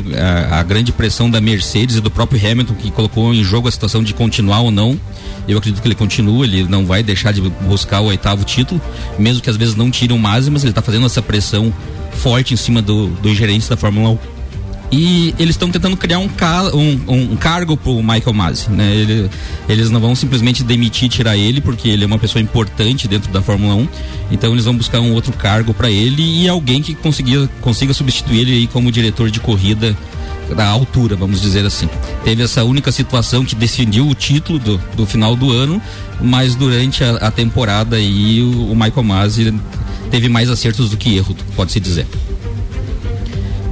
a, 0.50 0.58
a 0.58 0.62
grande 0.64 0.90
pressão 0.90 1.30
da 1.30 1.40
Mercedes 1.40 1.96
e 1.96 2.00
do 2.00 2.10
próprio 2.10 2.31
Hamilton 2.38 2.74
que 2.74 2.90
colocou 2.90 3.34
em 3.34 3.42
jogo 3.42 3.68
a 3.68 3.70
situação 3.70 4.02
de 4.02 4.14
continuar 4.14 4.60
ou 4.60 4.70
não. 4.70 4.98
Eu 5.46 5.58
acredito 5.58 5.80
que 5.82 5.88
ele 5.88 5.94
continua, 5.94 6.44
ele 6.44 6.64
não 6.64 6.86
vai 6.86 7.02
deixar 7.02 7.32
de 7.32 7.40
buscar 7.40 8.00
o 8.00 8.06
oitavo 8.06 8.44
título, 8.44 8.80
mesmo 9.18 9.42
que 9.42 9.50
às 9.50 9.56
vezes 9.56 9.74
não 9.74 9.90
tire 9.90 10.12
o 10.12 10.18
mas 10.18 10.62
ele 10.62 10.70
está 10.70 10.82
fazendo 10.82 11.06
essa 11.06 11.20
pressão 11.20 11.72
forte 12.12 12.54
em 12.54 12.56
cima 12.56 12.80
do, 12.80 13.08
dos 13.08 13.36
gerentes 13.36 13.68
da 13.68 13.76
Fórmula 13.76 14.10
1. 14.10 14.31
E 14.92 15.34
eles 15.38 15.54
estão 15.54 15.70
tentando 15.70 15.96
criar 15.96 16.18
um, 16.18 16.28
ca 16.28 16.64
um, 16.74 17.00
um, 17.08 17.36
cargo 17.36 17.78
pro 17.78 18.02
Michael 18.02 18.34
Masi, 18.34 18.70
né? 18.70 18.94
Ele, 18.94 19.30
eles 19.66 19.88
não 19.88 19.98
vão 19.98 20.14
simplesmente 20.14 20.62
demitir, 20.62 21.08
tirar 21.08 21.34
ele, 21.34 21.62
porque 21.62 21.88
ele 21.88 22.04
é 22.04 22.06
uma 22.06 22.18
pessoa 22.18 22.42
importante 22.42 23.08
dentro 23.08 23.32
da 23.32 23.40
Fórmula 23.40 23.74
1. 23.74 23.88
Então 24.30 24.52
eles 24.52 24.66
vão 24.66 24.76
buscar 24.76 25.00
um 25.00 25.14
outro 25.14 25.32
cargo 25.32 25.72
para 25.72 25.90
ele 25.90 26.42
e 26.42 26.46
alguém 26.46 26.82
que 26.82 26.94
consiga, 26.94 27.48
consiga 27.62 27.94
substituir 27.94 28.40
ele 28.40 28.52
aí 28.52 28.66
como 28.66 28.92
diretor 28.92 29.30
de 29.30 29.40
corrida 29.40 29.96
da 30.54 30.68
altura, 30.68 31.16
vamos 31.16 31.40
dizer 31.40 31.64
assim. 31.64 31.88
Teve 32.22 32.42
essa 32.42 32.62
única 32.62 32.92
situação 32.92 33.46
que 33.46 33.54
decidiu 33.54 34.06
o 34.06 34.14
título 34.14 34.58
do, 34.58 34.78
do 34.94 35.06
final 35.06 35.34
do 35.34 35.50
ano, 35.50 35.80
mas 36.20 36.54
durante 36.54 37.02
a, 37.02 37.16
a 37.16 37.30
temporada 37.30 37.96
aí 37.96 38.42
o, 38.42 38.72
o 38.72 38.76
Michael 38.76 39.04
Masi 39.04 39.54
teve 40.10 40.28
mais 40.28 40.50
acertos 40.50 40.90
do 40.90 40.98
que 40.98 41.16
erro, 41.16 41.34
pode-se 41.56 41.80
dizer. 41.80 42.06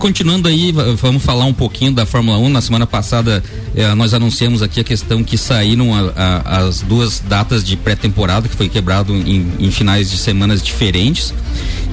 Continuando 0.01 0.49
aí, 0.49 0.73
va- 0.73 0.95
vamos 0.95 1.23
falar 1.23 1.45
um 1.45 1.53
pouquinho 1.53 1.93
da 1.93 2.07
Fórmula 2.07 2.39
1. 2.39 2.49
Na 2.49 2.63
semana 2.63 2.87
passada, 2.87 3.45
eh, 3.77 3.95
nós 3.95 4.15
anunciamos 4.15 4.63
aqui 4.63 4.81
a 4.81 4.85
questão 4.85 5.23
que 5.23 5.37
saíram 5.37 5.95
a- 5.95 6.11
a- 6.17 6.59
as 6.61 6.81
duas 6.81 7.21
datas 7.21 7.63
de 7.63 7.77
pré-temporada, 7.77 8.49
que 8.49 8.57
foi 8.57 8.71
quebrado 8.71 9.15
em, 9.15 9.47
em 9.59 9.71
finais 9.71 10.11
de 10.11 10.17
semanas 10.17 10.63
diferentes. 10.63 11.35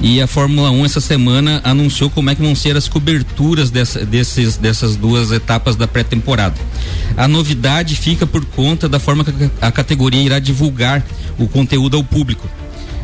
E 0.00 0.22
a 0.22 0.26
Fórmula 0.26 0.70
1 0.70 0.86
essa 0.86 1.02
semana 1.02 1.60
anunciou 1.62 2.08
como 2.08 2.30
é 2.30 2.34
que 2.34 2.40
vão 2.40 2.54
ser 2.54 2.78
as 2.78 2.88
coberturas 2.88 3.70
dessa- 3.70 4.06
desses, 4.06 4.56
dessas 4.56 4.96
duas 4.96 5.30
etapas 5.30 5.76
da 5.76 5.86
pré-temporada. 5.86 6.54
A 7.14 7.28
novidade 7.28 7.94
fica 7.94 8.26
por 8.26 8.42
conta 8.46 8.88
da 8.88 8.98
forma 8.98 9.22
que 9.22 9.32
a 9.60 9.68
a 9.68 9.70
categoria 9.70 10.22
irá 10.22 10.38
divulgar 10.38 11.04
o 11.38 11.46
conteúdo 11.46 11.94
ao 11.98 12.02
público. 12.02 12.48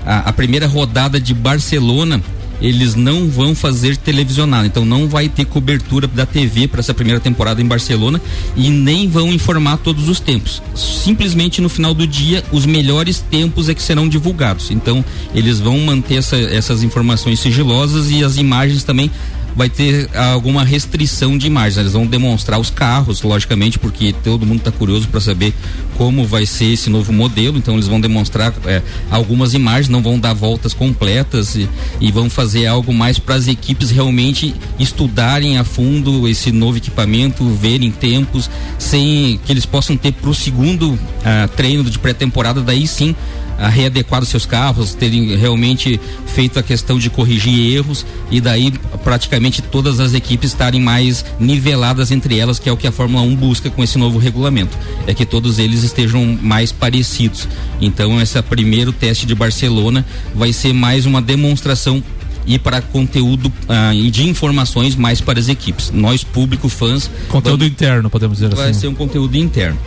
A, 0.06 0.30
a 0.30 0.32
primeira 0.32 0.66
rodada 0.66 1.20
de 1.20 1.34
Barcelona 1.34 2.22
eles 2.60 2.94
não 2.94 3.28
vão 3.28 3.54
fazer 3.54 3.96
televisionado, 3.96 4.66
então 4.66 4.84
não 4.84 5.08
vai 5.08 5.28
ter 5.28 5.44
cobertura 5.44 6.06
da 6.06 6.24
TV 6.24 6.66
para 6.68 6.80
essa 6.80 6.94
primeira 6.94 7.20
temporada 7.20 7.60
em 7.60 7.66
Barcelona 7.66 8.20
e 8.56 8.70
nem 8.70 9.08
vão 9.08 9.32
informar 9.32 9.76
todos 9.78 10.08
os 10.08 10.20
tempos. 10.20 10.62
Simplesmente 10.74 11.60
no 11.60 11.68
final 11.68 11.92
do 11.94 12.06
dia, 12.06 12.42
os 12.52 12.64
melhores 12.66 13.18
tempos 13.20 13.68
é 13.68 13.74
que 13.74 13.82
serão 13.82 14.08
divulgados. 14.08 14.70
Então, 14.70 15.04
eles 15.34 15.58
vão 15.60 15.78
manter 15.80 16.16
essa- 16.16 16.36
essas 16.36 16.82
informações 16.82 17.40
sigilosas 17.40 18.10
e 18.10 18.24
as 18.24 18.36
imagens 18.36 18.84
também 18.84 19.10
vai 19.56 19.68
ter 19.68 20.10
alguma 20.16 20.64
restrição 20.64 21.38
de 21.38 21.46
imagens. 21.46 21.76
Eles 21.78 21.92
vão 21.92 22.04
demonstrar 22.06 22.58
os 22.58 22.70
carros, 22.70 23.22
logicamente, 23.22 23.78
porque 23.78 24.12
todo 24.24 24.44
mundo 24.44 24.58
está 24.58 24.72
curioso 24.72 25.06
para 25.06 25.20
saber 25.20 25.54
como 25.96 26.26
vai 26.26 26.46
ser 26.46 26.72
esse 26.72 26.90
novo 26.90 27.12
modelo. 27.12 27.58
Então 27.58 27.74
eles 27.74 27.86
vão 27.86 28.00
demonstrar 28.00 28.54
é, 28.66 28.82
algumas 29.10 29.54
imagens, 29.54 29.88
não 29.88 30.02
vão 30.02 30.18
dar 30.18 30.34
voltas 30.34 30.74
completas 30.74 31.54
e, 31.56 31.68
e 32.00 32.10
vão 32.10 32.28
fazer 32.28 32.66
algo 32.66 32.92
mais 32.92 33.18
para 33.18 33.34
as 33.34 33.48
equipes 33.48 33.90
realmente 33.90 34.54
estudarem 34.78 35.58
a 35.58 35.64
fundo 35.64 36.28
esse 36.28 36.52
novo 36.52 36.78
equipamento, 36.78 37.44
verem 37.50 37.90
tempos, 37.90 38.50
sem 38.78 39.38
que 39.44 39.52
eles 39.52 39.66
possam 39.66 39.96
ter 39.96 40.12
para 40.12 40.30
o 40.30 40.34
segundo 40.34 40.98
ah, 41.24 41.48
treino 41.48 41.84
de 41.84 41.98
pré-temporada. 41.98 42.60
Daí 42.60 42.86
sim 42.86 43.14
a 43.58 43.68
readequar 43.68 44.22
os 44.22 44.28
seus 44.28 44.46
carros, 44.46 44.94
terem 44.94 45.36
realmente 45.36 46.00
feito 46.26 46.58
a 46.58 46.62
questão 46.62 46.98
de 46.98 47.08
corrigir 47.08 47.74
erros 47.74 48.04
e 48.30 48.40
daí 48.40 48.72
praticamente 49.02 49.62
todas 49.62 50.00
as 50.00 50.14
equipes 50.14 50.50
estarem 50.50 50.80
mais 50.80 51.24
niveladas 51.38 52.10
entre 52.10 52.38
elas, 52.38 52.58
que 52.58 52.68
é 52.68 52.72
o 52.72 52.76
que 52.76 52.86
a 52.86 52.92
Fórmula 52.92 53.22
1 53.22 53.36
busca 53.36 53.70
com 53.70 53.82
esse 53.82 53.98
novo 53.98 54.18
regulamento. 54.18 54.76
É 55.06 55.14
que 55.14 55.24
todos 55.24 55.58
eles 55.58 55.83
estejam 55.84 56.38
mais 56.42 56.72
parecidos. 56.72 57.46
Então, 57.80 58.20
esse 58.20 58.40
primeiro 58.42 58.92
teste 58.92 59.26
de 59.26 59.34
Barcelona 59.34 60.04
vai 60.34 60.52
ser 60.52 60.72
mais 60.72 61.06
uma 61.06 61.20
demonstração 61.22 62.02
e 62.46 62.58
para 62.58 62.82
conteúdo 62.82 63.50
ah, 63.68 63.94
e 63.94 64.10
de 64.10 64.28
informações 64.28 64.94
mais 64.96 65.20
para 65.20 65.38
as 65.38 65.48
equipes. 65.48 65.90
Nós, 65.90 66.22
público, 66.24 66.68
fãs. 66.68 67.10
Conteúdo 67.28 67.64
interno, 67.64 68.10
podemos 68.10 68.38
dizer 68.38 68.54
Vai 68.54 68.70
assim. 68.70 68.80
ser 68.80 68.88
um 68.88 68.94
conteúdo 68.94 69.36
interno. 69.36 69.78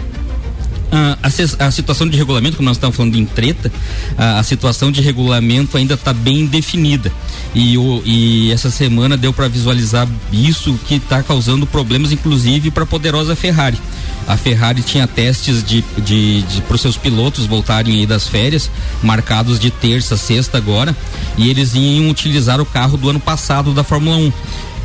Ah, 0.89 1.17
a, 1.21 1.65
a 1.67 1.71
situação 1.71 2.07
de 2.07 2.17
regulamento, 2.17 2.55
como 2.55 2.65
nós 2.67 2.77
estamos 2.77 2.95
falando 2.95 3.15
em 3.17 3.25
treta, 3.25 3.69
ah, 4.17 4.39
a 4.39 4.43
situação 4.43 4.89
de 4.91 5.01
regulamento 5.01 5.75
ainda 5.77 5.95
está 5.95 6.13
bem 6.13 6.45
definida. 6.45 7.11
E, 7.53 7.77
o- 7.77 8.01
e 8.05 8.51
essa 8.51 8.71
semana 8.71 9.17
deu 9.17 9.33
para 9.33 9.47
visualizar 9.49 10.07
isso 10.31 10.79
que 10.87 10.95
está 10.95 11.21
causando 11.21 11.67
problemas, 11.67 12.11
inclusive, 12.13 12.71
para 12.71 12.83
a 12.83 12.87
poderosa 12.87 13.35
Ferrari. 13.35 13.77
A 14.27 14.35
Ferrari 14.35 14.81
tinha 14.81 15.07
testes 15.07 15.63
de, 15.63 15.83
de, 15.97 16.41
de 16.41 16.61
para 16.63 16.75
os 16.75 16.81
seus 16.81 16.97
pilotos 16.97 17.45
voltarem 17.45 17.99
aí 17.99 18.05
das 18.05 18.27
férias, 18.27 18.69
marcados 19.01 19.57
de 19.57 19.71
terça, 19.71 20.17
sexta 20.17 20.57
agora, 20.57 20.95
e 21.37 21.49
eles 21.49 21.73
iam 21.73 22.09
utilizar 22.09 22.59
o 22.59 22.65
carro 22.65 22.97
do 22.97 23.09
ano 23.09 23.19
passado 23.19 23.73
da 23.73 23.83
Fórmula 23.83 24.17
1 24.17 24.33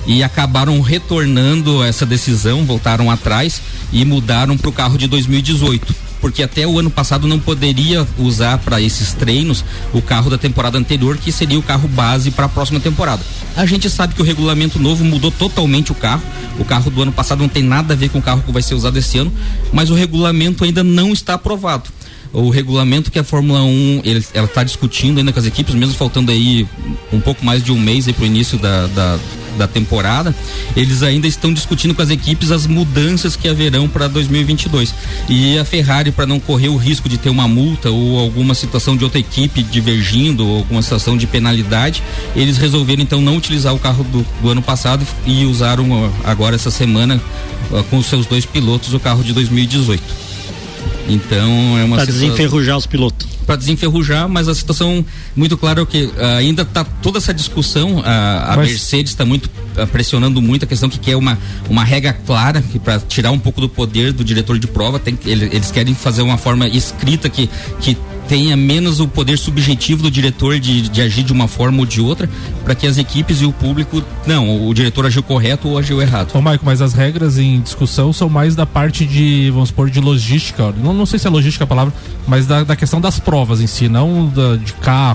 e 0.06 0.22
acabaram 0.22 0.80
retornando 0.80 1.82
essa 1.82 2.06
decisão, 2.06 2.64
voltaram 2.64 3.10
atrás 3.10 3.60
e 3.92 4.04
mudaram 4.04 4.56
para 4.56 4.68
o 4.68 4.72
carro 4.72 4.96
de 4.96 5.06
2018. 5.06 6.01
Porque 6.22 6.42
até 6.42 6.66
o 6.66 6.78
ano 6.78 6.90
passado 6.90 7.28
não 7.28 7.38
poderia 7.38 8.06
usar 8.16 8.56
para 8.58 8.80
esses 8.80 9.12
treinos 9.12 9.62
o 9.92 10.00
carro 10.00 10.30
da 10.30 10.38
temporada 10.38 10.78
anterior, 10.78 11.18
que 11.18 11.30
seria 11.30 11.58
o 11.58 11.62
carro 11.62 11.86
base 11.88 12.30
para 12.30 12.46
a 12.46 12.48
próxima 12.48 12.80
temporada. 12.80 13.22
A 13.54 13.66
gente 13.66 13.90
sabe 13.90 14.14
que 14.14 14.22
o 14.22 14.24
regulamento 14.24 14.78
novo 14.78 15.04
mudou 15.04 15.30
totalmente 15.30 15.92
o 15.92 15.94
carro. 15.94 16.22
O 16.58 16.64
carro 16.64 16.90
do 16.90 17.02
ano 17.02 17.12
passado 17.12 17.40
não 17.40 17.48
tem 17.48 17.62
nada 17.62 17.92
a 17.92 17.96
ver 17.96 18.08
com 18.08 18.20
o 18.20 18.22
carro 18.22 18.42
que 18.42 18.52
vai 18.52 18.62
ser 18.62 18.74
usado 18.74 18.98
esse 18.98 19.18
ano, 19.18 19.32
mas 19.72 19.90
o 19.90 19.94
regulamento 19.94 20.64
ainda 20.64 20.82
não 20.82 21.12
está 21.12 21.34
aprovado 21.34 21.90
o 22.32 22.48
regulamento 22.48 23.10
que 23.10 23.18
a 23.18 23.24
Fórmula 23.24 23.62
1 23.62 24.00
ele, 24.04 24.24
ela 24.32 24.46
está 24.46 24.64
discutindo 24.64 25.18
ainda 25.18 25.32
com 25.32 25.38
as 25.38 25.44
equipes, 25.44 25.74
mesmo 25.74 25.94
faltando 25.94 26.32
aí 26.32 26.66
um 27.12 27.20
pouco 27.20 27.44
mais 27.44 27.62
de 27.62 27.70
um 27.70 27.78
mês 27.78 28.10
para 28.10 28.22
o 28.22 28.26
início 28.26 28.58
da, 28.58 28.86
da, 28.86 29.18
da 29.58 29.66
temporada, 29.68 30.34
eles 30.76 31.02
ainda 31.02 31.26
estão 31.26 31.52
discutindo 31.52 31.94
com 31.94 32.02
as 32.02 32.10
equipes 32.10 32.50
as 32.50 32.66
mudanças 32.66 33.36
que 33.36 33.48
haverão 33.48 33.88
para 33.88 34.08
2022. 34.08 34.94
E 35.28 35.58
a 35.58 35.64
Ferrari, 35.64 36.10
para 36.10 36.26
não 36.26 36.40
correr 36.40 36.68
o 36.68 36.76
risco 36.76 37.08
de 37.08 37.18
ter 37.18 37.28
uma 37.30 37.46
multa 37.46 37.90
ou 37.90 38.18
alguma 38.18 38.54
situação 38.54 38.96
de 38.96 39.04
outra 39.04 39.18
equipe 39.18 39.62
divergindo 39.62 40.46
ou 40.46 40.58
alguma 40.58 40.82
situação 40.82 41.16
de 41.16 41.26
penalidade, 41.26 42.02
eles 42.34 42.56
resolveram 42.58 43.02
então 43.02 43.20
não 43.20 43.36
utilizar 43.36 43.74
o 43.74 43.78
carro 43.78 44.04
do, 44.04 44.24
do 44.40 44.48
ano 44.48 44.62
passado 44.62 45.06
e 45.26 45.44
usaram 45.44 46.10
agora 46.24 46.54
essa 46.56 46.70
semana 46.70 47.20
com 47.90 47.98
os 47.98 48.06
seus 48.06 48.26
dois 48.26 48.44
pilotos 48.46 48.92
o 48.94 49.00
carro 49.00 49.22
de 49.22 49.32
2018. 49.32 50.02
Então 51.08 51.78
é 51.78 51.84
uma 51.84 51.98
situação- 52.00 52.28
desenferrujar 52.28 52.76
os 52.76 52.86
pilotos. 52.86 53.26
para 53.46 53.56
desenferrujar, 53.56 54.28
mas 54.28 54.46
a 54.46 54.54
situação 54.54 55.04
muito 55.34 55.56
clara 55.56 55.80
é 55.80 55.82
o 55.82 55.86
que 55.86 56.10
ah, 56.18 56.36
ainda 56.36 56.62
está 56.62 56.84
toda 56.84 57.18
essa 57.18 57.32
discussão, 57.32 58.02
ah, 58.04 58.52
a 58.52 58.56
Mas- 58.56 58.68
Mercedes 58.70 59.12
está 59.12 59.24
muito 59.24 59.48
ah, 59.76 59.86
pressionando 59.86 60.40
muito 60.42 60.64
a 60.64 60.68
questão 60.68 60.88
que 60.88 60.98
quer 60.98 61.16
uma 61.16 61.38
uma 61.70 61.84
regra 61.84 62.12
clara 62.12 62.60
que 62.62 62.78
para 62.78 62.98
tirar 63.00 63.30
um 63.30 63.38
pouco 63.38 63.60
do 63.60 63.68
poder 63.68 64.12
do 64.12 64.22
diretor 64.24 64.58
de 64.58 64.66
prova, 64.66 64.98
tem 64.98 65.18
ele- 65.24 65.48
eles 65.52 65.70
querem 65.70 65.94
fazer 65.94 66.22
uma 66.22 66.36
forma 66.38 66.68
escrita 66.68 67.28
que 67.28 67.48
que 67.80 67.96
tenha 68.28 68.56
menos 68.56 69.00
o 69.00 69.08
poder 69.08 69.36
subjetivo 69.36 70.04
do 70.04 70.10
diretor 70.10 70.58
de, 70.58 70.82
de 70.88 71.02
agir 71.02 71.24
de 71.24 71.32
uma 71.32 71.48
forma 71.48 71.80
ou 71.80 71.84
de 71.84 72.00
outra, 72.00 72.30
para 72.64 72.74
que 72.74 72.86
as 72.86 72.96
equipes 72.96 73.42
e 73.42 73.44
o 73.44 73.52
público, 73.52 74.02
não, 74.26 74.68
o 74.68 74.72
diretor 74.72 75.04
agiu 75.04 75.22
correto 75.24 75.68
ou 75.68 75.76
agiu 75.76 76.00
errado. 76.00 76.30
Ô, 76.32 76.40
Maico, 76.40 76.64
mas 76.64 76.80
as 76.80 76.94
regras 76.94 77.36
em 77.36 77.60
discussão 77.60 78.12
são 78.12 78.28
mais 78.30 78.54
da 78.54 78.64
parte 78.64 79.04
de, 79.04 79.50
vamos 79.50 79.68
supor, 79.70 79.90
de 79.90 80.00
logística. 80.00 80.72
Não, 80.82 80.94
não 80.94 81.04
sei 81.04 81.18
se 81.18 81.26
é 81.26 81.30
logística 81.30 81.64
a 81.64 81.66
palavra, 81.66 81.92
mas 82.26 82.46
da, 82.46 82.62
da 82.62 82.76
questão 82.76 83.00
das 83.00 83.18
provas 83.18 83.60
em 83.60 83.66
si, 83.66 83.88
não 83.88 84.28
da- 84.28 84.56
de 84.56 84.72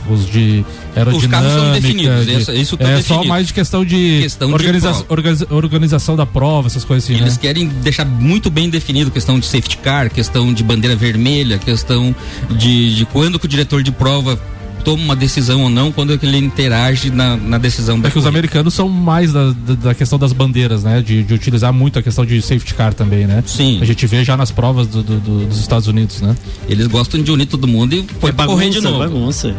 carros, 0.08 0.30
de 0.30 0.66
aerodinâmica. 0.95 1.30
carros 1.30 1.53
são 1.53 1.72
definidos, 1.74 2.26
de- 2.26 2.34
isso- 2.38 2.51
isso 2.53 2.78
tá 2.78 2.86
é 2.89 2.95
só 3.01 3.16
definido. 3.16 3.28
mais 3.28 3.47
de 3.47 3.53
questão 3.53 3.86
de, 3.86 4.20
Questão 4.22 4.47
de 4.49 4.53
organiza- 4.53 4.89
prova. 4.89 5.05
organiza- 5.10 5.47
organização 5.51 6.16
da 6.16 6.26
prova, 6.26 6.68
essas 6.68 6.84
coisas 6.84 7.03
assim, 7.10 7.20
Eles 7.22 7.34
né? 7.34 7.39
querem 7.41 7.68
deixar 7.68 8.05
muito 8.05 8.49
bem 8.49 8.70
definido 8.70 9.12
questão 9.12 9.39
de 9.39 9.45
safety 9.45 9.78
car, 9.78 10.10
questão 10.10 10.53
de 10.53 10.64
bandeira 10.64 10.95
vermelha, 10.95 11.58
questão 11.58 12.16
de, 12.49 12.95
de 12.95 13.05
quando 13.05 13.38
que 13.39 13.45
o 13.45 13.49
diretor 13.49 13.84
de 13.84 13.91
prova 13.91 14.39
toma 14.88 15.04
uma 15.04 15.16
decisão 15.18 15.64
ou 15.64 15.70
não, 15.70 15.92
quando 15.92 16.14
é 16.14 16.18
que 16.18 16.26
ele 16.26 16.38
interage 16.38 17.12
na, 17.12 17.36
na 17.36 17.58
decisão 17.58 18.00
da 18.00 18.08
É 18.08 18.12
que 18.12 18.18
os 18.18 18.24
corrida. 18.24 18.30
americanos 18.40 18.74
são 18.74 18.88
mais 18.88 19.34
da, 19.34 19.52
da, 19.52 19.74
da 19.76 19.94
questão 19.94 20.18
das 20.18 20.32
bandeiras, 20.32 20.82
né? 20.84 21.02
De, 21.02 21.24
de 21.24 21.34
utilizar 21.34 21.74
muito 21.74 22.00
a 22.00 22.02
questão 22.02 22.26
de 22.26 22.42
safety 22.42 22.74
car 22.74 22.94
também, 22.94 23.28
né? 23.28 23.44
Sim. 23.46 23.80
A 23.82 23.86
gente 23.86 24.08
vê 24.08 24.24
já 24.24 24.38
nas 24.38 24.50
provas 24.50 24.88
do- 24.88 25.04
do- 25.04 25.20
do- 25.20 25.46
dos 25.46 25.60
Estados 25.60 25.88
Unidos, 25.88 26.22
né? 26.22 26.34
Eles 26.70 26.88
gostam 26.88 27.22
de 27.22 27.30
unir 27.32 27.48
todo 27.48 27.68
mundo 27.68 27.94
e 27.96 28.06
foi 28.22 28.32
pra 28.32 28.46
correr 28.46 28.70
de 28.70 28.80
novo. 28.80 29.00
bagunça. 29.00 29.54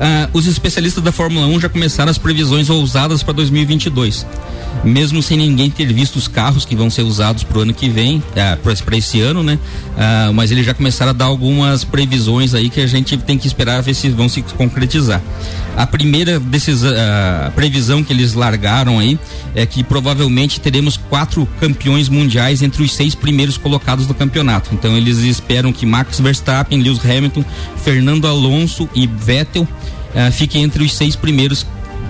Ah, 0.00 0.28
os 0.32 0.46
especialistas 0.46 1.02
da 1.02 1.10
Fórmula 1.10 1.46
1 1.48 1.60
já 1.60 1.68
começaram 1.68 2.10
as 2.10 2.18
previsões 2.18 2.70
ousadas 2.70 3.22
para 3.24 3.34
2022. 3.34 4.24
Mesmo 4.84 5.20
sem 5.20 5.36
ninguém 5.36 5.68
ter 5.68 5.92
visto 5.92 6.16
os 6.16 6.28
carros 6.28 6.64
que 6.64 6.76
vão 6.76 6.88
ser 6.88 7.02
usados 7.02 7.42
para 7.42 7.58
o 7.58 7.62
ano 7.62 7.74
que 7.74 7.88
vem, 7.88 8.22
ah, 8.36 8.56
para 8.62 8.96
esse 8.96 9.20
ano, 9.20 9.42
né? 9.42 9.58
Ah, 9.96 10.30
mas 10.32 10.50
eles 10.52 10.64
já 10.64 10.72
começaram 10.72 11.10
a 11.10 11.12
dar 11.12 11.24
algumas 11.24 11.82
previsões 11.82 12.54
aí 12.54 12.70
que 12.70 12.80
a 12.80 12.86
gente 12.86 13.16
tem 13.16 13.36
que 13.36 13.46
esperar 13.46 13.82
ver 13.82 13.94
se 13.94 14.08
vão 14.08 14.28
se 14.28 14.40
concretizar. 14.42 15.20
A 15.76 15.86
primeira 15.86 16.38
decisão, 16.38 16.92
a 17.46 17.50
previsão 17.50 18.04
que 18.04 18.12
eles 18.12 18.34
largaram 18.34 18.98
aí 18.98 19.18
é 19.54 19.66
que 19.66 19.82
provavelmente 19.82 20.60
teremos 20.60 20.96
quatro 20.96 21.48
campeões 21.60 22.08
mundiais 22.08 22.62
entre 22.62 22.82
os 22.82 22.92
seis 22.92 23.14
primeiros 23.14 23.56
colocados 23.56 24.06
do 24.06 24.14
campeonato. 24.14 24.70
Então 24.72 24.96
eles 24.96 25.18
esperam 25.18 25.72
que 25.72 25.84
Max 25.84 26.20
Verstappen, 26.20 26.80
Lewis 26.80 27.04
Hamilton, 27.04 27.44
Fernando 27.82 28.26
Alonso 28.26 28.88
e 28.94 29.06
Vettel 29.06 29.66
fiquem 30.32 30.62
entre 30.62 30.84
os 30.84 30.94
seis 30.94 31.14
primeiros 31.14 31.66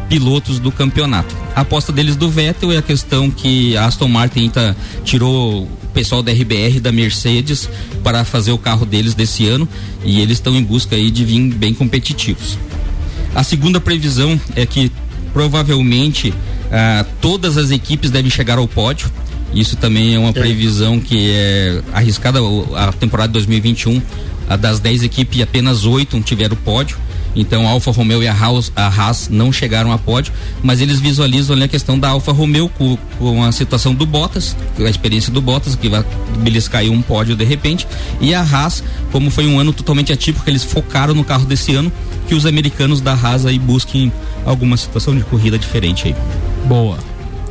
pilotos 0.09 0.59
do 0.59 0.73
campeonato. 0.73 1.35
A 1.55 1.61
aposta 1.61 1.93
deles 1.93 2.17
do 2.17 2.31
Vettel 2.31 2.73
é 2.73 2.79
a 2.79 2.83
questão 2.83 3.31
que 3.31 3.77
a 3.77 3.87
Aston 3.87 4.09
Martin 4.09 4.49
tá, 4.49 4.75
tirou 5.05 5.65
o 5.65 5.69
pessoal 5.93 6.23
da 6.23 6.33
RBR 6.33 6.81
da 6.81 6.91
Mercedes 6.91 7.69
para 8.03 8.25
fazer 8.25 8.53
o 8.53 8.59
carro 8.59 8.87
deles 8.87 9.15
desse 9.15 9.47
ano 9.47 9.69
e 10.05 10.21
eles 10.21 10.39
estão 10.39 10.55
em 10.55 10.63
busca 10.63 10.97
aí 10.97 11.11
de 11.11 11.25
vir 11.25 11.55
bem 11.55 11.75
competitivos. 11.75 12.59
A 13.35 13.43
segunda 13.43 13.81
previsão 13.81 14.41
é 14.57 14.65
que 14.65 14.91
provavelmente 15.33 16.33
ah, 16.71 17.05
todas 17.21 17.57
as 17.57 17.71
equipes 17.71 18.11
devem 18.11 18.31
chegar 18.31 18.59
ao 18.59 18.67
pódio. 18.67 19.11
Isso 19.55 19.77
também 19.77 20.15
é 20.15 20.19
uma 20.19 20.33
previsão 20.33 21.01
que 21.01 21.31
é 21.31 21.83
arriscada. 21.93 22.39
A 22.77 22.93
temporada 22.93 23.29
de 23.29 23.35
2021, 23.35 24.03
a 24.49 24.57
das 24.57 24.79
10 24.79 25.05
equipes, 25.05 25.41
apenas 25.41 25.85
oito 25.85 26.21
tiveram 26.21 26.57
pódio. 26.57 26.99
Então 27.35 27.67
a 27.67 27.71
Alfa 27.71 27.91
Romeo 27.91 28.23
e 28.23 28.29
a 28.29 28.33
Haas, 28.33 28.73
a 28.75 28.87
Haas 28.87 29.29
não 29.29 29.53
chegaram 29.53 29.93
a 29.93 29.99
pódio, 29.99 30.33
mas 30.63 30.81
eles 30.81 30.99
visualizam 31.01 31.55
ali 31.55 31.65
a 31.65 31.69
questão 31.69 31.99
da 31.99 32.09
Alfa 32.09 32.33
Romeo 32.33 32.69
com, 32.69 32.99
com 33.19 33.45
a 33.45 33.53
situação 33.53 33.95
do 33.95 34.05
Bottas, 34.05 34.57
a 34.79 34.91
experiência 34.91 35.33
do 35.33 35.41
Bottas, 35.41 35.75
que 35.75 35.89
vai 35.89 36.05
beliscar 36.39 36.83
um 36.85 37.03
pódio 37.03 37.37
de 37.37 37.45
repente, 37.45 37.87
e 38.21 38.35
a 38.35 38.41
Haas, 38.41 38.83
como 39.13 39.31
foi 39.31 39.47
um 39.47 39.59
ano 39.59 39.73
totalmente 39.73 40.13
atípico, 40.13 40.49
eles 40.49 40.65
focaram 40.65 41.15
no 41.15 41.25
carro 41.25 41.45
desse 41.45 41.75
ano, 41.75 41.93
que 42.27 42.35
os 42.35 42.47
americanos 42.47 43.01
da 43.01 43.13
Haas 43.13 43.47
aí 43.47 43.59
busquem 43.59 44.13
alguma 44.45 44.77
situação 44.77 45.17
de 45.17 45.23
corrida 45.25 45.59
diferente 45.59 46.09
aí. 46.09 46.17
Boa. 46.67 46.99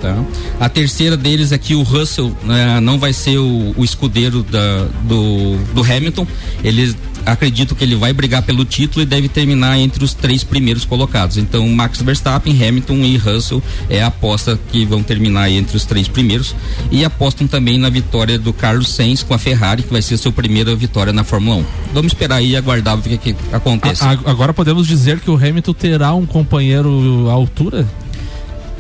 Tá. 0.02 0.16
A 0.60 0.70
terceira 0.70 1.18
deles 1.18 1.52
é 1.52 1.58
que 1.58 1.74
o 1.76 1.82
Russell 1.84 2.36
né, 2.44 2.80
não 2.80 3.00
vai 3.00 3.14
ser 3.14 3.38
o, 3.40 3.74
o 3.76 3.84
escudeiro 3.84 4.44
da, 4.44 4.86
do, 5.04 5.58
do 5.74 5.82
Hamilton. 5.82 6.26
Eles 6.64 6.96
acredito 7.26 7.76
que 7.76 7.84
ele 7.84 7.96
vai 7.96 8.14
brigar 8.14 8.42
pelo 8.44 8.64
título 8.64 9.04
e 9.04 9.06
deve 9.06 9.28
terminar 9.28 9.78
entre 9.78 10.02
os 10.02 10.14
três 10.14 10.46
primeiros 10.46 10.86
colocados. 10.86 11.36
Então, 11.38 11.68
Max 11.68 12.02
Verstappen, 12.02 12.54
Hamilton 12.54 12.96
e 13.00 13.18
Russell 13.18 13.62
é 13.90 14.02
a 14.02 14.08
aposta 14.08 14.58
que 14.72 14.86
vão 14.86 15.04
terminar 15.04 15.50
entre 15.52 15.76
os 15.76 15.84
três 15.84 16.08
primeiros. 16.08 16.56
E 16.90 17.04
apostam 17.04 17.46
também 17.46 17.78
na 17.78 17.90
vitória 17.90 18.40
do 18.40 18.54
Carlos 18.54 18.88
Sainz 18.94 19.24
com 19.24 19.34
a 19.34 19.38
Ferrari, 19.38 19.84
que 19.84 19.92
vai 19.92 20.02
ser 20.02 20.14
a 20.14 20.18
sua 20.18 20.32
primeira 20.32 20.74
vitória 20.74 21.12
na 21.12 21.26
Fórmula 21.26 21.58
1. 21.58 21.66
Vamos 21.94 22.14
esperar 22.14 22.42
e 22.42 22.56
aguardar 22.56 22.98
o 22.98 23.02
que, 23.02 23.18
que 23.18 23.36
acontece. 23.52 24.06
A- 24.06 24.12
agora 24.26 24.54
podemos 24.54 24.88
dizer 24.88 25.20
que 25.20 25.30
o 25.30 25.36
Hamilton 25.36 25.74
terá 25.74 26.14
um 26.14 26.26
companheiro 26.26 27.28
à 27.30 27.34
altura? 27.34 27.86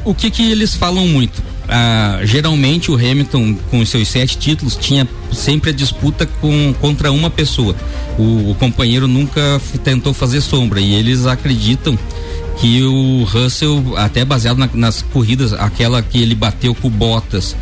O 0.09 0.15
que 0.15 0.29
que 0.31 0.49
eles 0.51 0.73
falam 0.75 1.07
muito? 1.07 1.41
Ah, 1.69 2.21
geralmente 2.23 2.89
o 2.89 2.95
Hamilton 2.95 3.55
com 3.69 3.79
os 3.81 3.89
seus 3.89 4.07
sete 4.07 4.37
títulos 4.37 4.77
tinha 4.77 5.05
sempre 5.33 5.71
a 5.71 5.73
disputa 5.73 6.25
com 6.25 6.73
contra 6.79 7.11
uma 7.11 7.29
pessoa. 7.29 7.75
O, 8.17 8.51
o 8.51 8.55
companheiro 8.55 9.07
nunca 9.07 9.61
tentou 9.83 10.13
fazer 10.13 10.39
sombra 10.41 10.79
e 10.79 10.93
eles 10.93 11.25
acreditam 11.25 11.97
que 12.59 12.81
o 12.83 13.23
Russell, 13.25 13.83
até 13.97 14.23
baseado 14.25 14.57
na- 14.57 14.69
nas 14.73 15.01
corridas, 15.01 15.53
aquela 15.53 16.01
que 16.01 16.19
ele 16.19 16.33
bateu 16.33 16.73
com 16.73 16.89
Bottas, 16.89 17.55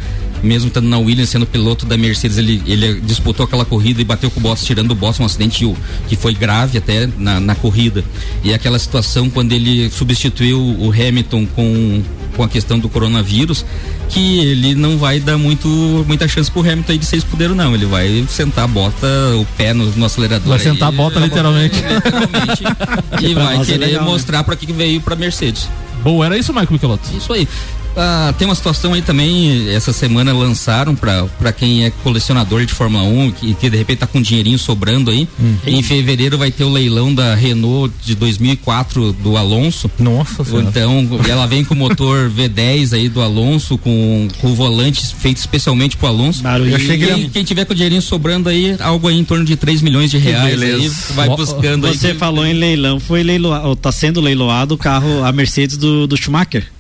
mesmo 0.44 0.68
estando 0.68 0.88
na 0.88 0.98
Williams 1.00 1.30
sendo 1.30 1.46
piloto 1.46 1.86
da 1.86 1.98
Mercedes, 1.98 2.38
ele, 2.38 2.62
ele 2.68 3.02
disputou 3.02 3.44
aquela 3.46 3.66
corrida 3.66 4.00
e 4.00 4.06
bateu 4.06 4.30
com 4.30 4.40
o 4.40 4.44
Bottas, 4.44 4.64
tirando 4.64 4.92
o 4.92 4.96
Bottas, 4.96 5.20
um 5.20 5.26
acidente 5.26 5.68
que 6.08 6.16
foi 6.16 6.34
grave 6.34 6.78
até 6.78 7.10
na, 7.18 7.40
na 7.40 7.56
corrida. 7.56 8.06
E 8.44 8.54
aquela 8.54 8.78
situação 8.80 9.30
quando 9.30 9.52
ele 9.52 9.90
substituiu 9.90 10.60
o 10.62 10.92
Hamilton 10.94 11.46
com, 11.48 12.02
com 12.36 12.44
a 12.44 12.48
questão 12.50 12.78
do 12.78 12.90
coronavírus, 12.90 13.66
que 14.10 14.40
ele 14.40 14.76
não 14.76 14.98
vai 14.98 15.20
dar 15.20 15.38
muito, 15.38 15.68
muita 16.08 16.28
chance 16.28 16.52
pro 16.52 16.62
Hamilton 16.62 16.92
aí 16.92 16.98
de 16.98 17.06
ser 17.06 17.18
escudeiro, 17.18 17.56
não. 17.56 17.74
Ele 17.74 17.86
vai 17.86 18.26
sentar, 18.30 18.68
bota 18.68 19.08
o 19.36 19.46
pé 19.58 19.74
no, 19.74 19.86
no 19.92 20.06
acelerador. 20.06 20.48
Vai 20.50 20.60
sentar 20.60 20.90
a 20.90 20.92
aí, 20.92 20.98
bota 20.98 21.20
literalmente. 21.20 21.76
e 23.22 23.34
Pra 23.34 23.44
vai 23.44 23.58
é 23.62 23.66
querer 23.66 23.86
legal, 23.86 24.04
né? 24.04 24.10
mostrar 24.12 24.44
pra 24.44 24.56
que 24.56 24.66
que 24.66 24.74
veio 24.74 25.02
pra 25.02 25.16
Mercedes. 25.16 25.70
Boa, 26.04 26.26
era 26.26 26.38
isso, 26.38 26.52
Michael 26.54 26.72
Michelotto? 26.72 27.10
Isso 27.18 27.32
aí. 27.34 27.48
Ah, 27.96 28.34
tem 28.38 28.48
uma 28.48 28.56
situação 28.56 28.94
aí 28.94 29.02
também, 29.02 29.70
essa 29.70 29.94
semana 29.94 30.34
lançaram 30.34 30.96
para 30.96 31.54
quem 31.54 31.86
é 31.86 31.90
colecionador 32.04 32.66
de 32.66 32.74
Fórmula 32.74 33.04
1 33.04 33.32
que, 33.32 33.54
que 33.54 33.70
de 33.70 33.78
repente 33.78 34.00
tá 34.00 34.08
com 34.08 34.22
dinheirinho 34.22 34.60
sobrando 34.60 35.12
aí. 35.12 35.28
Hum. 35.40 35.56
Em 35.66 35.82
fevereiro 35.82 36.38
vai 36.38 36.52
ter 36.52 36.64
o 36.64 36.70
leilão 36.70 37.14
da 37.14 37.36
Renault 37.36 37.94
de 38.04 38.16
2004 38.16 39.14
do 39.14 39.38
Alonso. 39.38 39.90
Nossa 39.98 40.44
Senhora. 40.44 40.66
Então, 40.68 41.08
ela 41.30 41.46
vem 41.46 41.64
com 41.64 41.74
o 41.74 41.78
motor 41.78 42.30
V10 42.36 42.94
aí 42.94 43.10
do 43.10 43.22
Alonso, 43.22 43.78
com, 43.78 44.28
com 44.40 44.48
o 44.48 44.56
volante 44.56 45.06
feito 45.16 45.38
especialmente 45.38 45.98
pro 45.98 46.08
Alonso. 46.08 46.44
Barulhinho. 46.44 46.78
E 46.78 46.98
quem, 46.98 47.30
quem 47.30 47.44
tiver 47.44 47.66
com 47.66 47.74
o 47.74 47.76
dinheirinho 47.76 48.02
sobrando 48.02 48.50
aí, 48.50 48.76
algo 48.80 49.08
aí 49.08 49.18
em 49.18 49.24
torno 49.24 49.46
de 49.46 49.56
3 49.56 49.82
milhões 49.82 50.12
de 50.12 50.18
reais 50.18 50.62
aí, 50.62 50.92
vai 51.14 51.30
buscando 51.30 51.88
aí. 51.88 51.98
Você 51.98 52.14
falou 52.14 52.46
em 52.46 52.54
leilão, 52.54 53.00
foi 53.00 53.24
leiloado, 53.24 53.76
tá 53.76 53.92
sendo 53.92 54.20
leiloado 54.20 54.76
o 54.76 54.78
carro, 54.78 55.24
a 55.24 55.32
Mercedes 55.32 55.78
do, 55.78 56.08
do 56.08 56.18
Schumacher. 56.18 56.75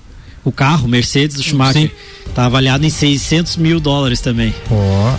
O 0.45 0.51
carro, 0.51 0.87
Mercedes 0.87 1.37
do 1.37 1.43
Schumacher. 1.43 1.91
Tá 2.35 2.47
avaliado 2.47 2.85
em 2.85 2.89
600 2.89 3.55
mil 3.55 3.79
dólares 3.79 4.19
também. 4.19 4.53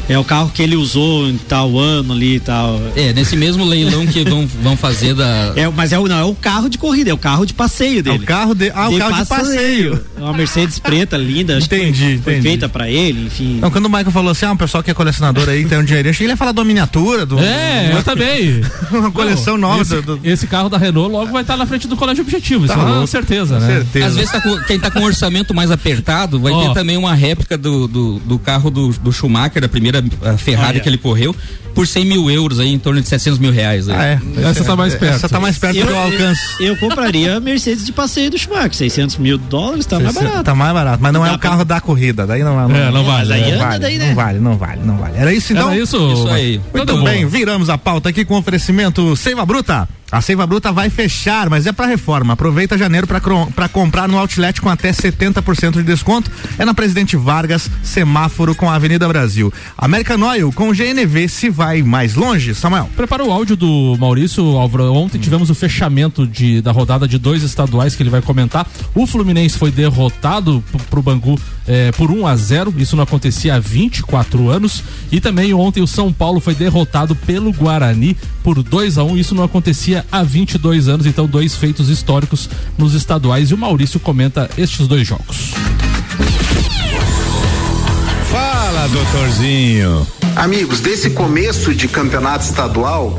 É 0.07 0.19
o 0.19 0.23
carro 0.23 0.51
que 0.53 0.62
ele 0.62 0.77
usou 0.77 1.27
em 1.27 1.39
tal 1.39 1.79
ano 1.79 2.12
ali 2.12 2.35
e 2.37 2.41
tal. 2.41 2.79
É, 2.95 3.11
nesse 3.14 3.35
mesmo 3.35 3.64
leilão 3.64 4.07
que 4.07 4.23
vão, 4.23 4.47
vão 4.62 4.77
fazer 4.77 5.14
da. 5.14 5.55
É, 5.57 5.67
mas 5.69 5.95
é 5.95 5.99
o, 5.99 6.07
não, 6.07 6.19
é 6.19 6.25
o 6.25 6.35
carro 6.35 6.69
de 6.69 6.77
corrida, 6.77 7.09
é 7.09 7.14
o 7.14 7.19
carro 7.19 7.47
de 7.47 7.55
passeio 7.55 8.03
dele. 8.03 8.17
É 8.19 8.21
o 8.21 8.23
carro 8.23 8.55
de, 8.55 8.71
ah, 8.75 8.91
o 8.91 8.99
carro 8.99 9.23
de 9.23 9.29
passeio. 9.31 10.05
É 10.14 10.21
uma 10.21 10.35
Mercedes 10.35 10.79
preta, 10.79 11.17
linda. 11.17 11.59
Entendi, 11.59 12.01
foi, 12.01 12.19
foi 12.19 12.33
entendi. 12.35 12.49
feita 12.49 12.69
pra 12.69 12.91
ele, 12.91 13.25
enfim. 13.29 13.57
Então, 13.57 13.71
quando 13.71 13.87
o 13.87 13.89
Michael 13.89 14.11
falou 14.11 14.33
assim, 14.33 14.45
ah, 14.45 14.53
um 14.53 14.57
pessoal 14.59 14.83
que 14.83 14.91
é 14.91 14.95
colecionador 14.95 15.49
aí, 15.49 15.64
tem 15.64 15.79
um 15.79 15.85
dinheirinho, 15.85 16.11
achei 16.11 16.19
que 16.19 16.25
ele 16.25 16.33
ia 16.35 16.37
falar 16.37 16.53
de 16.53 16.59
uma 16.59 16.67
miniatura. 16.67 17.25
Do, 17.25 17.39
É, 17.39 17.93
eu 17.95 18.03
também. 18.03 18.61
uma 18.93 19.11
coleção 19.11 19.57
Não, 19.57 19.71
nova. 19.71 19.81
Esse, 19.81 20.03
do- 20.03 20.17
do- 20.19 20.21
esse 20.23 20.47
carro 20.47 20.69
da 20.69 20.77
Renault 20.77 21.11
logo 21.11 21.33
vai 21.33 21.41
estar 21.41 21.57
na 21.57 21.64
frente 21.64 21.89
do 21.89 21.97
colégio 21.97 22.23
objetivo, 22.23 22.67
isso 22.67 22.75
Tá 22.75 22.81
é 22.81 22.83
uma 22.85 22.91
louco. 22.93 23.07
certeza, 23.07 23.59
né? 23.59 23.87
Às 24.05 24.14
vezes 24.17 24.31
tá 24.31 24.39
com- 24.43 24.59
quem 24.64 24.79
tá 24.79 24.91
com 24.91 25.01
orçamento 25.03 25.55
mais 25.55 25.71
apertado 25.71 26.39
vai 26.39 26.53
Ó. 26.53 26.69
ter 26.69 26.75
também 26.75 26.99
uma 26.99 27.06
réplica 27.15 27.57
do, 27.59 27.87
do, 27.89 28.19
do 28.21 28.39
carro 28.39 28.71
do, 28.71 28.89
do 28.91 29.13
Schumacher, 29.13 29.65
a 29.65 29.69
primeira 29.69 30.03
a 30.25 30.37
Ferrari 30.37 30.75
Olha. 30.75 30.81
que 30.81 30.89
ele 30.89 30.99
correu, 30.99 31.35
por 31.75 31.87
100 31.87 32.05
mil 32.07 32.31
euros 32.31 32.59
aí, 32.59 32.73
em 32.73 32.79
torno 32.79 33.01
de 33.03 33.07
700 33.09 33.39
mil 33.39 33.53
reais. 33.53 33.89
aí. 33.89 33.97
Ah, 33.97 34.05
é. 34.07 34.49
Essa 34.49 34.65
tá 34.65 34.75
mais 34.75 34.95
perto. 34.95 35.15
Essa 35.17 35.29
tá 35.29 35.39
mais 35.39 35.59
perto 35.59 35.79
do 35.79 35.87
que 35.87 35.93
eu 35.93 35.99
alcance. 35.99 36.43
Eu 36.59 36.77
compraria 36.79 37.37
a 37.37 37.41
Mercedes 37.41 37.85
de 37.85 37.93
passeio 37.93 38.31
do 38.31 38.39
Schumacher, 38.39 38.75
600 38.75 39.17
mil 39.19 39.37
dólares, 39.37 39.85
tá 39.85 40.01
mais 40.01 40.15
barato. 40.15 40.43
Tá 40.45 40.55
mais 40.55 40.73
barato, 40.73 41.03
mas 41.03 41.13
não 41.13 41.27
é 41.27 41.33
o 41.33 41.39
carro 41.39 41.65
da 41.65 41.81
corrida, 41.81 42.27
daí 42.27 42.43
não, 42.43 42.59
É, 42.75 42.91
não 42.91 43.05
vale, 43.05 43.29
Não 43.29 43.37
né? 43.37 43.53
anda 43.53 43.65
vale, 43.65 43.79
daí, 43.79 43.99
né? 43.99 44.09
não 44.09 44.15
vale, 44.15 44.39
não 44.39 44.57
vale, 44.57 44.81
não 44.85 44.97
vale. 44.97 45.17
Era 45.19 45.33
isso 45.35 45.53
então? 45.53 45.71
Era 45.71 45.81
isso? 45.83 46.13
Isso 46.13 46.29
aí. 46.29 46.61
Muito 46.75 47.03
bem, 47.05 47.21
boa. 47.21 47.31
viramos 47.31 47.69
a 47.69 47.77
pauta 47.77 48.09
aqui 48.09 48.25
com 48.25 48.37
oferecimento 48.39 49.15
Seiva 49.17 49.45
Bruta. 49.45 49.87
A 50.17 50.21
Seiva 50.23 50.47
Bruta 50.47 50.73
vai 50.73 50.89
fechar, 50.89 51.51
mas 51.51 51.67
é 51.67 51.73
para 51.73 51.85
reforma. 51.85 52.33
Aproveita 52.33 52.79
janeiro 52.79 53.07
para 53.07 53.69
comprar 53.69 54.09
no 54.09 54.17
Outlet 54.17 54.62
com 54.62 54.71
até 54.71 54.91
70% 54.91 55.73
de 55.73 55.83
desconto. 55.83 56.31
É 56.59 56.64
na 56.64 56.73
Presidente 56.73 57.19
Vargas, 57.19 57.71
semáforo 57.83 58.55
com 58.55 58.71
a 58.71 58.77
Avenida 58.77 59.07
Brasil. 59.07 59.53
American 59.77 60.23
Oil 60.23 60.51
com 60.53 60.73
GNV 60.73 61.29
se 61.29 61.51
vai 61.51 61.83
mais 61.83 62.14
longe, 62.14 62.55
Samuel. 62.55 62.89
Prepara 62.97 63.23
o 63.25 63.31
áudio 63.31 63.57
do 63.57 63.95
Maurício 64.01 64.43
Álvaro. 64.57 64.91
Ontem 64.95 65.19
tivemos 65.19 65.51
o 65.51 65.55
fechamento 65.55 66.27
de, 66.27 66.62
da 66.62 66.73
rodada 66.73 67.07
de 67.07 67.19
dois 67.19 67.43
estaduais 67.43 67.95
que 67.95 68.03
ele 68.03 68.09
vai 68.09 68.23
comentar. 68.23 68.67
O 68.95 69.07
Fluminense 69.07 69.59
foi 69.59 69.71
derrotado 69.71 70.64
p- 70.73 70.79
pro 70.89 71.03
Bangu 71.03 71.39
eh, 71.67 71.93
por 71.93 72.11
1 72.11 72.27
a 72.27 72.37
0 72.37 72.75
Isso 72.79 72.97
não 72.97 73.05
acontecia 73.05 73.55
há 73.55 73.59
24 73.59 74.49
anos. 74.49 74.83
E 75.11 75.21
também 75.21 75.53
ontem 75.53 75.83
o 75.83 75.87
São 75.87 76.12
Paulo 76.12 76.41
foi 76.41 76.55
derrotado 76.55 77.14
pelo 77.14 77.53
Guarani 77.53 78.17
por 78.43 78.62
2 78.62 78.99
a 78.99 79.05
1 79.05 79.17
Isso 79.17 79.35
não 79.35 79.45
acontecia 79.45 80.05
há 80.11 80.23
22 80.23 80.89
anos. 80.89 81.07
Então, 81.07 81.27
dois 81.27 81.57
feitos 81.57 81.89
históricos 81.89 82.49
nos 82.77 82.95
estaduais. 82.95 83.51
E 83.51 83.55
o 83.55 83.59
Maurício 83.59 84.01
comenta 84.01 84.51
estes 84.57 84.87
dois 84.87 85.07
jogos. 85.07 85.53
Fala, 88.31 88.89
doutorzinho. 88.89 90.07
Amigos, 90.37 90.81
desse 90.81 91.11
começo 91.11 91.75
de 91.75 91.89
campeonato 91.89 92.45
estadual, 92.45 93.19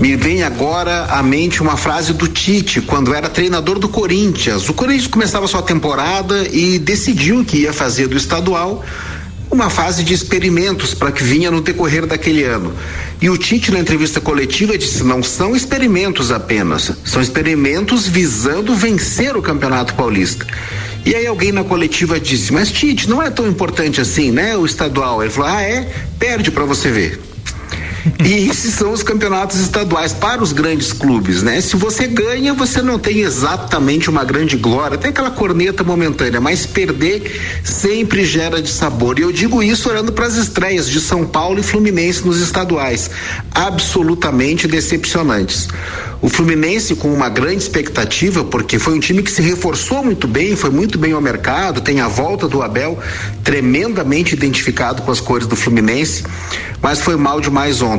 me 0.00 0.14
vem 0.14 0.42
agora 0.42 1.06
à 1.06 1.22
mente 1.22 1.60
uma 1.60 1.76
frase 1.76 2.12
do 2.12 2.28
Tite, 2.28 2.80
quando 2.80 3.12
era 3.12 3.28
treinador 3.28 3.78
do 3.78 3.88
Corinthians. 3.88 4.68
O 4.68 4.74
Corinthians 4.74 5.08
começava 5.08 5.46
sua 5.46 5.62
temporada 5.62 6.46
e 6.52 6.78
decidiu 6.78 7.44
que 7.44 7.58
ia 7.58 7.72
fazer 7.72 8.06
do 8.06 8.16
estadual 8.16 8.84
uma 9.50 9.70
fase 9.70 10.04
de 10.04 10.14
experimentos 10.14 10.94
para 10.94 11.10
que 11.10 11.22
vinha 11.22 11.50
no 11.50 11.60
decorrer 11.60 12.06
daquele 12.06 12.44
ano. 12.44 12.72
E 13.20 13.28
o 13.28 13.36
Tite, 13.36 13.72
na 13.72 13.80
entrevista 13.80 14.20
coletiva, 14.20 14.78
disse: 14.78 15.02
não 15.02 15.22
são 15.22 15.56
experimentos 15.56 16.30
apenas, 16.30 16.92
são 17.04 17.20
experimentos 17.20 18.06
visando 18.06 18.74
vencer 18.74 19.36
o 19.36 19.42
Campeonato 19.42 19.94
Paulista. 19.94 20.46
E 21.04 21.14
aí 21.14 21.26
alguém 21.26 21.50
na 21.50 21.64
coletiva 21.64 22.20
disse: 22.20 22.52
mas 22.52 22.70
Tite, 22.70 23.08
não 23.08 23.22
é 23.22 23.30
tão 23.30 23.48
importante 23.48 24.00
assim, 24.00 24.30
né? 24.30 24.56
O 24.56 24.64
estadual. 24.64 25.22
Ele 25.22 25.32
falou: 25.32 25.50
ah, 25.50 25.62
é? 25.62 25.90
Perde 26.18 26.50
para 26.50 26.64
você 26.64 26.90
ver. 26.90 27.20
E 28.24 28.48
esses 28.48 28.74
são 28.74 28.92
os 28.92 29.02
campeonatos 29.02 29.58
estaduais 29.58 30.12
para 30.12 30.42
os 30.42 30.52
grandes 30.52 30.92
clubes, 30.92 31.42
né? 31.42 31.60
Se 31.60 31.76
você 31.76 32.06
ganha, 32.06 32.54
você 32.54 32.82
não 32.82 32.98
tem 32.98 33.20
exatamente 33.20 34.08
uma 34.08 34.24
grande 34.24 34.56
glória, 34.56 34.98
tem 34.98 35.10
aquela 35.10 35.30
corneta 35.30 35.84
momentânea, 35.84 36.40
mas 36.40 36.66
perder 36.66 37.60
sempre 37.64 38.24
gera 38.24 38.62
de 38.62 38.70
sabor. 38.70 39.18
E 39.18 39.22
eu 39.22 39.32
digo 39.32 39.62
isso 39.62 39.88
olhando 39.88 40.12
para 40.12 40.26
as 40.26 40.36
estreias 40.36 40.88
de 40.88 41.00
São 41.00 41.26
Paulo 41.26 41.60
e 41.60 41.62
Fluminense 41.62 42.26
nos 42.26 42.40
estaduais, 42.40 43.10
absolutamente 43.54 44.66
decepcionantes. 44.66 45.68
O 46.20 46.28
Fluminense 46.28 46.96
com 46.96 47.12
uma 47.14 47.28
grande 47.28 47.62
expectativa, 47.62 48.42
porque 48.42 48.78
foi 48.78 48.94
um 48.94 48.98
time 48.98 49.22
que 49.22 49.30
se 49.30 49.40
reforçou 49.40 50.02
muito 50.02 50.26
bem, 50.26 50.56
foi 50.56 50.70
muito 50.70 50.98
bem 50.98 51.12
ao 51.12 51.20
mercado, 51.20 51.80
tem 51.80 52.00
a 52.00 52.08
volta 52.08 52.48
do 52.48 52.60
Abel 52.60 52.98
tremendamente 53.44 54.34
identificado 54.34 55.02
com 55.02 55.12
as 55.12 55.20
cores 55.20 55.46
do 55.46 55.54
Fluminense, 55.54 56.24
mas 56.82 57.00
foi 57.00 57.16
mal 57.16 57.40
demais 57.40 57.80
ontem. 57.82 57.97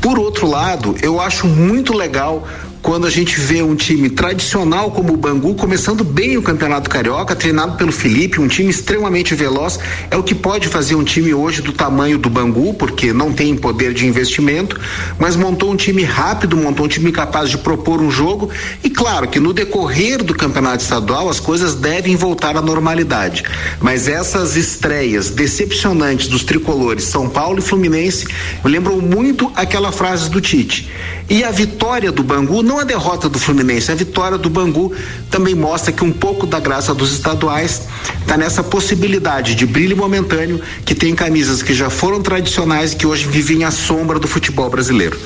Por 0.00 0.18
outro 0.18 0.48
lado, 0.48 0.96
eu 1.02 1.20
acho 1.20 1.46
muito 1.46 1.92
legal 1.96 2.46
quando 2.82 3.06
a 3.06 3.10
gente 3.10 3.38
vê 3.38 3.62
um 3.62 3.74
time 3.74 4.08
tradicional 4.08 4.90
como 4.90 5.12
o 5.12 5.16
Bangu 5.16 5.54
começando 5.54 6.02
bem 6.02 6.36
o 6.36 6.42
Campeonato 6.42 6.88
Carioca, 6.88 7.36
treinado 7.36 7.76
pelo 7.76 7.92
Felipe, 7.92 8.40
um 8.40 8.48
time 8.48 8.70
extremamente 8.70 9.34
veloz, 9.34 9.78
é 10.10 10.16
o 10.16 10.22
que 10.22 10.34
pode 10.34 10.68
fazer 10.68 10.94
um 10.94 11.04
time 11.04 11.34
hoje 11.34 11.60
do 11.60 11.72
tamanho 11.72 12.18
do 12.18 12.30
Bangu, 12.30 12.72
porque 12.74 13.12
não 13.12 13.32
tem 13.32 13.54
poder 13.56 13.92
de 13.92 14.06
investimento, 14.06 14.80
mas 15.18 15.36
montou 15.36 15.70
um 15.70 15.76
time 15.76 16.02
rápido, 16.02 16.56
montou 16.56 16.86
um 16.86 16.88
time 16.88 17.12
capaz 17.12 17.50
de 17.50 17.58
propor 17.58 18.00
um 18.00 18.10
jogo 18.10 18.50
e 18.82 18.88
claro 18.88 19.28
que 19.28 19.38
no 19.38 19.52
decorrer 19.52 20.22
do 20.22 20.34
Campeonato 20.34 20.82
Estadual 20.82 21.28
as 21.28 21.38
coisas 21.38 21.74
devem 21.74 22.16
voltar 22.16 22.56
à 22.56 22.62
normalidade. 22.62 23.44
Mas 23.80 24.08
essas 24.08 24.56
estreias 24.56 25.30
decepcionantes 25.30 26.28
dos 26.28 26.44
tricolores 26.44 27.04
São 27.04 27.28
Paulo 27.28 27.58
e 27.58 27.62
Fluminense 27.62 28.26
lembram 28.64 29.00
muito 29.00 29.52
aquela 29.54 29.92
frase 29.92 30.30
do 30.30 30.40
Tite. 30.40 30.90
E 31.28 31.44
a 31.44 31.50
vitória 31.52 32.10
do 32.10 32.24
Bangu, 32.24 32.60
não 32.70 32.78
a 32.78 32.84
derrota 32.84 33.28
do 33.28 33.36
Fluminense, 33.36 33.90
a 33.90 33.96
vitória 33.96 34.38
do 34.38 34.48
Bangu 34.48 34.94
também 35.28 35.56
mostra 35.56 35.90
que 35.90 36.04
um 36.04 36.12
pouco 36.12 36.46
da 36.46 36.60
graça 36.60 36.94
dos 36.94 37.10
estaduais 37.10 37.88
está 38.20 38.36
nessa 38.36 38.62
possibilidade 38.62 39.56
de 39.56 39.66
brilho 39.66 39.96
momentâneo 39.96 40.60
que 40.84 40.94
tem 40.94 41.12
camisas 41.12 41.64
que 41.64 41.74
já 41.74 41.90
foram 41.90 42.22
tradicionais 42.22 42.92
e 42.92 42.96
que 42.96 43.08
hoje 43.08 43.26
vivem 43.26 43.64
à 43.64 43.72
sombra 43.72 44.20
do 44.20 44.28
futebol 44.28 44.70
brasileiro. 44.70 45.18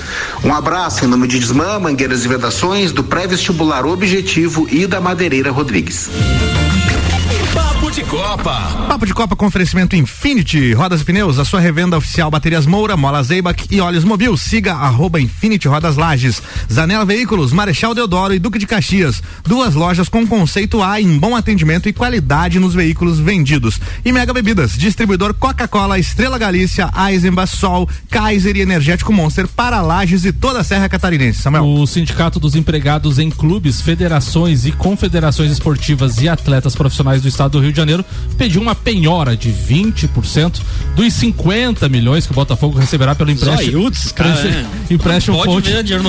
Um 0.42 0.54
abraço 0.54 1.04
em 1.04 1.06
nome 1.06 1.28
de 1.28 1.38
Desmã, 1.38 1.78
Mangueiras 1.78 2.24
e 2.24 2.28
Vedações, 2.28 2.92
do 2.92 3.04
pré-vestibular 3.04 3.84
Objetivo 3.84 4.66
e 4.70 4.86
da 4.86 4.98
Madeireira 4.98 5.50
Rodrigues. 5.50 6.08
Papo 7.94 8.06
de 8.06 8.10
Copa. 8.10 8.86
Papo 8.88 9.06
de 9.06 9.14
Copa 9.14 9.36
com 9.36 9.46
oferecimento 9.46 9.94
Infinity, 9.94 10.72
rodas 10.72 11.02
e 11.02 11.04
pneus, 11.04 11.38
a 11.38 11.44
sua 11.44 11.60
revenda 11.60 11.96
oficial 11.96 12.28
Baterias 12.28 12.66
Moura, 12.66 12.96
Mola 12.96 13.22
Zeibach 13.22 13.68
e 13.70 13.80
Olhos 13.80 14.02
Mobil. 14.02 14.36
Siga 14.36 14.74
arroba 14.74 15.20
Infinity 15.20 15.68
Rodas 15.68 15.96
Lages. 15.96 16.42
Zanela 16.72 17.04
Veículos, 17.04 17.52
Marechal 17.52 17.94
Deodoro 17.94 18.34
e 18.34 18.40
Duque 18.40 18.58
de 18.58 18.66
Caxias. 18.66 19.22
Duas 19.46 19.76
lojas 19.76 20.08
com 20.08 20.26
conceito 20.26 20.82
A 20.82 21.00
em 21.00 21.16
bom 21.16 21.36
atendimento 21.36 21.88
e 21.88 21.92
qualidade 21.92 22.58
nos 22.58 22.74
veículos 22.74 23.20
vendidos. 23.20 23.78
E 24.04 24.10
Mega 24.10 24.34
Bebidas, 24.34 24.72
distribuidor 24.76 25.32
Coca-Cola, 25.32 25.96
Estrela 25.96 26.36
Galícia, 26.36 26.90
Eisenbach, 27.08 27.56
Sol, 27.56 27.88
Kaiser 28.10 28.56
e 28.56 28.60
Energético 28.60 29.12
Monster 29.12 29.46
para 29.46 29.80
Lages 29.80 30.24
e 30.24 30.32
toda 30.32 30.58
a 30.58 30.64
Serra 30.64 30.88
Catarinense. 30.88 31.42
Samuel. 31.42 31.64
O 31.64 31.86
Sindicato 31.86 32.40
dos 32.40 32.56
Empregados 32.56 33.20
em 33.20 33.30
Clubes, 33.30 33.80
Federações 33.80 34.66
e 34.66 34.72
Confederações 34.72 35.52
Esportivas 35.52 36.20
e 36.20 36.28
Atletas 36.28 36.74
Profissionais 36.74 37.22
do 37.22 37.28
Estado 37.28 37.52
do 37.52 37.60
Rio 37.60 37.72
de 37.72 37.83
Janeiro 37.84 38.04
pediu 38.36 38.60
uma 38.60 38.74
penhora 38.74 39.36
de 39.36 39.50
20% 39.50 40.60
dos 40.96 41.12
50 41.14 41.88
milhões 41.88 42.26
que 42.26 42.32
o 42.32 42.34
Botafogo 42.34 42.78
receberá 42.78 43.14
pelo 43.14 43.30
empréstimo. 43.30 43.72
Zoiudos, 43.72 44.12
cara, 44.12 44.30
empréstimo- 44.30 44.54
é. 44.90 44.94
empréstimo 44.94 45.36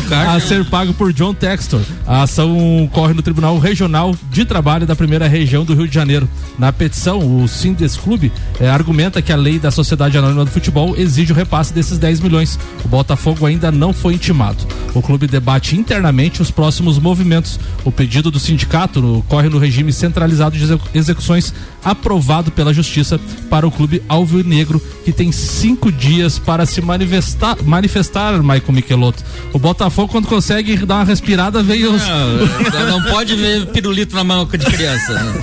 caixa, 0.01 0.31
a 0.31 0.33
né? 0.35 0.39
ser 0.39 0.65
pago 0.65 0.93
por 0.93 1.11
John 1.13 1.33
Textor. 1.33 1.81
A 2.07 2.23
ação 2.23 2.89
corre 2.91 3.13
no 3.13 3.21
Tribunal 3.21 3.57
Regional 3.59 4.15
de 4.31 4.45
Trabalho 4.45 4.85
da 4.85 4.95
primeira 4.95 5.27
região 5.27 5.63
do 5.63 5.73
Rio 5.75 5.87
de 5.87 5.93
Janeiro. 5.93 6.27
Na 6.57 6.71
petição, 6.71 7.19
o 7.19 7.47
Sindes 7.47 7.95
Clube 7.97 8.31
eh, 8.59 8.67
argumenta 8.69 9.21
que 9.21 9.31
a 9.31 9.35
lei 9.35 9.59
da 9.59 9.71
Sociedade 9.71 10.17
Anônima 10.17 10.45
do 10.45 10.51
Futebol 10.51 10.95
exige 10.97 11.31
o 11.31 11.35
repasse 11.35 11.73
desses 11.73 11.97
10 11.97 12.19
milhões. 12.21 12.57
O 12.83 12.87
Botafogo 12.87 13.45
ainda 13.45 13.71
não 13.71 13.91
foi 13.93 14.13
intimado. 14.13 14.57
O 14.93 15.01
clube 15.01 15.27
debate 15.27 15.75
internamente 15.75 16.41
os 16.41 16.49
próximos 16.51 16.97
movimentos. 16.99 17.59
O 17.83 17.91
pedido 17.91 18.31
do 18.31 18.39
sindicato 18.39 19.23
corre 19.27 19.49
no 19.49 19.57
regime 19.57 19.91
centralizado 19.91 20.57
de 20.57 20.63
execu- 20.63 20.87
execuções 20.93 21.53
aprovado 21.83 22.51
pela 22.51 22.73
Justiça 22.73 23.19
para 23.49 23.67
o 23.67 23.71
clube 23.71 24.01
alvinegro, 24.09 24.81
que 25.03 25.11
tem 25.11 25.31
cinco 25.31 25.91
dias 25.91 26.39
para 26.39 26.65
se 26.65 26.81
manifestar, 26.81 27.57
manifestar 27.63 28.33
Michael 28.39 28.71
Michelotto. 28.71 29.23
O 29.53 29.59
Botafogo, 29.59 30.11
quando 30.11 30.27
consegue 30.27 30.77
dar 30.77 30.95
uma 30.95 31.03
respirada, 31.03 31.61
veio 31.61 31.93
os... 31.93 32.01
Não, 32.01 32.99
não 32.99 33.03
pode 33.11 33.35
ver 33.35 33.67
pirulito 33.67 34.15
na 34.15 34.23
mão 34.23 34.45
de 34.45 34.57
criança. 34.57 35.13
né? 35.13 35.41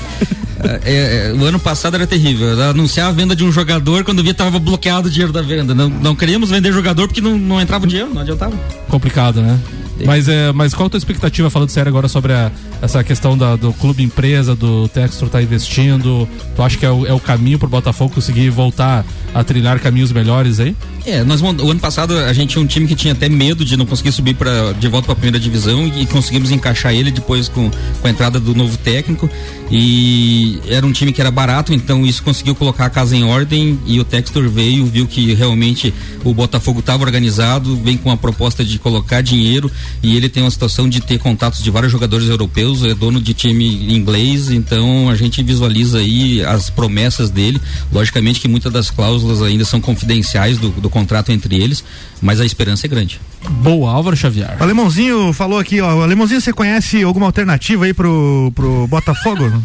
É, 0.84 1.30
é, 1.30 1.32
o 1.32 1.44
ano 1.44 1.58
passado 1.58 1.94
era 1.94 2.06
terrível. 2.06 2.60
Anunciar 2.62 3.08
a 3.08 3.12
venda 3.12 3.34
de 3.34 3.44
um 3.44 3.50
jogador 3.50 4.04
quando 4.04 4.22
via 4.22 4.32
tava 4.32 4.58
bloqueado 4.58 5.08
o 5.08 5.10
dinheiro 5.10 5.32
da 5.32 5.42
venda. 5.42 5.74
Não, 5.74 5.88
não 5.88 6.14
queríamos 6.14 6.50
vender 6.50 6.72
jogador 6.72 7.08
porque 7.08 7.20
não, 7.20 7.36
não 7.36 7.60
entrava 7.60 7.84
o 7.84 7.88
dinheiro, 7.88 8.12
não 8.12 8.22
adiantava. 8.22 8.54
complicado, 8.88 9.42
né? 9.42 9.58
Mas, 10.06 10.28
é, 10.28 10.52
mas 10.52 10.74
qual 10.74 10.86
a 10.86 10.90
tua 10.90 10.98
expectativa, 10.98 11.48
falando 11.50 11.68
sério 11.70 11.88
agora, 11.88 12.08
sobre 12.08 12.32
a- 12.32 12.50
essa 12.80 13.02
questão 13.04 13.36
da- 13.36 13.56
do 13.56 13.72
clube 13.74 14.02
empresa, 14.02 14.54
do 14.54 14.88
Textor 14.88 15.28
tá 15.28 15.42
investindo? 15.42 16.28
Tu 16.56 16.62
acha 16.62 16.76
que 16.78 16.86
é 16.86 16.90
o, 16.90 17.06
é 17.06 17.12
o 17.12 17.20
caminho 17.20 17.58
pro 17.58 17.68
Botafogo 17.68 18.14
conseguir 18.14 18.50
voltar 18.50 19.04
a 19.34 19.42
trilhar 19.42 19.78
caminhos 19.80 20.12
melhores 20.12 20.60
aí? 20.60 20.76
É, 21.04 21.24
nós 21.24 21.42
o 21.42 21.70
ano 21.70 21.80
passado 21.80 22.16
a 22.16 22.32
gente 22.32 22.50
tinha 22.50 22.62
um 22.62 22.66
time 22.66 22.86
que 22.86 22.94
tinha 22.94 23.12
até 23.12 23.28
medo 23.28 23.64
de 23.64 23.76
não 23.76 23.84
conseguir 23.84 24.12
subir 24.12 24.34
pra, 24.34 24.72
de 24.72 24.86
volta 24.86 25.06
para 25.06 25.14
a 25.14 25.16
primeira 25.16 25.40
divisão 25.40 25.86
e, 25.86 26.06
conseguimos 26.06 26.52
encaixar 26.52 26.94
ele 26.94 27.10
depois 27.10 27.48
com, 27.48 27.70
com 27.70 28.06
a 28.06 28.10
entrada 28.10 28.38
do 28.38 28.54
novo 28.54 28.76
técnico 28.76 29.28
e 29.68 30.60
era 30.68 30.86
um 30.86 30.92
time 30.92 31.12
que 31.12 31.20
era 31.20 31.30
barato, 31.30 31.72
então 31.72 32.04
isso 32.04 32.22
conseguiu 32.22 32.54
colocar 32.54 32.86
a 32.86 32.90
casa 32.90 33.16
em 33.16 33.24
ordem 33.24 33.80
e 33.86 33.98
o 33.98 34.04
Textor 34.04 34.48
veio, 34.48 34.84
viu 34.84 35.06
que 35.06 35.32
realmente 35.34 35.92
o 36.22 36.34
Botafogo 36.34 36.80
estava 36.80 37.02
organizado, 37.02 37.74
vem 37.76 37.96
com 37.96 38.10
a 38.10 38.16
proposta 38.16 38.62
de 38.62 38.78
colocar 38.78 39.22
dinheiro 39.22 39.70
e 40.02 40.14
ele 40.14 40.28
tem 40.28 40.42
uma 40.42 40.50
situação 40.50 40.88
de 40.88 41.00
ter 41.00 41.18
contatos 41.18 41.62
de 41.62 41.70
vários 41.70 41.90
jogadores 41.90 42.28
europeus, 42.28 42.84
é 42.84 42.94
dono 42.94 43.20
de 43.20 43.32
time 43.32 43.92
inglês, 43.92 44.50
então 44.50 45.08
a 45.08 45.16
gente 45.16 45.42
visualiza 45.42 45.98
aí 45.98 46.44
as 46.44 46.68
promessas 46.68 47.30
dele, 47.30 47.60
logicamente 47.90 48.40
que 48.40 48.48
muitas 48.48 48.72
das 48.72 48.90
cláusulas 48.90 49.21
ainda 49.42 49.64
são 49.64 49.80
confidenciais 49.80 50.58
do, 50.58 50.70
do 50.70 50.90
contrato 50.90 51.30
entre 51.32 51.60
eles, 51.60 51.84
mas 52.20 52.40
a 52.40 52.46
esperança 52.46 52.86
é 52.86 52.88
grande. 52.88 53.20
Boa, 53.48 53.90
Álvaro 53.90 54.16
Xavier. 54.16 54.56
O 54.58 54.62
Alemãozinho 54.62 55.32
falou 55.32 55.58
aqui, 55.58 55.80
ó. 55.80 56.02
Alemãozinho, 56.02 56.40
você 56.40 56.52
conhece 56.52 57.02
alguma 57.02 57.26
alternativa 57.26 57.84
aí 57.84 57.94
pro, 57.94 58.52
pro 58.54 58.86
Botafogo? 58.86 59.62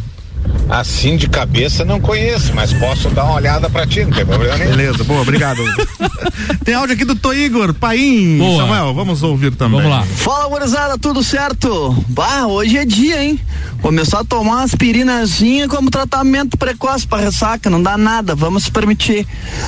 Assim 0.70 1.16
de 1.16 1.30
cabeça 1.30 1.86
não 1.86 2.00
conheço, 2.00 2.54
mas 2.54 2.74
posso 2.74 3.10
dar 3.10 3.24
uma 3.24 3.36
olhada 3.36 3.70
pra 3.70 3.88
ti, 3.88 4.04
não 4.04 4.12
tem 4.12 4.26
problema 4.26 4.58
nenhum. 4.58 4.72
Beleza, 4.72 5.04
boa, 5.04 5.22
obrigado. 5.22 5.64
Tem 6.64 6.76
áudio 6.76 6.96
aqui 6.96 7.06
do 7.06 7.16
Tô 7.16 7.32
Igor, 7.32 7.74
Paim. 7.74 8.38
Boa. 8.38 8.64
Samuel, 8.64 8.94
vamos 8.94 9.24
ouvir 9.24 9.56
também. 9.56 9.82
Vamos 9.82 9.90
lá. 9.90 10.04
Fala, 10.04 10.50
gurizada, 10.50 10.98
tudo 10.98 11.24
certo? 11.24 11.96
Bah, 12.10 12.46
hoje 12.46 12.78
é 12.78 12.86
dia, 12.86 13.24
hein? 13.24 13.40
Começar 13.82 14.20
a 14.20 14.24
tomar 14.26 14.52
uma 14.52 14.64
aspirinazinha 14.64 15.70
como 15.70 15.90
tratamento 15.90 16.58
precoce 16.58 17.08
para 17.08 17.24
ressaca, 17.24 17.70
não 17.70 17.82
dá 17.82 17.98
nada, 17.98 18.36
vamos 18.36 18.66
se 18.66 18.72
permitir. 18.72 19.26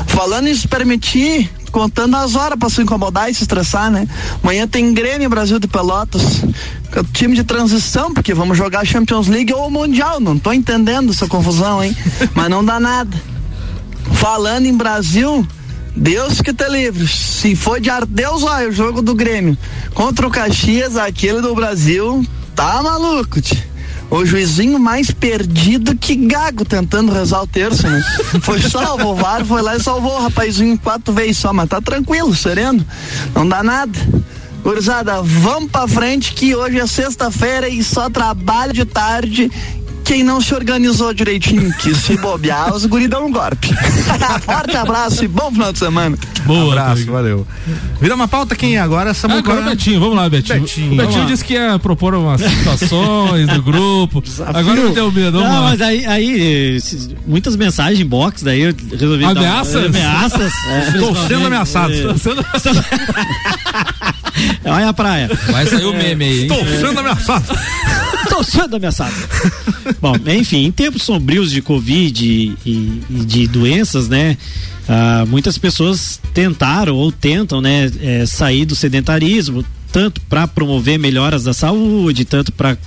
Falando 0.07 0.47
em 0.47 0.53
se 0.53 0.67
permitir, 0.67 1.49
contando 1.69 2.15
as 2.15 2.35
horas 2.35 2.57
para 2.57 2.69
se 2.69 2.81
incomodar 2.81 3.29
e 3.29 3.33
se 3.33 3.43
estressar, 3.43 3.89
né? 3.91 4.07
Amanhã 4.43 4.67
tem 4.67 4.93
Grêmio 4.93 5.29
Brasil 5.29 5.59
de 5.59 5.67
Pelotas, 5.67 6.41
com 6.93 7.03
time 7.13 7.35
de 7.35 7.43
transição, 7.43 8.13
porque 8.13 8.33
vamos 8.33 8.57
jogar 8.57 8.85
Champions 8.85 9.27
League 9.27 9.53
ou 9.53 9.69
Mundial, 9.69 10.19
não 10.19 10.37
tô 10.37 10.51
entendendo 10.51 11.11
essa 11.11 11.27
confusão, 11.27 11.83
hein? 11.83 11.95
Mas 12.33 12.49
não 12.49 12.63
dá 12.63 12.79
nada. 12.79 13.15
Falando 14.13 14.65
em 14.65 14.75
Brasil, 14.75 15.47
Deus 15.95 16.41
que 16.41 16.53
te 16.53 16.67
livre. 16.67 17.07
Se 17.07 17.55
for 17.55 17.79
de 17.79 17.89
ar, 17.89 18.05
Deus 18.05 18.43
olha 18.43 18.69
o 18.69 18.71
jogo 18.71 19.01
do 19.01 19.13
Grêmio 19.13 19.57
contra 19.93 20.27
o 20.27 20.31
Caxias, 20.31 20.97
aquele 20.97 21.41
do 21.41 21.53
Brasil, 21.53 22.25
tá 22.55 22.81
maluco, 22.81 23.41
tio. 23.41 23.68
O 24.11 24.25
juizinho 24.25 24.79
mais 24.79 25.11
perdido 25.11 25.95
que 25.95 26.15
gago 26.15 26.65
tentando 26.65 27.11
rezar 27.11 27.43
o 27.43 27.47
terço, 27.47 27.87
né? 27.87 28.01
Foi 28.41 28.59
salvo 28.59 29.09
o 29.09 29.15
VAR, 29.15 29.45
foi 29.45 29.61
lá 29.61 29.75
e 29.75 29.79
salvou 29.79 30.13
o 30.13 30.21
rapazinho 30.23 30.77
quatro 30.79 31.13
vezes 31.13 31.37
só, 31.37 31.53
mas 31.53 31.69
tá 31.69 31.79
tranquilo, 31.79 32.35
sereno. 32.35 32.83
Não 33.35 33.47
dá 33.47 33.61
nada. 33.61 33.97
Gurizada, 34.63 35.21
vamos 35.21 35.71
pra 35.71 35.87
frente 35.87 36.33
que 36.33 36.55
hoje 36.55 36.79
é 36.79 36.87
sexta-feira 36.87 37.69
e 37.69 37.83
só 37.83 38.09
trabalha 38.09 38.73
de 38.73 38.83
tarde 38.83 39.49
quem 40.09 40.23
não 40.23 40.41
se 40.41 40.55
organizou 40.55 41.13
direitinho, 41.13 41.71
que 41.77 41.93
se 41.93 42.17
bobear, 42.17 42.73
os 42.73 42.83
guri 42.87 43.07
dão 43.07 43.27
um 43.27 43.31
golpe. 43.31 43.69
Forte 44.43 44.75
abraço 44.75 45.23
e 45.23 45.27
bom 45.27 45.51
final 45.51 45.71
de 45.71 45.77
semana. 45.77 46.17
Boa, 46.47 46.71
Abraço, 46.73 47.05
valeu. 47.05 47.45
Vira 48.01 48.15
uma 48.15 48.27
pauta 48.27 48.55
quem 48.55 48.75
é 48.75 48.79
agora? 48.79 49.13
Samuel 49.13 49.37
Agora 49.41 49.61
o 49.61 49.65
Betinho, 49.65 49.99
vamos 49.99 50.15
lá, 50.15 50.27
Betinho. 50.27 50.61
Betinho, 50.61 50.93
o 50.93 50.95
Betinho 50.95 51.25
disse 51.27 51.45
que 51.45 51.53
ia 51.53 51.77
propor 51.77 52.15
umas 52.15 52.41
situações 52.41 53.47
do 53.49 53.61
grupo. 53.61 54.23
Agora 54.47 54.81
não 54.81 54.91
deu 54.93 55.11
medo, 55.11 55.33
vamos 55.33 55.47
Não, 55.53 55.61
lá. 55.61 55.69
mas 55.69 55.79
aí, 55.81 56.03
aí 56.07 56.79
muitas 57.27 57.55
mensagens 57.55 58.01
box, 58.07 58.43
daí 58.43 58.61
eu 58.61 58.73
resolvi 58.99 59.21
dar- 59.21 59.29
Ameaças? 59.29 59.85
ameaças. 59.85 60.53
é. 60.69 60.87
Estou 60.87 61.15
sendo 61.27 61.45
ameaçado. 61.45 61.93
É. 61.93 62.01
Tô 62.01 62.17
sendo- 62.17 62.43
Olha 64.65 64.89
a 64.89 64.93
praia. 64.93 65.29
Vai 65.51 65.67
sair 65.67 65.85
o 65.85 65.93
meme 65.93 66.25
aí, 66.25 66.39
hein? 66.39 66.47
Estou 66.47 66.65
sendo 66.65 66.99
ameaçado. 66.99 67.45
Estou 68.23 68.43
sendo 68.43 68.75
ameaçado. 68.77 69.13
Bom, 70.01 70.13
enfim, 70.27 70.65
em 70.65 70.71
tempos 70.71 71.03
sombrios 71.03 71.51
de 71.51 71.61
Covid 71.61 72.25
e, 72.25 72.55
e- 72.65 73.01
e 73.09 73.25
de 73.25 73.47
doenças, 73.47 74.07
né? 74.07 74.37
ah, 74.87 75.25
muitas 75.27 75.57
pessoas 75.57 76.19
tentaram 76.33 76.95
ou 76.95 77.11
tentam, 77.11 77.61
né, 77.61 77.91
eh, 78.01 78.25
sair 78.25 78.65
do 78.65 78.75
sedentarismo, 78.75 79.63
tanto 79.91 80.19
para 80.21 80.47
promover 80.47 80.97
melhoras 80.97 81.43
da 81.43 81.53
saúde, 81.53 82.23
tanto 82.25 82.51
para 82.51 82.77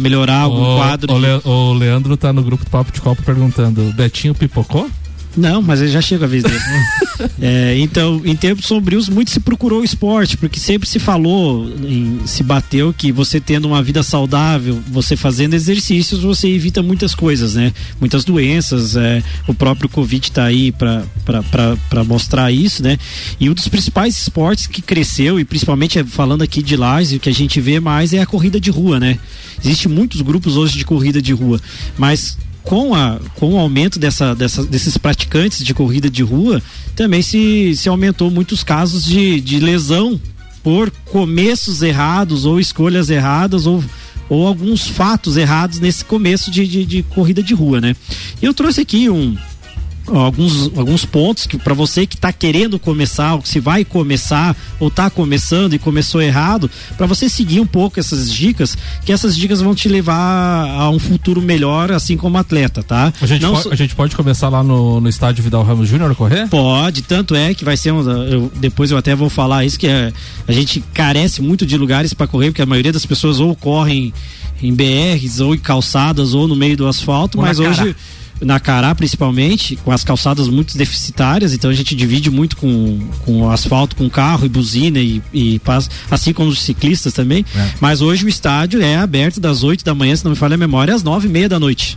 melhorar 0.00 0.40
algum 0.40 0.62
O- 0.74 0.76
quadro. 0.78 1.12
O, 1.12 1.18
Le- 1.18 1.40
o 1.44 1.72
Leandro 1.74 2.16
tá 2.16 2.32
no 2.32 2.42
grupo 2.42 2.64
do 2.64 2.70
Papo 2.70 2.90
de 2.92 3.00
Copa 3.00 3.22
perguntando: 3.24 3.92
Betinho 3.92 4.34
pipocou? 4.34 4.88
Não, 5.36 5.62
mas 5.62 5.80
já 5.90 6.00
chega 6.00 6.26
a 6.26 6.28
vez 6.28 6.42
dele. 6.42 6.58
é, 7.40 7.76
então, 7.78 8.20
em 8.24 8.36
tempos 8.36 8.66
sombrios, 8.66 9.08
muito 9.08 9.30
se 9.30 9.40
procurou 9.40 9.80
o 9.80 9.84
esporte, 9.84 10.36
porque 10.36 10.60
sempre 10.60 10.88
se 10.88 10.98
falou, 10.98 11.72
em, 11.84 12.20
se 12.26 12.42
bateu 12.42 12.92
que 12.92 13.10
você 13.10 13.40
tendo 13.40 13.66
uma 13.66 13.82
vida 13.82 14.02
saudável, 14.02 14.80
você 14.88 15.16
fazendo 15.16 15.54
exercícios, 15.54 16.22
você 16.22 16.48
evita 16.48 16.82
muitas 16.82 17.14
coisas, 17.14 17.54
né? 17.54 17.72
Muitas 17.98 18.24
doenças. 18.24 18.94
É, 18.96 19.22
o 19.46 19.54
próprio 19.54 19.88
Covid 19.88 20.26
está 20.26 20.44
aí 20.44 20.70
para 20.72 22.04
mostrar 22.06 22.52
isso, 22.52 22.82
né? 22.82 22.98
E 23.40 23.48
um 23.48 23.54
dos 23.54 23.68
principais 23.68 24.18
esportes 24.18 24.66
que 24.66 24.82
cresceu, 24.82 25.40
e 25.40 25.44
principalmente 25.44 25.98
é, 25.98 26.04
falando 26.04 26.42
aqui 26.42 26.62
de 26.62 26.76
Lages, 26.76 27.12
o 27.12 27.20
que 27.20 27.30
a 27.30 27.34
gente 27.34 27.60
vê 27.60 27.80
mais 27.80 28.12
é 28.12 28.20
a 28.20 28.26
corrida 28.26 28.60
de 28.60 28.70
rua, 28.70 29.00
né? 29.00 29.18
Existem 29.64 29.90
muitos 29.90 30.20
grupos 30.20 30.56
hoje 30.56 30.76
de 30.76 30.84
corrida 30.84 31.22
de 31.22 31.32
rua, 31.32 31.60
mas 31.96 32.36
com, 32.62 32.94
a, 32.94 33.18
com 33.36 33.54
o 33.54 33.58
aumento 33.58 33.98
dessa, 33.98 34.34
dessa, 34.34 34.64
desses 34.64 34.96
praticantes 34.96 35.64
de 35.64 35.74
corrida 35.74 36.08
de 36.08 36.22
rua, 36.22 36.62
também 36.94 37.22
se, 37.22 37.74
se 37.76 37.88
aumentou 37.88 38.30
muitos 38.30 38.62
casos 38.62 39.04
de, 39.04 39.40
de 39.40 39.58
lesão 39.58 40.20
por 40.62 40.90
começos 41.10 41.82
errados 41.82 42.44
ou 42.44 42.60
escolhas 42.60 43.10
erradas 43.10 43.66
ou, 43.66 43.82
ou 44.28 44.46
alguns 44.46 44.86
fatos 44.86 45.36
errados 45.36 45.80
nesse 45.80 46.04
começo 46.04 46.50
de, 46.50 46.66
de, 46.66 46.84
de 46.84 47.02
corrida 47.02 47.42
de 47.42 47.54
rua, 47.54 47.80
né? 47.80 47.96
Eu 48.40 48.54
trouxe 48.54 48.80
aqui 48.80 49.10
um, 49.10 49.36
alguns, 50.06 50.70
alguns 50.76 51.04
pontos 51.04 51.46
que 51.46 51.56
para 51.56 51.74
você 51.74 52.06
que 52.06 52.14
está 52.14 52.32
querendo 52.32 52.78
começar, 52.78 53.34
ou 53.34 53.44
se 53.44 53.60
vai 53.60 53.84
começar, 53.84 54.56
ou 54.80 54.88
está 54.88 55.10
começando 55.10 55.74
e 55.74 55.78
começou 55.78 56.20
errado, 56.20 56.70
para 56.96 57.06
você 57.06 57.28
seguir 57.28 57.60
um 57.60 57.66
pouco 57.66 58.00
essas 58.00 58.32
dicas, 58.32 58.76
que 59.04 59.12
essas 59.12 59.36
dicas 59.36 59.60
vão 59.60 59.74
te 59.74 59.88
levar 59.88 60.68
a 60.68 60.90
um 60.90 60.98
futuro 60.98 61.40
melhor, 61.40 61.92
assim 61.92 62.16
como 62.16 62.38
atleta, 62.38 62.82
tá? 62.82 63.12
A 63.20 63.26
gente, 63.26 63.42
Não 63.42 63.54
pode, 63.54 63.68
a 63.72 63.76
gente 63.76 63.94
pode 63.94 64.16
começar 64.16 64.48
lá 64.48 64.62
no, 64.62 65.00
no 65.00 65.08
estádio 65.08 65.42
Vidal 65.42 65.62
Ramos 65.62 65.88
Júnior 65.88 66.14
correr? 66.14 66.48
Pode, 66.48 67.02
tanto 67.02 67.34
é 67.34 67.54
que 67.54 67.64
vai 67.64 67.76
ser 67.76 67.92
um, 67.92 68.08
eu, 68.10 68.52
depois 68.56 68.90
eu 68.90 68.96
até 68.96 69.14
vou 69.14 69.30
falar 69.30 69.64
isso 69.64 69.78
que 69.78 69.86
é, 69.86 70.12
a 70.46 70.52
gente 70.52 70.82
carece 70.92 71.40
muito 71.40 71.64
de 71.64 71.76
lugares 71.76 72.12
para 72.12 72.26
correr, 72.26 72.50
porque 72.50 72.62
a 72.62 72.66
maioria 72.66 72.92
das 72.92 73.06
pessoas 73.06 73.40
ou 73.40 73.54
correm 73.54 74.12
em 74.62 74.72
BRs 74.72 75.40
ou 75.40 75.54
em 75.54 75.58
calçadas 75.58 76.34
ou 76.34 76.46
no 76.46 76.54
meio 76.54 76.76
do 76.76 76.86
asfalto, 76.86 77.38
Ou 77.38 77.44
mas 77.44 77.58
hoje 77.58 77.96
na 78.44 78.60
Cará 78.60 78.94
principalmente, 78.94 79.76
com 79.76 79.90
as 79.90 80.04
calçadas 80.04 80.48
muito 80.48 80.76
deficitárias, 80.76 81.52
então 81.52 81.70
a 81.70 81.74
gente 81.74 81.94
divide 81.94 82.30
muito 82.30 82.56
com, 82.56 82.98
com 83.24 83.42
o 83.42 83.50
asfalto, 83.50 83.96
com 83.96 84.08
carro 84.10 84.46
e 84.46 84.48
buzina 84.48 84.98
e, 84.98 85.22
e 85.32 85.58
passa, 85.60 85.88
assim 86.10 86.32
como 86.32 86.50
os 86.50 86.60
ciclistas 86.60 87.12
também. 87.12 87.44
É. 87.54 87.70
Mas 87.80 88.00
hoje 88.00 88.24
o 88.24 88.28
estádio 88.28 88.82
é 88.82 88.96
aberto 88.96 89.40
das 89.40 89.62
8 89.62 89.84
da 89.84 89.94
manhã, 89.94 90.14
se 90.14 90.24
não 90.24 90.32
me 90.32 90.36
falha 90.36 90.54
a 90.54 90.58
memória, 90.58 90.94
às 90.94 91.02
nove 91.02 91.28
e 91.28 91.30
meia 91.30 91.48
da 91.48 91.58
noite. 91.58 91.96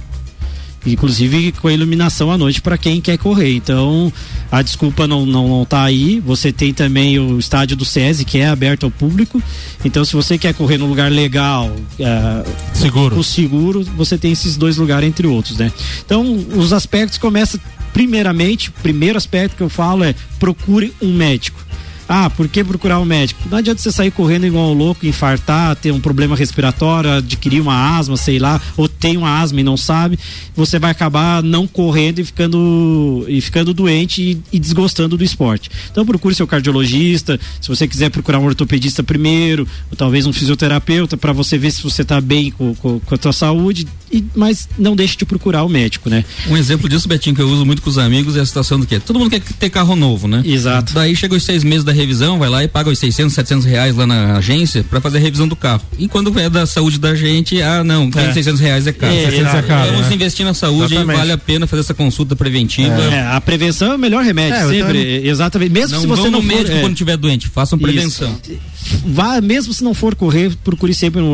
Inclusive 0.85 1.51
com 1.53 1.67
a 1.67 1.73
iluminação 1.73 2.31
à 2.31 2.37
noite 2.37 2.61
para 2.61 2.77
quem 2.77 3.01
quer 3.01 3.17
correr. 3.17 3.55
Então, 3.55 4.11
a 4.51 4.61
desculpa 4.61 5.07
não, 5.07 5.25
não, 5.25 5.47
não 5.47 5.65
tá 5.65 5.83
aí. 5.83 6.19
Você 6.19 6.51
tem 6.51 6.73
também 6.73 7.19
o 7.19 7.39
estádio 7.39 7.75
do 7.75 7.85
SESI, 7.85 8.25
que 8.25 8.37
é 8.37 8.47
aberto 8.47 8.85
ao 8.85 8.91
público. 8.91 9.41
Então, 9.83 10.05
se 10.05 10.13
você 10.13 10.37
quer 10.37 10.53
correr 10.53 10.77
num 10.77 10.87
lugar 10.87 11.11
legal, 11.11 11.75
é, 11.99 12.43
seguro. 12.73 13.17
o 13.17 13.23
seguro, 13.23 13.83
você 13.95 14.17
tem 14.17 14.31
esses 14.31 14.57
dois 14.57 14.77
lugares, 14.77 15.07
entre 15.07 15.27
outros, 15.27 15.57
né? 15.57 15.71
Então, 16.05 16.45
os 16.55 16.71
aspectos 16.73 17.17
começam, 17.17 17.59
primeiramente, 17.93 18.69
o 18.69 18.73
primeiro 18.73 19.17
aspecto 19.17 19.55
que 19.55 19.63
eu 19.63 19.69
falo 19.69 20.03
é 20.03 20.13
procure 20.39 20.93
um 21.01 21.13
médico. 21.13 21.64
Ah, 22.07 22.29
por 22.29 22.47
que 22.47 22.63
procurar 22.63 22.99
um 22.99 23.05
médico? 23.05 23.41
Não 23.49 23.57
adianta 23.57 23.81
você 23.81 23.91
sair 23.91 24.11
correndo 24.11 24.45
igual 24.45 24.71
um 24.71 24.73
louco, 24.73 25.05
infartar, 25.05 25.75
ter 25.75 25.91
um 25.91 25.99
problema 25.99 26.35
respiratório, 26.35 27.11
adquirir 27.11 27.61
uma 27.61 27.97
asma, 27.97 28.15
sei 28.15 28.37
lá, 28.37 28.61
ou 28.77 28.87
tem 28.87 29.17
uma 29.17 29.39
asma 29.39 29.59
e 29.59 29.63
não 29.63 29.75
sabe, 29.75 30.19
você 30.55 30.77
vai 30.77 30.91
acabar 30.91 31.41
não 31.41 31.65
correndo 31.65 32.19
e 32.19 32.23
ficando, 32.23 33.25
e 33.27 33.41
ficando 33.41 33.73
doente 33.73 34.21
e, 34.21 34.41
e 34.53 34.59
desgostando 34.59 35.17
do 35.17 35.23
esporte. 35.23 35.69
Então 35.91 36.05
procure 36.05 36.35
seu 36.35 36.47
cardiologista, 36.47 37.39
se 37.59 37.67
você 37.67 37.87
quiser 37.87 38.09
procurar 38.09 38.39
um 38.39 38.45
ortopedista 38.45 39.01
primeiro, 39.01 39.67
ou 39.89 39.97
talvez 39.97 40.25
um 40.27 40.33
fisioterapeuta, 40.33 41.17
para 41.17 41.33
você 41.33 41.57
ver 41.57 41.71
se 41.71 41.81
você 41.81 42.03
está 42.03 42.21
bem 42.21 42.51
com, 42.51 42.75
com, 42.75 42.99
com 42.99 43.15
a 43.15 43.17
tua 43.17 43.33
saúde, 43.33 43.87
e, 44.11 44.23
mas 44.35 44.69
não 44.77 44.95
deixe 44.95 45.17
de 45.17 45.25
procurar 45.25 45.63
o 45.63 45.69
médico, 45.69 46.09
né? 46.09 46.23
Um 46.47 46.55
exemplo 46.55 46.87
disso, 46.87 47.07
Betinho, 47.07 47.35
que 47.35 47.41
eu 47.41 47.49
uso 47.49 47.65
muito 47.65 47.81
com 47.81 47.89
os 47.89 47.97
amigos 47.97 48.37
é 48.37 48.41
a 48.41 48.45
situação 48.45 48.79
do 48.79 48.85
quê? 48.85 48.99
Todo 48.99 49.17
mundo 49.17 49.31
quer 49.31 49.41
ter 49.41 49.69
carro 49.69 49.95
novo, 49.95 50.27
né? 50.27 50.43
Exato. 50.45 50.93
Daí 50.93 51.15
chega 51.15 51.35
os 51.35 51.43
seis 51.43 51.63
meses 51.63 51.83
da 51.83 51.94
revisão, 51.95 52.37
vai 52.37 52.49
lá 52.49 52.63
e 52.63 52.67
paga 52.67 52.89
os 52.89 52.99
600, 52.99 53.33
700 53.33 53.65
reais 53.65 53.95
lá 53.95 54.05
na 54.05 54.37
agência 54.37 54.83
pra 54.89 55.01
fazer 55.01 55.17
a 55.17 55.21
revisão 55.21 55.47
do 55.47 55.55
carro. 55.55 55.81
E 55.97 56.07
quando 56.07 56.37
é 56.39 56.49
da 56.49 56.65
saúde 56.65 56.99
da 56.99 57.15
gente, 57.15 57.61
ah, 57.61 57.83
não, 57.83 58.09
500, 58.11 58.29
É. 58.29 58.33
600 58.33 58.61
reais 58.61 58.87
é 58.87 58.91
caro. 58.93 59.13
É, 59.13 59.25
600 59.31 59.53
é 59.55 59.61
caro, 59.63 59.91
Vamos 59.91 60.07
né? 60.09 60.15
investir 60.15 60.45
na 60.45 60.53
saúde 60.53 60.93
Exatamente. 60.93 61.15
e 61.15 61.19
vale 61.19 61.31
a 61.31 61.37
pena 61.37 61.65
fazer 61.67 61.81
essa 61.81 61.93
consulta 61.93 62.35
preventiva. 62.35 62.93
É, 63.03 63.27
a 63.27 63.41
prevenção 63.41 63.91
é 63.91 63.95
o 63.95 63.99
melhor 63.99 64.23
remédio, 64.23 64.55
É, 64.55 64.67
sempre. 64.67 64.81
também- 64.83 65.27
Exatamente. 65.27 65.71
Mesmo 65.71 65.93
Não 65.95 66.01
se 66.01 66.07
você 66.07 66.21
vão 66.23 66.31
não 66.31 66.41
for. 66.41 66.47
médico 66.47 66.77
é, 66.77 66.81
quando 66.81 66.95
tiver 66.95 67.17
doente, 67.17 67.47
façam 67.47 67.77
prevenção. 67.79 68.35
Isso. 68.43 68.59
Vá, 69.05 69.41
mesmo 69.41 69.73
se 69.73 69.83
não 69.83 69.93
for 69.93 70.15
correr, 70.15 70.55
procure 70.63 70.93
sempre 70.93 71.21
um- 71.21 71.25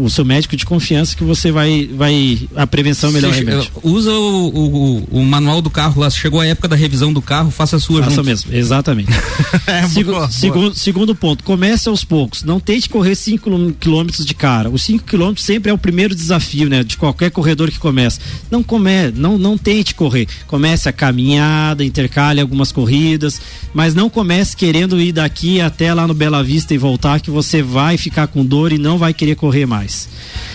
um- 0.00 0.04
o 0.04 0.10
seu 0.10 0.24
médico 0.24 0.56
de 0.56 0.64
confiança 0.66 1.16
que 1.16 1.22
você 1.24 1.50
vai. 1.52 1.88
vai 1.94 2.48
a 2.56 2.66
prevenção 2.66 3.10
é 3.10 3.12
melhor 3.12 3.32
che- 3.34 3.44
Usa 3.82 4.12
o, 4.12 4.48
o- 4.48 5.08
o 5.20 5.24
manual 5.24 5.60
do 5.62 5.70
carro 5.70 6.00
lá. 6.00 6.10
Chegou 6.10 6.40
a 6.40 6.46
época 6.46 6.68
da 6.68 6.76
revisão 6.76 7.12
do 7.12 7.20
carro, 7.22 7.50
faça 7.50 7.76
a 7.76 7.80
sua 7.80 8.02
Faça 8.02 8.16
junto. 8.16 8.26
mesmo, 8.26 8.52
exatamente. 8.54 9.10
Segu- 9.92 10.32
segundo, 10.32 10.74
segundo 10.74 11.14
ponto, 11.14 11.44
comece 11.44 11.88
aos 11.88 12.04
poucos. 12.04 12.42
Não 12.44 12.58
tente 12.60 12.88
correr 12.88 13.14
5 13.14 13.50
quilômetros 13.78 14.24
de 14.24 14.34
cara. 14.34 14.70
Os 14.70 14.82
5 14.82 15.04
quilômetros 15.04 15.44
sempre 15.44 15.70
é 15.70 15.74
o 15.74 15.78
primeiro 15.78 16.14
desafio, 16.14 16.68
né? 16.68 16.82
De 16.84 16.96
qualquer 16.96 17.30
corredor 17.30 17.70
que 17.70 17.78
começa. 17.78 18.20
Não 18.50 18.62
come, 18.62 19.10
não, 19.14 19.36
não 19.38 19.58
tente 19.58 19.94
correr. 19.94 20.26
Comece 20.46 20.88
a 20.88 20.92
caminhada, 20.92 21.84
intercale 21.84 22.40
algumas 22.40 22.72
corridas, 22.72 23.40
mas 23.72 23.94
não 23.94 24.08
comece 24.08 24.56
querendo 24.56 25.00
ir 25.00 25.12
daqui 25.12 25.60
até 25.60 25.92
lá 25.92 26.06
no 26.06 26.14
Bela 26.14 26.42
Vista 26.42 26.63
e 26.72 26.78
voltar, 26.78 27.20
que 27.20 27.30
você 27.30 27.62
vai 27.62 27.98
ficar 27.98 28.26
com 28.28 28.44
dor 28.44 28.72
e 28.72 28.78
não 28.78 28.96
vai 28.96 29.12
querer 29.12 29.34
correr 29.34 29.66
mais. 29.66 30.08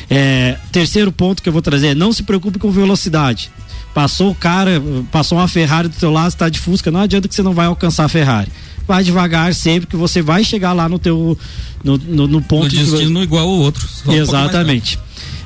É, 0.09 0.57
terceiro 0.71 1.11
ponto 1.11 1.43
que 1.43 1.49
eu 1.49 1.53
vou 1.53 1.61
trazer 1.61 1.87
é 1.89 1.95
não 1.95 2.11
se 2.13 2.23
preocupe 2.23 2.57
com 2.57 2.71
velocidade. 2.71 3.51
Passou 3.93 4.31
o 4.31 4.35
cara, 4.35 4.81
passou 5.11 5.37
uma 5.37 5.47
Ferrari 5.47 5.87
do 5.89 5.95
teu 5.95 6.11
lado, 6.11 6.29
está 6.29 6.47
de 6.47 6.59
Fusca, 6.59 6.89
não 6.91 7.01
adianta 7.01 7.27
que 7.27 7.35
você 7.35 7.43
não 7.43 7.53
vai 7.53 7.65
alcançar 7.67 8.05
a 8.05 8.09
Ferrari. 8.09 8.51
Vai 8.87 9.03
devagar 9.03 9.53
sempre 9.53 9.87
que 9.87 9.95
você 9.95 10.21
vai 10.21 10.43
chegar 10.43 10.73
lá 10.73 10.87
no 10.89 10.97
teu 10.97 11.37
no, 11.83 11.97
no, 11.97 12.27
no 12.27 12.41
ponto 12.41 12.63
No 12.63 12.69
que- 12.69 12.77
destino 12.77 13.21
igual 13.21 13.47
ao 13.47 13.53
outro. 13.53 13.87
só 13.87 14.09
um 14.09 14.13
Exatamente. 14.13 14.97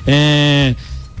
É, 0.06 0.74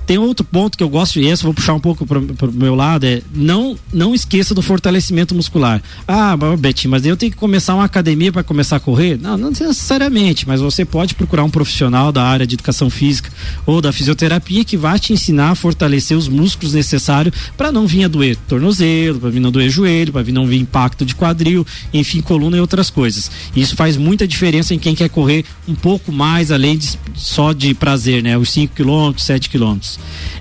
tem 0.06 0.18
outro 0.18 0.44
ponto 0.44 0.76
que 0.76 0.84
eu 0.84 0.88
gosto, 0.88 1.18
e 1.18 1.26
esse 1.26 1.42
vou 1.42 1.54
puxar 1.54 1.74
um 1.74 1.80
pouco 1.80 2.06
pro, 2.06 2.22
pro 2.22 2.52
meu 2.52 2.74
lado, 2.74 3.04
é 3.04 3.22
não, 3.34 3.76
não 3.92 4.14
esqueça 4.14 4.54
do 4.54 4.62
fortalecimento 4.62 5.34
muscular. 5.34 5.82
Ah, 6.06 6.36
Betinho, 6.58 6.90
mas 6.90 7.04
eu 7.06 7.16
tenho 7.16 7.32
que 7.32 7.38
começar 7.38 7.74
uma 7.74 7.84
academia 7.84 8.32
para 8.32 8.42
começar 8.42 8.76
a 8.76 8.80
correr? 8.80 9.18
Não, 9.20 9.36
não 9.36 9.50
necessariamente, 9.50 10.46
mas 10.46 10.60
você 10.60 10.84
pode 10.84 11.14
procurar 11.14 11.44
um 11.44 11.50
profissional 11.50 12.12
da 12.12 12.22
área 12.22 12.46
de 12.46 12.54
educação 12.54 12.90
física 12.90 13.30
ou 13.66 13.80
da 13.80 13.92
fisioterapia 13.92 14.64
que 14.64 14.76
vai 14.76 14.98
te 14.98 15.12
ensinar 15.12 15.50
a 15.50 15.54
fortalecer 15.54 16.16
os 16.16 16.28
músculos 16.28 16.74
necessários 16.74 17.34
para 17.56 17.72
não 17.72 17.86
vir 17.86 18.04
a 18.04 18.08
doer 18.08 18.36
tornozelo, 18.48 19.20
para 19.20 19.30
vir 19.30 19.40
não 19.40 19.50
doer 19.50 19.70
joelho, 19.70 20.12
para 20.12 20.22
vir 20.22 20.32
não 20.32 20.46
vir 20.46 20.60
impacto 20.60 21.04
de 21.04 21.14
quadril, 21.14 21.66
enfim, 21.92 22.20
coluna 22.20 22.56
e 22.56 22.60
outras 22.60 22.90
coisas. 22.90 23.30
Isso 23.54 23.74
faz 23.76 23.96
muita 23.96 24.26
diferença 24.26 24.74
em 24.74 24.78
quem 24.78 24.94
quer 24.94 25.08
correr 25.08 25.44
um 25.66 25.74
pouco 25.74 26.12
mais 26.12 26.50
além 26.50 26.76
de, 26.76 26.98
só 27.14 27.52
de 27.52 27.74
prazer, 27.74 28.22
né? 28.22 28.36
Os 28.36 28.50
5 28.50 28.74
km, 28.74 29.18
7 29.18 29.50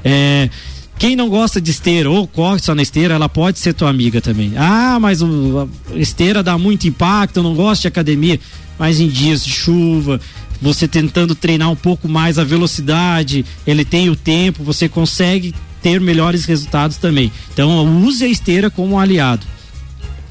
É, 0.04 0.50
quem 0.98 1.16
não 1.16 1.30
gosta 1.30 1.60
de 1.60 1.72
esteira 1.72 2.10
ou 2.10 2.28
corre 2.28 2.60
só 2.60 2.74
na 2.74 2.82
esteira, 2.82 3.16
ela 3.16 3.28
pode 3.28 3.60
ser 3.60 3.74
tua 3.74 3.90
amiga 3.90 4.22
também. 4.22 4.54
Ah, 4.56 4.98
mas 5.02 5.22
o, 5.22 5.68
esteira 5.96 6.42
dá 6.42 6.58
muito 6.58 6.88
impacto, 6.88 7.38
eu 7.38 7.44
não 7.44 7.56
gosto 7.56 7.82
de 7.82 7.88
academia. 7.88 8.40
Mas 8.80 9.00
em 9.00 9.08
dias 9.08 9.44
de 9.44 9.52
chuva, 9.52 10.20
você 10.62 10.88
tentando 10.88 11.36
treinar 11.36 11.70
um 11.70 11.76
pouco 11.76 12.08
mais 12.08 12.40
a 12.40 12.44
velocidade, 12.44 13.46
ele 13.68 13.84
tem 13.84 14.10
o 14.10 14.16
tempo, 14.16 14.64
você 14.64 14.88
consegue 14.88 15.54
ter 15.82 16.00
melhores 16.00 16.46
resultados 16.46 16.98
também. 16.98 17.32
Então, 17.52 17.86
use 18.04 18.24
a 18.24 18.28
esteira 18.28 18.70
como 18.70 18.94
um 18.94 19.00
aliado. 19.00 19.46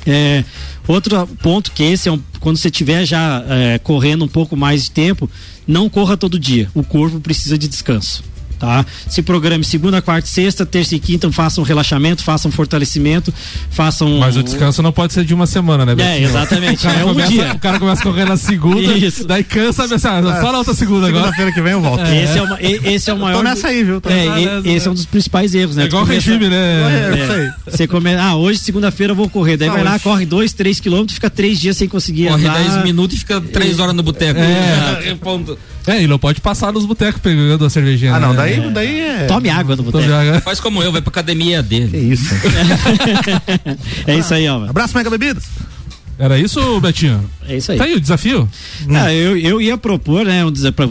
É, 0.06 0.42
outro 0.88 1.26
ponto 1.42 1.70
que 1.72 1.82
esse 1.82 2.08
é 2.08 2.12
um, 2.12 2.20
quando 2.40 2.56
você 2.56 2.68
estiver 2.68 3.04
já 3.04 3.44
é, 3.46 3.78
correndo 3.78 4.24
um 4.24 4.28
pouco 4.28 4.56
mais 4.56 4.84
de 4.84 4.90
tempo, 4.90 5.30
não 5.66 5.88
corra 5.88 6.16
todo 6.16 6.38
dia. 6.38 6.70
O 6.74 6.82
corpo 6.82 7.20
precisa 7.20 7.58
de 7.58 7.68
descanso. 7.68 8.24
Tá? 8.62 8.86
Se 9.08 9.22
programe 9.22 9.64
segunda, 9.64 10.00
quarta, 10.00 10.28
sexta, 10.28 10.64
terça 10.64 10.94
e 10.94 11.00
quinta, 11.00 11.32
façam 11.32 11.64
relaxamento, 11.64 12.22
façam 12.22 12.48
fortalecimento, 12.48 13.34
façam. 13.72 14.18
Mas 14.20 14.36
o 14.36 14.42
descanso 14.44 14.80
não 14.82 14.92
pode 14.92 15.12
ser 15.12 15.24
de 15.24 15.34
uma 15.34 15.48
semana, 15.48 15.84
né? 15.84 15.92
É, 15.92 15.94
Betinho? 15.96 16.28
exatamente, 16.28 16.78
O 16.86 16.88
cara, 16.88 17.00
é 17.00 17.04
um 17.04 17.08
começa, 17.08 17.32
dia. 17.32 17.52
o 17.54 17.58
cara 17.58 17.80
começa 17.80 18.00
a 18.00 18.04
correr 18.04 18.24
na 18.24 18.36
segunda, 18.36 18.92
Isso. 18.96 19.26
daí 19.26 19.42
cansa, 19.42 19.88
pensa, 19.88 20.10
ah, 20.16 20.40
só 20.40 20.52
na 20.52 20.58
outra 20.58 20.74
segunda 20.74 21.08
agora. 21.08 21.24
Segunda-feira 21.24 21.52
que 21.52 21.60
vem 21.60 21.72
eu 21.72 21.80
volto. 21.80 22.04
Esse 22.06 22.38
é, 22.38 22.42
uma- 22.42 22.58
esse 22.62 23.10
é 23.10 23.14
o 23.14 23.18
maior. 23.18 23.38
Tô 23.38 23.42
nessa 23.42 23.66
aí, 23.66 23.82
viu? 23.82 24.00
Tô 24.00 24.08
É, 24.08 24.26
nessa. 24.28 24.68
esse 24.68 24.86
é 24.86 24.90
um 24.92 24.94
dos 24.94 25.06
principais 25.06 25.54
erros, 25.56 25.74
né? 25.74 25.82
É 25.82 25.86
igual 25.86 26.06
começa- 26.06 26.30
regime, 26.30 26.48
né? 26.48 26.56
É, 26.56 27.22
isso 27.24 27.32
aí. 27.32 27.40
É, 27.66 27.70
você 27.76 27.86
come... 27.88 28.14
Ah, 28.14 28.36
hoje, 28.36 28.60
segunda-feira, 28.60 29.10
eu 29.10 29.16
vou 29.16 29.28
correr. 29.28 29.56
Daí 29.56 29.68
vai 29.70 29.82
lá, 29.82 29.98
corre 29.98 30.24
dois, 30.24 30.52
três 30.52 30.78
quilômetros, 30.78 31.14
fica 31.16 31.28
três 31.28 31.58
dias 31.58 31.76
sem 31.76 31.88
conseguir 31.88 32.28
Corre 32.28 32.46
andar. 32.46 32.62
10 32.62 32.84
minutos 32.84 33.16
e 33.16 33.18
fica 33.18 33.40
3 33.40 33.80
horas 33.80 33.92
no 33.94 34.04
boteco. 34.04 34.38
É. 34.38 35.16
Ponto. 35.20 35.58
É, 35.86 36.02
e 36.02 36.06
não 36.06 36.18
pode 36.18 36.40
passar 36.40 36.72
nos 36.72 36.84
botecos 36.86 37.20
pegando 37.20 37.64
a 37.64 37.70
cervejinha. 37.70 38.14
Ah, 38.14 38.20
não, 38.20 38.30
né? 38.30 38.36
daí, 38.36 38.70
daí 38.70 39.00
é. 39.00 39.24
Tome 39.26 39.50
água 39.50 39.74
no 39.74 39.82
boteco. 39.82 40.12
água. 40.12 40.40
Faz 40.40 40.60
como 40.60 40.82
eu, 40.82 40.92
vai 40.92 41.00
pra 41.00 41.10
academia 41.10 41.62
dele. 41.62 41.88
Que 41.88 41.96
isso. 41.96 42.34
É 44.06 44.16
isso 44.16 44.32
aí, 44.34 44.48
ó. 44.48 44.64
Abraço, 44.68 44.96
Mega 44.96 45.10
Bebidas. 45.10 45.44
Era 46.18 46.38
isso, 46.38 46.80
Betinho? 46.80 47.28
É 47.48 47.56
isso 47.56 47.72
aí. 47.72 47.78
Tá 47.78 47.84
aí 47.84 47.94
o 47.94 48.00
desafio? 48.00 48.48
Ah, 48.90 49.12
eu, 49.12 49.36
eu 49.36 49.60
ia 49.60 49.76
propor, 49.76 50.24
né, 50.24 50.44
um, 50.44 50.52
para 50.72 50.86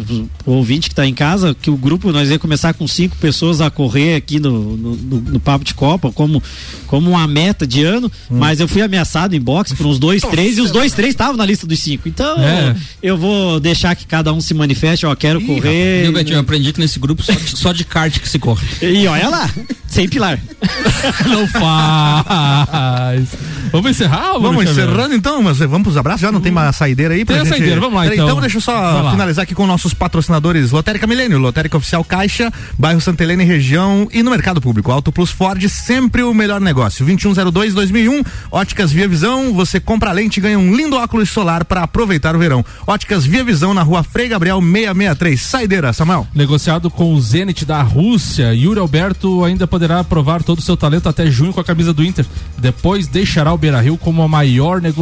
o 0.46 0.52
ouvinte 0.52 0.90
que 0.90 0.94
está 0.94 1.06
em 1.06 1.14
casa, 1.14 1.56
que 1.60 1.70
o 1.70 1.78
grupo 1.78 2.12
nós 2.12 2.30
ia 2.30 2.38
começar 2.38 2.74
com 2.74 2.86
cinco 2.88 3.16
pessoas 3.16 3.62
a 3.62 3.70
correr 3.70 4.16
aqui 4.16 4.40
no, 4.40 4.76
no, 4.76 4.96
no- 4.96 5.22
no 5.22 5.40
Papo 5.40 5.64
de 5.64 5.74
Copa, 5.74 6.12
como, 6.12 6.44
como 6.88 7.10
uma 7.12 7.26
meta 7.28 7.66
de 7.66 7.84
ano, 7.84 8.12
mas 8.30 8.60
eu 8.60 8.68
fui 8.68 8.82
ameaçado 8.82 9.34
em 9.36 9.40
boxe 9.40 9.76
por 9.76 9.86
uns 9.86 9.98
dois, 10.00 10.22
três, 10.24 10.58
e 10.58 10.62
os 10.62 10.72
dois, 10.72 10.92
três 10.92 11.12
estavam 11.12 11.38
na 11.38 11.46
lista 11.46 11.66
dos 11.66 11.80
cinco. 11.80 12.10
Então, 12.10 12.38
É. 12.42 12.76
eu 13.02 13.18
vou 13.18 13.60
deixar 13.60 13.96
que 13.96 14.06
cada 14.06 14.34
um 14.34 14.42
se 14.42 14.54
manifeste, 14.54 15.06
ó, 15.06 15.16
quero 15.16 15.40
correr. 15.42 16.04
Viu, 16.04 16.14
Betinho? 16.14 16.36
Eu 16.36 16.42
aprendi 16.42 16.74
que 16.74 16.80
nesse 16.82 17.00
grupo 17.00 17.24
só 17.24 17.32
de, 17.34 17.58
só 17.58 17.72
de 17.72 17.86
kart 17.86 18.20
que 18.20 18.28
se 18.28 18.38
corre. 18.40 18.68
E 18.82 19.08
olha 19.08 19.30
lá, 19.30 19.50
sem 19.88 20.10
pilar. 20.10 20.38
Não 21.30 21.48
faz. 21.48 23.30
Vamos 23.72 23.92
encerrar? 23.92 24.34
Vamos 24.34 24.64
Xavier? 24.66 24.86
encerrando 24.88 25.11
então, 25.14 25.42
mas 25.42 25.58
vamos 25.60 25.84
pros 25.84 25.98
abraços, 25.98 26.22
já 26.22 26.32
não 26.32 26.42
tem 26.42 26.52
uma 26.52 26.72
saideira 26.72 27.14
aí 27.14 27.26
pra 27.26 27.36
Tem 27.36 27.42
a 27.42 27.46
gente... 27.46 27.58
saideira, 27.58 27.80
vamos 27.80 27.96
lá, 27.96 28.04
Peraí, 28.04 28.20
então. 28.20 28.40
deixa 28.40 28.58
eu 28.58 28.62
só 28.62 29.12
finalizar 29.12 29.44
aqui 29.44 29.54
com 29.54 29.68
nossos 29.68 29.94
patrocinadores 29.94 30.72
Lotérica 30.72 31.06
Milênio, 31.06 31.38
Lotérica 31.38 31.78
Oficial 31.78 32.04
Caixa, 32.04 32.52
bairro 32.78 33.02
Santa 33.02 33.24
Helena 33.24 33.44
e 33.44 33.46
região 33.46 34.08
e 34.12 34.24
no 34.24 34.32
mercado 34.32 34.62
público. 34.62 34.92
Auto 34.92 35.12
Plus 35.12 35.32
Ford, 35.32 35.62
sempre 35.68 36.24
o 36.24 36.34
melhor 36.34 36.62
negócio. 36.62 37.06
2102-2001, 37.06 38.26
Óticas 38.52 38.92
Via 38.92 39.08
Visão, 39.08 39.54
você 39.54 39.80
compra 39.80 40.10
a 40.10 40.14
lente 40.14 40.38
e 40.38 40.42
ganha 40.42 40.58
um 40.58 40.76
lindo 40.76 40.96
óculos 40.96 41.30
solar 41.30 41.66
para 41.66 41.84
aproveitar 41.84 42.36
o 42.36 42.40
verão. 42.40 42.64
Óticas 42.88 43.26
Via 43.26 43.44
Visão 43.44 43.74
na 43.74 43.84
rua 43.84 44.04
Frei 44.04 44.28
Gabriel 44.28 44.60
663. 44.62 45.42
Saideira, 45.42 45.94
Samuel. 45.94 46.28
Negociado 46.34 46.90
com 46.90 47.14
o 47.14 47.22
Zenit 47.22 47.66
da 47.66 47.82
Rússia, 47.82 48.54
Yuri 48.54 48.80
Alberto 48.80 49.44
ainda 49.44 49.68
poderá 49.68 50.04
provar 50.04 50.44
todo 50.44 50.60
o 50.60 50.62
seu 50.62 50.78
talento 50.78 51.10
até 51.10 51.30
junho 51.30 51.54
com 51.54 51.60
a 51.60 51.64
camisa 51.64 51.94
do 51.94 52.04
Inter. 52.04 52.26
Depois 52.58 53.08
deixará 53.08 53.54
o 53.54 53.58
Beira-Rio 53.58 53.98
como 53.98 54.22
a 54.22 54.28
maior 54.28 54.82
negociação 54.82 55.01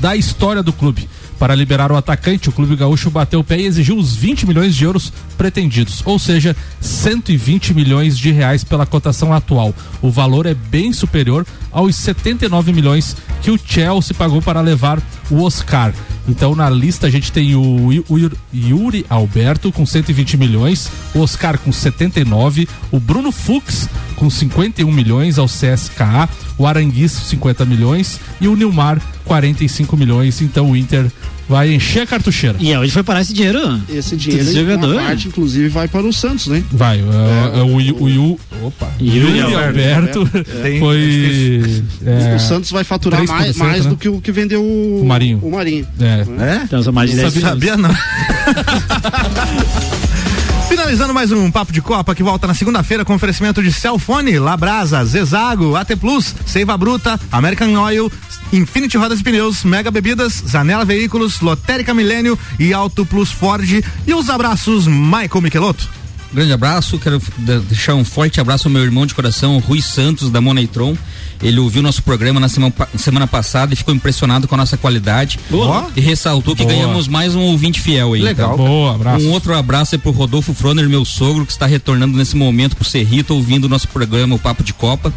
da 0.00 0.16
história 0.16 0.62
do 0.62 0.72
clube. 0.72 1.08
Para 1.38 1.56
liberar 1.56 1.90
o 1.90 1.96
atacante, 1.96 2.48
o 2.48 2.52
clube 2.52 2.76
gaúcho 2.76 3.10
bateu 3.10 3.40
o 3.40 3.44
pé 3.44 3.58
e 3.58 3.66
exigiu 3.66 3.98
os 3.98 4.14
20 4.14 4.46
milhões 4.46 4.76
de 4.76 4.84
euros 4.84 5.12
pretendidos, 5.36 6.00
ou 6.04 6.16
seja, 6.16 6.56
120 6.80 7.74
milhões 7.74 8.16
de 8.16 8.30
reais 8.30 8.62
pela 8.62 8.86
cotação 8.86 9.32
atual. 9.32 9.74
O 10.00 10.08
valor 10.08 10.46
é 10.46 10.54
bem 10.54 10.92
superior 10.92 11.44
aos 11.72 11.96
79 11.96 12.72
milhões 12.72 13.16
que 13.42 13.50
o 13.50 13.58
Chelsea 13.58 14.14
pagou 14.14 14.40
para 14.40 14.60
levar 14.60 15.02
o 15.30 15.42
Oscar. 15.42 15.92
Então 16.28 16.54
na 16.54 16.70
lista 16.70 17.06
a 17.06 17.10
gente 17.10 17.32
tem 17.32 17.54
o, 17.56 17.92
Yu- 17.92 18.04
o 18.08 18.18
Yu- 18.18 18.32
Yuri 18.54 19.04
Alberto 19.08 19.72
com 19.72 19.84
120 19.84 20.36
milhões, 20.36 20.90
o 21.14 21.20
Oscar 21.20 21.58
com 21.58 21.72
79, 21.72 22.68
o 22.92 23.00
Bruno 23.00 23.32
Fux 23.32 23.88
com 24.16 24.30
51 24.30 24.90
milhões 24.92 25.38
ao 25.38 25.46
CSKA, 25.46 26.28
o 26.56 26.66
Aranguiz 26.66 27.10
50 27.10 27.64
milhões 27.64 28.20
e 28.40 28.46
o 28.46 28.54
Nilmar 28.54 29.00
45 29.24 29.96
milhões. 29.96 30.40
Então 30.40 30.70
o 30.70 30.76
Inter 30.76 31.10
vai 31.48 31.74
encher 31.74 32.02
a 32.02 32.06
cartucheira. 32.06 32.56
E 32.60 32.74
onde 32.76 32.90
foi 32.90 33.02
parar 33.02 33.20
esse 33.22 33.32
dinheiro? 33.32 33.80
Esse 33.88 34.16
dinheiro, 34.16 34.44
Esse 34.48 34.58
uma 34.60 34.70
jogador. 34.72 34.96
parte, 35.02 35.28
inclusive, 35.28 35.68
vai 35.68 35.88
para 35.88 36.06
o 36.06 36.12
Santos, 36.12 36.46
né? 36.46 36.62
Vai, 36.72 37.00
é, 37.00 37.58
é 37.58 37.62
o, 37.62 37.80
Yu- 37.80 37.96
o, 38.00 38.08
Yu- 38.08 38.40
opa, 38.62 38.90
Yuri 39.00 39.40
Alberto. 39.40 40.20
Alberto 40.20 40.50
É, 40.64 40.78
foi. 40.80 41.82
é, 42.06 42.36
o 42.36 42.40
Santos 42.40 42.70
vai 42.70 42.84
faturar 42.84 43.20
3%, 43.22 43.26
mais, 43.28 43.56
mais 43.56 43.84
né? 43.84 43.90
do 43.90 43.96
que 43.96 44.08
o 44.08 44.20
que 44.20 44.32
vendeu 44.32 44.62
o, 44.62 45.02
O 45.02 45.06
Marinho. 45.06 45.38
O 45.42 45.50
Marinho. 45.50 45.86
É. 46.00 46.24
É? 46.60 46.64
Então, 46.64 46.82
são 46.82 46.92
mais 46.92 47.10
de 47.10 47.16
Não 47.16 47.22
10 47.24 47.34
sabia, 47.34 47.48
sabia 47.48 47.76
não. 47.76 47.94
Finalizando 50.72 51.12
mais 51.12 51.30
um 51.30 51.50
Papo 51.50 51.70
de 51.70 51.82
Copa 51.82 52.14
que 52.14 52.22
volta 52.22 52.46
na 52.46 52.54
segunda-feira 52.54 53.04
com 53.04 53.14
oferecimento 53.14 53.62
de 53.62 53.70
Celfone, 53.70 54.38
Labrasa, 54.38 55.04
Zezago, 55.04 55.76
AT 55.76 55.94
Plus, 55.96 56.34
Seiva 56.46 56.78
Bruta, 56.78 57.20
American 57.30 57.74
Oil, 57.74 58.10
Infinity 58.50 58.96
Rodas 58.96 59.20
e 59.20 59.22
Pneus, 59.22 59.64
Mega 59.64 59.90
Bebidas, 59.90 60.42
Zanela 60.48 60.82
Veículos, 60.82 61.42
Lotérica 61.42 61.92
Milênio 61.92 62.38
e 62.58 62.72
Auto 62.72 63.04
Plus 63.04 63.30
Ford. 63.30 63.84
E 64.06 64.14
os 64.14 64.30
abraços, 64.30 64.86
Michael 64.86 65.42
Michelotto. 65.42 66.01
Grande 66.32 66.52
abraço, 66.52 66.98
quero 66.98 67.20
de- 67.38 67.58
deixar 67.60 67.94
um 67.94 68.04
forte 68.04 68.40
abraço 68.40 68.66
ao 68.68 68.72
meu 68.72 68.82
irmão 68.82 69.04
de 69.04 69.14
coração, 69.14 69.58
Rui 69.58 69.82
Santos, 69.82 70.30
da 70.30 70.40
Moneitron. 70.40 70.96
Ele 71.42 71.58
ouviu 71.60 71.82
nosso 71.82 72.02
programa 72.02 72.38
na 72.40 72.48
semana, 72.48 72.72
semana 72.96 73.26
passada 73.26 73.74
e 73.74 73.76
ficou 73.76 73.92
impressionado 73.94 74.46
com 74.48 74.54
a 74.54 74.58
nossa 74.58 74.76
qualidade. 74.76 75.38
Boa. 75.50 75.88
E 75.96 76.00
ressaltou 76.00 76.54
que 76.56 76.62
Boa. 76.62 76.74
ganhamos 76.74 77.06
mais 77.08 77.34
um 77.34 77.40
ouvinte 77.40 77.80
fiel 77.80 78.12
aí. 78.14 78.22
Legal. 78.22 78.54
então. 78.54 78.64
Boa, 78.64 78.94
abraço. 78.94 79.26
Um 79.26 79.30
outro 79.32 79.54
abraço 79.54 79.94
é 79.94 79.98
pro 79.98 80.10
Rodolfo 80.12 80.54
Froner, 80.54 80.88
meu 80.88 81.04
sogro, 81.04 81.44
que 81.44 81.52
está 81.52 81.66
retornando 81.66 82.16
nesse 82.16 82.36
momento 82.36 82.76
pro 82.76 82.84
Cerrito, 82.84 83.34
ouvindo 83.34 83.64
o 83.64 83.68
nosso 83.68 83.88
programa, 83.88 84.34
o 84.34 84.38
Papo 84.38 84.62
de 84.62 84.72
Copa. 84.72 85.12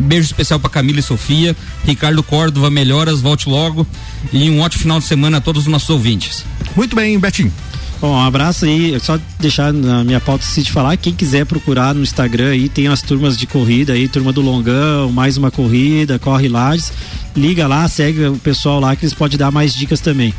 Um 0.00 0.04
beijo 0.06 0.26
especial 0.26 0.60
para 0.60 0.68
Camila 0.70 0.98
e 0.98 1.02
Sofia. 1.02 1.56
Ricardo 1.84 2.22
Córdova, 2.22 2.68
melhoras, 2.70 3.20
volte 3.20 3.48
logo. 3.48 3.86
E 4.32 4.50
um 4.50 4.60
ótimo 4.60 4.82
final 4.82 4.98
de 4.98 5.06
semana 5.06 5.38
a 5.38 5.40
todos 5.40 5.62
os 5.62 5.68
nossos 5.68 5.88
ouvintes. 5.90 6.44
Muito 6.76 6.94
bem, 6.94 7.18
Betinho. 7.18 7.52
Bom, 8.00 8.12
um 8.12 8.20
abraço 8.20 8.64
aí, 8.64 8.98
só 9.00 9.18
deixar 9.40 9.72
na 9.72 10.04
minha 10.04 10.20
pauta 10.20 10.44
se 10.44 10.62
te 10.62 10.70
falar, 10.70 10.96
quem 10.96 11.12
quiser 11.12 11.44
procurar 11.44 11.92
no 11.92 12.02
Instagram 12.02 12.50
aí, 12.50 12.68
tem 12.68 12.86
as 12.86 13.02
turmas 13.02 13.36
de 13.36 13.44
corrida 13.44 13.92
aí, 13.92 14.06
turma 14.06 14.32
do 14.32 14.40
Longão, 14.40 15.10
mais 15.10 15.36
uma 15.36 15.50
corrida, 15.50 16.16
corre 16.16 16.48
Lages, 16.48 16.92
liga 17.36 17.66
lá, 17.66 17.88
segue 17.88 18.26
o 18.26 18.36
pessoal 18.36 18.78
lá 18.78 18.94
que 18.94 19.04
eles 19.04 19.14
podem 19.14 19.36
dar 19.36 19.50
mais 19.50 19.74
dicas 19.74 20.00
também. 20.00 20.32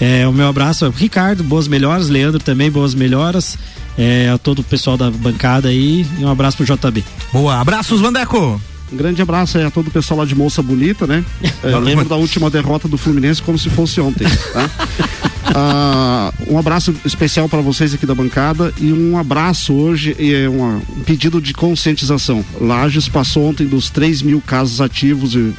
É, 0.00 0.26
o 0.26 0.32
meu 0.32 0.48
abraço 0.48 0.86
é 0.86 0.88
o 0.88 0.90
Ricardo, 0.90 1.44
boas 1.44 1.68
melhoras, 1.68 2.08
Leandro 2.08 2.40
também, 2.40 2.70
boas 2.70 2.94
melhoras, 2.94 3.58
é, 3.98 4.30
a 4.30 4.38
todo 4.38 4.60
o 4.60 4.64
pessoal 4.64 4.96
da 4.96 5.10
bancada 5.10 5.68
aí, 5.68 6.06
e 6.18 6.24
um 6.24 6.30
abraço 6.30 6.56
pro 6.56 6.64
JB. 6.64 7.04
Boa. 7.30 7.60
Abraços, 7.60 8.00
Vandeco. 8.00 8.58
Um 8.92 8.96
grande 8.96 9.22
abraço 9.22 9.56
aí 9.58 9.64
a 9.64 9.70
todo 9.70 9.88
o 9.88 9.90
pessoal 9.90 10.20
lá 10.20 10.26
de 10.26 10.34
Moça 10.34 10.62
Bonita, 10.62 11.06
né? 11.06 11.24
É, 11.64 11.72
eu 11.72 11.78
lembro 11.78 12.04
da 12.04 12.16
última 12.16 12.50
derrota 12.50 12.88
do 12.88 12.98
Fluminense 12.98 13.40
como 13.40 13.56
se 13.56 13.70
fosse 13.70 14.00
ontem, 14.00 14.26
tá? 14.52 14.68
Ah, 15.54 16.32
um 16.48 16.56
abraço 16.56 16.94
especial 17.04 17.46
para 17.48 17.60
vocês 17.60 17.92
aqui 17.92 18.06
da 18.06 18.14
bancada 18.14 18.72
e 18.80 18.90
um 18.92 19.18
abraço 19.18 19.74
hoje 19.74 20.16
e 20.18 20.32
é 20.32 20.48
uma- 20.48 20.76
um 20.96 21.02
pedido 21.04 21.42
de 21.42 21.52
conscientização. 21.52 22.42
Lages 22.60 23.06
passou 23.08 23.48
ontem 23.50 23.66
dos 23.66 23.90
3 23.90 24.22
mil 24.22 24.40
casos 24.40 24.80
ativos 24.80 25.32
de, 25.32 25.52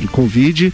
de 0.00 0.08
Covid 0.08 0.72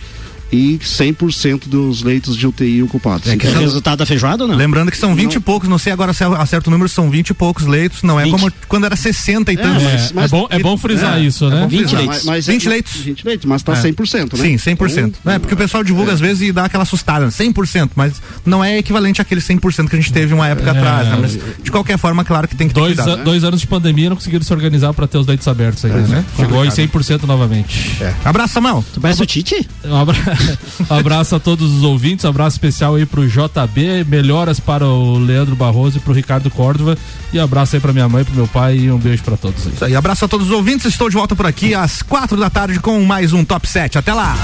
e 0.53 0.79
100% 0.79 1.67
dos 1.67 2.03
leitos 2.03 2.37
de 2.37 2.47
UTI 2.47 2.83
ocupados. 2.83 3.27
É 3.29 3.37
que 3.37 3.47
É 3.47 3.59
resultado 3.59 3.99
da 4.01 4.07
feijoada 4.07 4.45
ou 4.45 4.49
não? 4.51 4.55
Lembrando 4.57 4.91
que 4.91 4.99
são 4.99 5.15
20 5.15 5.35
e 5.37 5.41
poucos, 5.41 5.69
não 5.69 5.79
sei 5.79 5.93
agora 5.93 6.13
se 6.13 6.23
acerta 6.25 6.69
o 6.69 6.71
número, 6.71 6.89
são 6.89 7.09
20 7.11 7.31
e 7.31 7.35
poucos 7.35 7.67
leitos, 7.67 8.03
não 8.03 8.21
é 8.21 8.25
20. 8.25 8.33
como 8.33 8.53
quando 8.69 8.85
era 8.85 8.95
60 8.95 9.53
e 9.53 9.57
tantos. 9.57 9.83
É, 9.83 10.25
é 10.25 10.29
bom, 10.29 10.47
é 10.51 10.59
bom 10.59 10.77
frisar 10.77 11.21
isso, 11.23 11.49
né? 11.49 11.67
20 11.69 11.95
Ah, 11.95 11.99
leitos. 11.99 12.17
mas- 12.17 12.25
mas 12.25 12.47
20 12.47 12.67
é- 12.67 12.69
leitos. 12.71 12.97
20 12.97 13.25
leitos, 13.25 13.47
mas 13.47 13.63
tá 13.63 13.73
É. 13.73 13.77
100%, 13.77 14.37
né? 14.37 14.43
Sim, 14.45 14.59
100%. 14.59 15.17
Então, 15.21 15.33
é, 15.33 15.39
porque 15.39 15.55
o 15.55 15.57
pessoal 15.57 15.83
divulga 15.83 16.13
às 16.13 16.21
vezes 16.21 16.49
e 16.49 16.53
dá 16.53 16.67
aquela 16.67 16.83
assustada, 16.83 17.31
100%, 17.31 17.93
mas 17.97 18.15
não 18.45 18.63
é 18.63 18.79
equivalente 18.79 19.21
àquele 19.23 19.41
100% 19.41 19.89
que 19.89 19.97
a 19.97 20.01
gente 20.01 20.13
teve 20.13 20.35
uma 20.35 20.47
época 20.47 20.69
É. 20.69 20.79
atrás. 20.79 21.09
né? 21.09 21.19
Mas, 21.21 21.39
de 21.63 21.71
qualquer 21.71 21.97
forma, 21.99 22.25
claro 22.25 22.47
que 22.47 22.55
tem 22.55 22.69
que 22.69 22.75
ter 22.75 22.81
Dois, 22.81 22.97
cuidado. 22.97 23.21
a- 23.21 23.25
dois 23.25 23.43
anos 23.45 23.61
de 23.61 23.67
pandemia 23.67 24.09
não 24.11 24.17
conseguiram 24.17 24.45
se 24.45 24.53
organizar 24.53 24.93
para 24.93 25.07
ter 25.07 25.17
os 25.19 25.27
leitos 25.27 25.49
abertos 25.49 25.85
ainda, 25.85 26.01
né? 26.03 26.25
Chegou 26.37 26.65
em 26.65 26.71
100% 26.71 27.27
novamente. 27.27 27.97
É. 28.01 28.13
Abraço, 28.25 28.55
Samuel. 28.55 28.85
Tu 28.93 29.01
parece 29.01 29.23
o 29.23 29.27
Tite? 29.27 29.67
Um 29.85 29.97
abra- 29.97 30.17
um 30.17 30.42
abraço 30.89 31.35
a 31.35 31.41
todos 31.41 31.73
os 31.73 31.83
ouvintes, 31.83 32.25
abraço 32.25 32.57
especial 32.57 32.95
aí 32.95 33.07
pro 33.07 33.27
JB, 33.27 34.05
melhoras 34.07 34.61
para 34.61 34.87
o 34.87 35.19
Leandro 35.19 35.57
Barroso 35.57 35.99
e 35.99 36.01
pro 36.01 36.13
Ricardo 36.13 36.51
Córdova. 36.51 36.97
E 37.33 37.39
abraço 37.39 37.77
aí 37.77 37.81
pra 37.81 37.93
minha 37.93 38.09
mãe, 38.09 38.25
pro 38.25 38.35
meu 38.35 38.47
pai 38.47 38.77
e 38.77 38.91
um 38.91 38.99
beijo 38.99 39.23
pra 39.23 39.37
todos 39.37 39.67
aí. 39.67 39.73
Isso 39.73 39.85
aí, 39.85 39.97
abraço 39.97 40.25
a 40.25 40.29
todos 40.29 40.49
os 40.49 40.53
ouvintes. 40.53 40.87
Estou 40.87 41.09
de 41.09 41.17
volta 41.17 41.35
por 41.35 41.47
aqui 41.47 41.75
às 41.75 42.03
quatro 42.03 42.39
da 42.39 42.51
tarde 42.51 42.79
com 42.79 43.03
mais 43.05 43.33
um 43.33 43.45
Top 43.45 43.67
7. 43.67 43.99
Até 43.99 44.13
lá! 44.13 44.37